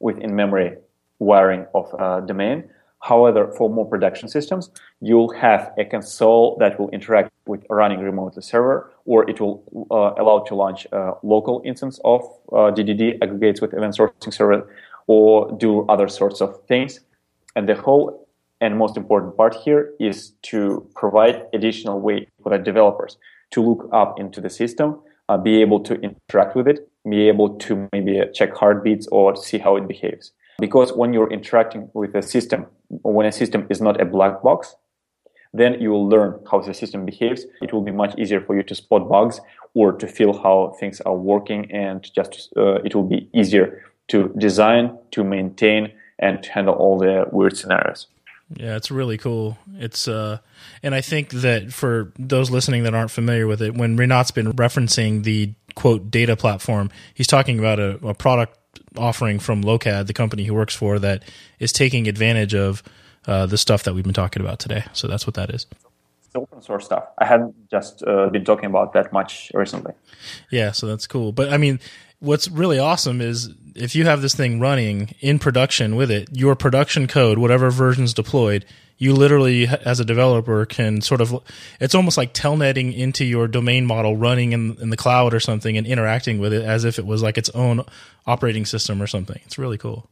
with 0.00 0.18
in-memory 0.18 0.76
wiring 1.18 1.66
of 1.74 1.92
a 1.98 2.26
domain. 2.26 2.64
However, 3.08 3.52
for 3.56 3.70
more 3.70 3.86
production 3.86 4.28
systems, 4.28 4.70
you'll 5.00 5.32
have 5.34 5.72
a 5.78 5.84
console 5.84 6.56
that 6.58 6.78
will 6.78 6.90
interact 6.90 7.30
with 7.46 7.64
running 7.70 8.00
remotely 8.00 8.42
server, 8.42 8.90
or 9.04 9.30
it 9.30 9.40
will 9.40 9.62
uh, 9.92 10.20
allow 10.20 10.40
to 10.48 10.54
launch 10.56 10.88
a 10.90 11.12
local 11.22 11.62
instance 11.64 12.00
of 12.04 12.22
uh, 12.50 12.72
DDD 12.76 13.18
aggregates 13.22 13.60
with 13.60 13.74
event 13.74 13.94
sourcing 13.96 14.34
server, 14.34 14.68
or 15.06 15.56
do 15.56 15.86
other 15.88 16.08
sorts 16.08 16.40
of 16.40 16.60
things. 16.66 16.98
And 17.54 17.68
the 17.68 17.76
whole 17.76 18.26
and 18.60 18.76
most 18.76 18.96
important 18.96 19.36
part 19.36 19.54
here 19.54 19.92
is 20.00 20.32
to 20.50 20.88
provide 20.96 21.46
additional 21.52 22.00
way 22.00 22.26
for 22.42 22.50
the 22.50 22.58
developers 22.58 23.18
to 23.52 23.62
look 23.62 23.88
up 23.92 24.18
into 24.18 24.40
the 24.40 24.50
system, 24.50 24.98
uh, 25.28 25.36
be 25.36 25.60
able 25.60 25.78
to 25.80 25.94
interact 26.00 26.56
with 26.56 26.66
it, 26.66 26.88
be 27.08 27.28
able 27.28 27.50
to 27.66 27.88
maybe 27.92 28.20
check 28.34 28.52
heartbeats 28.52 29.06
or 29.12 29.36
see 29.36 29.58
how 29.58 29.76
it 29.76 29.86
behaves. 29.86 30.32
Because 30.58 30.92
when 30.92 31.12
you're 31.12 31.30
interacting 31.30 31.90
with 31.92 32.14
a 32.14 32.22
system, 32.22 32.66
when 32.88 33.26
a 33.26 33.32
system 33.32 33.66
is 33.68 33.80
not 33.80 34.00
a 34.00 34.04
black 34.04 34.42
box, 34.42 34.76
then 35.52 35.80
you 35.80 35.90
will 35.90 36.08
learn 36.08 36.38
how 36.50 36.60
the 36.60 36.74
system 36.74 37.04
behaves. 37.04 37.46
It 37.62 37.72
will 37.72 37.82
be 37.82 37.92
much 37.92 38.18
easier 38.18 38.40
for 38.40 38.56
you 38.56 38.62
to 38.64 38.74
spot 38.74 39.08
bugs 39.08 39.40
or 39.74 39.92
to 39.92 40.06
feel 40.06 40.32
how 40.32 40.74
things 40.80 41.00
are 41.02 41.16
working, 41.16 41.70
and 41.70 42.02
just 42.14 42.52
uh, 42.56 42.76
it 42.84 42.94
will 42.94 43.08
be 43.08 43.28
easier 43.32 43.82
to 44.08 44.32
design, 44.38 44.98
to 45.12 45.24
maintain, 45.24 45.92
and 46.18 46.42
to 46.42 46.50
handle 46.50 46.74
all 46.74 46.98
the 46.98 47.26
weird 47.30 47.56
scenarios. 47.56 48.06
Yeah, 48.54 48.76
it's 48.76 48.90
really 48.90 49.18
cool. 49.18 49.58
It's 49.74 50.06
uh, 50.06 50.38
and 50.82 50.94
I 50.94 51.00
think 51.00 51.30
that 51.30 51.72
for 51.72 52.12
those 52.18 52.50
listening 52.50 52.84
that 52.84 52.94
aren't 52.94 53.10
familiar 53.10 53.46
with 53.46 53.60
it, 53.60 53.74
when 53.74 53.96
Rinat's 53.96 54.30
been 54.30 54.52
referencing 54.52 55.24
the 55.24 55.52
quote 55.74 56.10
data 56.10 56.36
platform, 56.36 56.90
he's 57.12 57.26
talking 57.26 57.58
about 57.58 57.80
a, 57.80 57.98
a 58.06 58.14
product 58.14 58.58
offering 58.96 59.38
from 59.38 59.62
Lokad, 59.62 60.06
the 60.06 60.12
company 60.12 60.44
he 60.44 60.50
works 60.50 60.74
for, 60.74 60.98
that 60.98 61.22
is 61.58 61.72
taking 61.72 62.08
advantage 62.08 62.54
of 62.54 62.82
uh, 63.26 63.46
the 63.46 63.58
stuff 63.58 63.82
that 63.84 63.94
we've 63.94 64.04
been 64.04 64.14
talking 64.14 64.42
about 64.42 64.58
today. 64.58 64.84
So 64.92 65.08
that's 65.08 65.26
what 65.26 65.34
that 65.34 65.50
is. 65.50 65.66
It's 66.24 66.36
open 66.36 66.62
source 66.62 66.84
stuff. 66.84 67.04
I 67.18 67.24
hadn't 67.24 67.54
just 67.70 68.02
uh, 68.06 68.28
been 68.28 68.44
talking 68.44 68.66
about 68.66 68.92
that 68.92 69.12
much 69.12 69.50
recently. 69.54 69.92
Yeah, 70.50 70.72
so 70.72 70.86
that's 70.86 71.06
cool. 71.06 71.32
But 71.32 71.52
I 71.52 71.56
mean, 71.56 71.80
what's 72.26 72.48
really 72.48 72.78
awesome 72.78 73.20
is 73.20 73.54
if 73.74 73.94
you 73.94 74.04
have 74.04 74.20
this 74.20 74.34
thing 74.34 74.58
running 74.60 75.14
in 75.20 75.38
production 75.38 75.96
with 75.96 76.10
it, 76.10 76.28
your 76.32 76.54
production 76.54 77.06
code, 77.06 77.38
whatever 77.38 77.70
version's 77.70 78.12
deployed, 78.12 78.64
you 78.98 79.12
literally, 79.12 79.66
as 79.66 80.00
a 80.00 80.04
developer, 80.04 80.64
can 80.64 81.00
sort 81.00 81.20
of, 81.20 81.42
it's 81.80 81.94
almost 81.94 82.16
like 82.16 82.32
telnetting 82.32 82.96
into 82.96 83.24
your 83.24 83.46
domain 83.46 83.84
model 83.84 84.16
running 84.16 84.52
in, 84.52 84.76
in 84.80 84.90
the 84.90 84.96
cloud 84.96 85.34
or 85.34 85.40
something 85.40 85.76
and 85.76 85.86
interacting 85.86 86.38
with 86.38 86.52
it 86.52 86.64
as 86.64 86.84
if 86.84 86.98
it 86.98 87.06
was 87.06 87.22
like 87.22 87.36
its 87.38 87.50
own 87.50 87.84
operating 88.26 88.64
system 88.64 89.02
or 89.02 89.06
something. 89.06 89.40
It's 89.44 89.58
really 89.58 89.78
cool. 89.78 90.08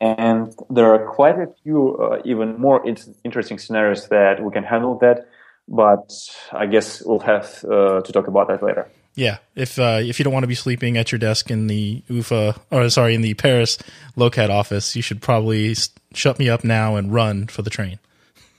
And 0.00 0.54
there 0.70 0.92
are 0.94 1.06
quite 1.06 1.38
a 1.38 1.48
few 1.62 1.96
uh, 1.96 2.22
even 2.24 2.60
more 2.60 2.86
in- 2.86 3.14
interesting 3.24 3.58
scenarios 3.58 4.08
that 4.08 4.42
we 4.42 4.52
can 4.52 4.62
handle 4.62 4.96
that, 4.98 5.26
but 5.66 6.12
I 6.52 6.66
guess 6.66 7.02
we'll 7.04 7.18
have 7.20 7.64
uh, 7.64 8.02
to 8.02 8.12
talk 8.12 8.28
about 8.28 8.48
that 8.48 8.62
later. 8.62 8.88
Yeah, 9.18 9.38
if 9.56 9.80
uh, 9.80 9.98
if 10.00 10.20
you 10.20 10.22
don't 10.22 10.32
want 10.32 10.44
to 10.44 10.48
be 10.48 10.54
sleeping 10.54 10.96
at 10.96 11.10
your 11.10 11.18
desk 11.18 11.50
in 11.50 11.66
the 11.66 12.04
UFA 12.06 12.54
or 12.70 12.88
sorry 12.88 13.16
in 13.16 13.20
the 13.20 13.34
Paris 13.34 13.76
Lokad 14.16 14.48
office, 14.48 14.94
you 14.94 15.02
should 15.02 15.20
probably 15.20 15.74
shut 16.14 16.38
me 16.38 16.48
up 16.48 16.62
now 16.62 16.94
and 16.94 17.12
run 17.12 17.48
for 17.48 17.62
the 17.62 17.68
train. 17.68 17.98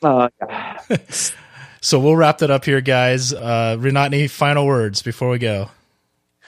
Uh, 0.03 0.27
yeah. 0.41 0.77
so 1.81 1.97
we'll 1.97 2.17
wrap 2.17 2.39
that 2.39 2.51
up 2.51 2.65
here, 2.65 2.81
guys. 2.81 3.31
Uh, 3.31 3.77
Rinat, 3.79 4.07
any 4.07 4.27
final 4.27 4.65
words 4.65 5.01
before 5.01 5.29
we 5.29 5.39
go? 5.39 5.69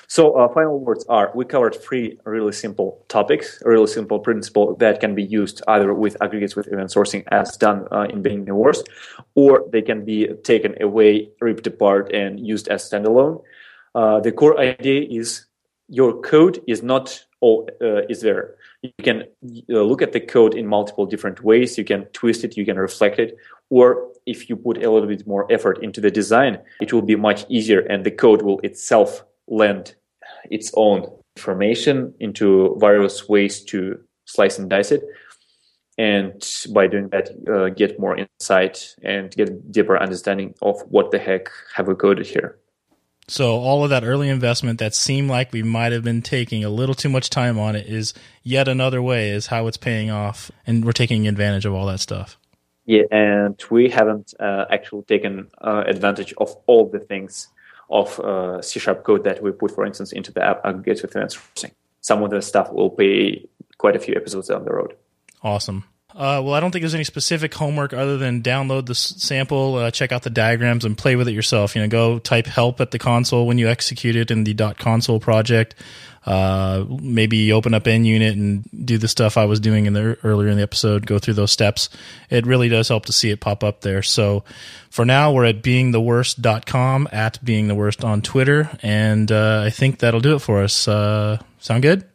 So, 0.10 0.34
uh, 0.34 0.54
final 0.54 0.78
words 0.78 1.06
are 1.08 1.32
we 1.34 1.46
covered 1.46 1.74
three 1.74 2.20
really 2.26 2.52
simple 2.52 3.06
topics, 3.08 3.62
a 3.64 3.70
really 3.70 3.88
simple 3.88 4.20
principle 4.20 4.76
that 4.76 5.00
can 5.00 5.16
be 5.16 5.24
used 5.24 5.62
either 5.70 5.94
with 5.94 6.22
aggregates 6.22 6.54
with 6.54 6.68
event 6.68 6.90
sourcing 6.90 7.24
as 7.32 7.56
done 7.56 7.88
uh, 7.94 8.08
in 8.10 8.22
being 8.22 8.44
the 8.44 8.56
worst, 8.56 8.90
or 9.36 9.64
they 9.72 9.82
can 9.82 10.04
be 10.04 10.28
taken 10.44 10.76
away, 10.84 11.30
ripped 11.40 11.66
apart, 11.66 12.12
and 12.14 12.46
used 12.46 12.68
as 12.68 12.84
standalone. 12.84 13.42
Uh, 13.94 14.20
the 14.20 14.32
core 14.32 14.60
idea 14.60 15.08
is 15.10 15.46
your 15.90 16.22
code 16.22 16.62
is 16.68 16.82
not 16.82 17.26
all 17.42 17.68
uh, 17.82 18.04
is 18.08 18.22
there. 18.22 18.56
You 18.82 18.92
can 19.04 19.24
uh, 19.70 19.82
look 19.82 20.02
at 20.02 20.14
the 20.14 20.20
code 20.20 20.56
in 20.56 20.68
multiple 20.68 21.06
different 21.06 21.44
ways. 21.44 21.78
You 21.78 21.84
can 21.84 22.06
twist 22.14 22.44
it, 22.44 22.56
you 22.56 22.66
can 22.66 22.78
reflect 22.78 23.20
it, 23.20 23.38
or 23.70 24.08
if 24.26 24.50
you 24.50 24.56
put 24.56 24.78
a 24.78 24.90
little 24.90 25.08
bit 25.08 25.28
more 25.28 25.52
effort 25.52 25.84
into 25.84 26.00
the 26.00 26.12
design, 26.12 26.60
it 26.80 26.94
will 26.94 27.02
be 27.02 27.16
much 27.16 27.46
easier, 27.50 27.80
and 27.80 28.06
the 28.06 28.12
code 28.12 28.42
will 28.42 28.60
itself 28.60 29.26
lend 29.48 29.96
its 30.50 30.72
own 30.76 31.12
information 31.36 32.14
into 32.20 32.78
various 32.80 33.28
ways 33.28 33.64
to 33.64 34.00
slice 34.26 34.60
and 34.60 34.70
dice 34.70 34.92
it 34.92 35.04
and 35.98 36.48
by 36.74 36.88
doing 36.88 37.10
that 37.10 37.30
uh, 37.52 37.70
get 37.70 38.00
more 38.00 38.18
insight 38.18 38.96
and 39.04 39.32
get 39.32 39.72
deeper 39.72 39.98
understanding 39.98 40.54
of 40.62 40.80
what 40.90 41.12
the 41.12 41.20
heck 41.20 41.50
have 41.76 41.88
we 41.88 41.96
coded 41.96 42.26
here 42.26 42.58
so 43.32 43.56
all 43.60 43.86
of 43.86 43.92
that 43.92 44.04
early 44.04 44.28
investment 44.28 44.80
that 44.80 44.94
seemed 44.94 45.30
like 45.30 45.54
we 45.54 45.64
might 45.64 45.94
have 45.94 46.04
been 46.04 46.22
taking 46.22 46.66
a 46.66 46.70
little 46.70 46.94
too 46.94 47.08
much 47.08 47.30
time 47.30 47.58
on 47.58 47.78
it 47.78 47.88
is 47.88 48.14
yet 48.44 48.68
another 48.68 49.02
way 49.02 49.30
is 49.30 49.48
how 49.48 49.68
it's 49.68 49.78
paying 49.78 50.12
off, 50.12 50.52
and 50.68 50.84
we're 50.84 50.92
taking 50.92 51.30
advantage 51.30 51.66
of 51.66 51.74
all 51.74 51.86
that 51.86 52.02
stuff. 52.02 52.38
Yeah, 52.86 53.04
and 53.10 53.58
we 53.70 53.90
haven't 53.90 54.34
uh, 54.38 54.66
actually 54.70 55.04
taken 55.04 55.48
uh, 55.62 55.86
advantage 55.88 56.34
of 56.40 56.58
all 56.68 56.90
the 56.90 57.00
things 57.00 57.48
of 57.90 58.20
uh, 58.20 58.62
C 58.62 58.82
sharp 58.82 59.06
code 59.06 59.24
that 59.24 59.42
we 59.42 59.52
put, 59.54 59.72
for 59.72 59.86
instance, 59.86 60.12
into 60.12 60.34
the 60.34 60.44
app 60.44 60.66
aggregates 60.66 61.02
with 61.02 61.16
event 61.16 61.32
sourcing. 61.32 61.72
Some 62.02 62.24
of 62.24 62.32
the 62.32 62.42
stuff 62.42 62.70
will 62.74 62.90
be 62.90 63.48
quite 63.78 63.96
a 63.96 64.00
few 64.00 64.14
episodes 64.16 64.50
down 64.50 64.66
the 64.66 64.74
road. 64.74 64.98
Awesome. 65.42 65.86
Uh, 66.14 66.42
well, 66.44 66.54
I 66.54 66.60
don't 66.60 66.72
think 66.72 66.82
there's 66.82 66.96
any 66.96 67.06
specific 67.06 67.54
homework 67.54 67.94
other 67.94 68.18
than 68.18 68.42
download 68.42 68.86
the 68.86 68.96
sample, 68.96 69.76
uh, 69.76 69.92
check 69.92 70.12
out 70.12 70.24
the 70.24 70.30
diagrams, 70.30 70.84
and 70.84 70.98
play 70.98 71.16
with 71.16 71.28
it 71.28 71.34
yourself. 71.34 71.76
You 71.76 71.82
know, 71.82 71.88
go 71.88 72.20
type 72.20 72.48
help 72.48 72.82
at 72.82 72.92
the 72.92 73.00
console 73.00 73.48
when 73.48 73.58
you 73.58 73.70
execute 73.70 74.16
it 74.16 74.30
in 74.30 74.44
the 74.44 74.54
.console 74.78 75.20
project. 75.20 75.76
Uh, 76.24 76.86
maybe 77.02 77.52
open 77.52 77.74
up 77.74 77.86
NUnit 77.86 78.34
and 78.34 78.86
do 78.86 78.98
the 78.98 79.08
stuff 79.08 79.38
I 79.38 79.46
was 79.46 79.60
doing 79.60 79.88
in 79.88 79.94
the 79.94 80.18
earlier 80.24 80.50
in 80.50 80.58
the 80.58 80.64
episode. 80.64 81.08
Go 81.08 81.18
through 81.18 81.34
those 81.34 81.52
steps. 81.52 81.90
It 82.30 82.46
really 82.46 82.70
does 82.70 82.90
help 82.90 83.08
to 83.08 83.14
see 83.14 83.32
it 83.32 83.40
pop 83.40 83.64
up 83.64 83.82
there. 83.82 84.04
So 84.04 84.44
for 84.92 85.04
now, 85.04 85.32
we're 85.32 85.46
at 85.46 85.64
beingtheworst.com 85.64 87.08
at 87.12 87.44
beingtheworst 87.44 88.04
on 88.04 88.22
Twitter, 88.22 88.70
and 88.84 89.32
uh, 89.32 89.64
I 89.66 89.72
think 89.72 90.00
that'll 90.00 90.20
do 90.20 90.36
it 90.36 90.40
for 90.40 90.62
us. 90.62 90.88
Uh, 90.88 91.40
sound 91.60 91.82
good? 91.82 92.11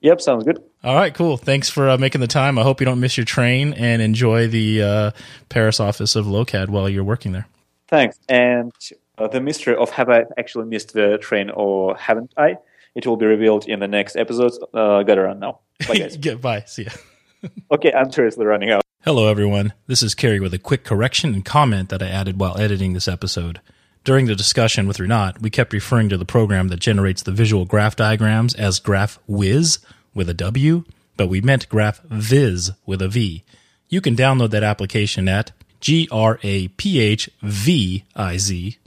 Yep, 0.00 0.20
sounds 0.20 0.44
good. 0.44 0.62
All 0.84 0.94
right, 0.94 1.12
cool. 1.14 1.36
Thanks 1.36 1.68
for 1.68 1.88
uh, 1.88 1.98
making 1.98 2.20
the 2.20 2.26
time. 2.26 2.58
I 2.58 2.62
hope 2.62 2.80
you 2.80 2.84
don't 2.84 3.00
miss 3.00 3.16
your 3.16 3.24
train 3.24 3.72
and 3.72 4.02
enjoy 4.02 4.46
the 4.46 4.82
uh, 4.82 5.10
Paris 5.48 5.80
office 5.80 6.16
of 6.16 6.26
Lokad 6.26 6.68
while 6.68 6.88
you're 6.88 7.04
working 7.04 7.32
there. 7.32 7.46
Thanks. 7.88 8.18
And 8.28 8.72
uh, 9.18 9.28
the 9.28 9.40
mystery 9.40 9.74
of 9.74 9.90
have 9.90 10.08
I 10.10 10.24
actually 10.38 10.66
missed 10.66 10.92
the 10.92 11.18
train 11.18 11.50
or 11.50 11.96
haven't 11.96 12.32
I? 12.36 12.58
It 12.94 13.06
will 13.06 13.16
be 13.16 13.26
revealed 13.26 13.68
in 13.68 13.80
the 13.80 13.88
next 13.88 14.16
episodes. 14.16 14.58
Uh, 14.72 15.02
gotta 15.02 15.22
run 15.22 15.38
now. 15.38 15.60
Bye, 15.86 15.96
guys. 15.96 16.16
yeah, 16.22 16.34
bye. 16.34 16.64
See 16.66 16.84
ya. 16.84 16.90
okay, 17.70 17.92
I'm 17.92 18.10
seriously 18.10 18.46
running 18.46 18.70
out. 18.70 18.82
Hello, 19.02 19.28
everyone. 19.28 19.72
This 19.86 20.02
is 20.02 20.14
Kerry 20.14 20.40
with 20.40 20.52
a 20.54 20.58
quick 20.58 20.82
correction 20.82 21.32
and 21.32 21.44
comment 21.44 21.90
that 21.90 22.02
I 22.02 22.08
added 22.08 22.40
while 22.40 22.58
editing 22.58 22.92
this 22.92 23.06
episode. 23.06 23.60
During 24.06 24.26
the 24.26 24.36
discussion 24.36 24.86
with 24.86 24.98
Rinat, 24.98 25.40
we 25.40 25.50
kept 25.50 25.72
referring 25.72 26.10
to 26.10 26.16
the 26.16 26.24
program 26.24 26.68
that 26.68 26.78
generates 26.78 27.24
the 27.24 27.32
visual 27.32 27.64
graph 27.64 27.96
diagrams 27.96 28.54
as 28.54 28.78
GraphWiz 28.78 29.80
with 30.14 30.28
a 30.28 30.34
W, 30.34 30.84
but 31.16 31.26
we 31.26 31.40
meant 31.40 31.68
GraphViz 31.68 32.76
with 32.86 33.02
a 33.02 33.08
V. 33.08 33.42
You 33.88 34.00
can 34.00 34.14
download 34.14 34.50
that 34.50 34.62
application 34.62 35.26
at 35.26 35.50
G-R-A-P-H-V-I-Z 35.80 36.38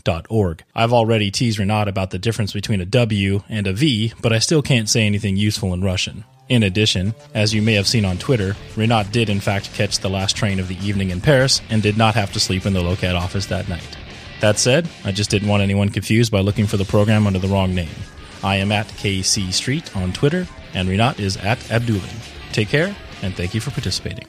dot 0.06 0.26
org. 0.30 0.64
I've 0.74 0.94
already 0.94 1.32
teased 1.32 1.60
Rinat 1.60 1.90
about 1.90 2.12
the 2.12 2.18
difference 2.18 2.54
between 2.54 2.80
a 2.80 2.86
W 2.86 3.44
and 3.50 3.68
a 3.68 3.74
V, 3.74 4.14
but 4.22 4.32
I 4.32 4.40
still 4.40 4.62
can't 4.62 4.88
say 4.88 5.06
anything 5.06 5.36
useful 5.36 5.74
in 5.74 5.84
Russian. 5.84 6.24
In 6.48 6.64
addition, 6.64 7.14
as 7.34 7.54
you 7.54 7.62
may 7.62 7.74
have 7.74 7.90
seen 7.90 8.06
on 8.06 8.20
Twitter, 8.20 8.56
Rinat 8.76 9.12
did 9.12 9.30
in 9.30 9.42
fact 9.42 9.74
catch 9.74 10.00
the 10.00 10.10
last 10.10 10.38
train 10.38 10.62
of 10.62 10.70
the 10.70 10.78
evening 10.78 11.10
in 11.10 11.20
Paris 11.20 11.62
and 11.70 11.82
did 11.84 11.98
not 11.98 12.16
have 12.16 12.32
to 12.32 12.40
sleep 12.40 12.66
in 12.66 12.72
the 12.72 12.82
Lokad 12.82 13.16
office 13.16 13.48
that 13.48 13.68
night. 13.68 13.99
That 14.40 14.58
said, 14.58 14.88
I 15.04 15.12
just 15.12 15.30
didn't 15.30 15.50
want 15.50 15.64
anyone 15.64 15.90
confused 15.90 16.32
by 16.32 16.40
looking 16.40 16.66
for 16.66 16.78
the 16.78 16.86
program 16.86 17.28
under 17.28 17.40
the 17.40 17.48
wrong 17.48 17.76
name. 17.76 17.90
I 18.42 18.56
am 18.56 18.72
at 18.72 18.88
KC 18.88 19.52
Street 19.52 19.96
on 19.98 20.14
Twitter, 20.14 20.48
and 20.74 20.88
Rinat 20.88 21.20
is 21.20 21.36
at 21.38 21.60
Abdullin. 21.70 22.54
Take 22.54 22.70
care, 22.70 22.96
and 23.22 23.36
thank 23.36 23.54
you 23.54 23.60
for 23.60 23.72
participating. 23.72 24.26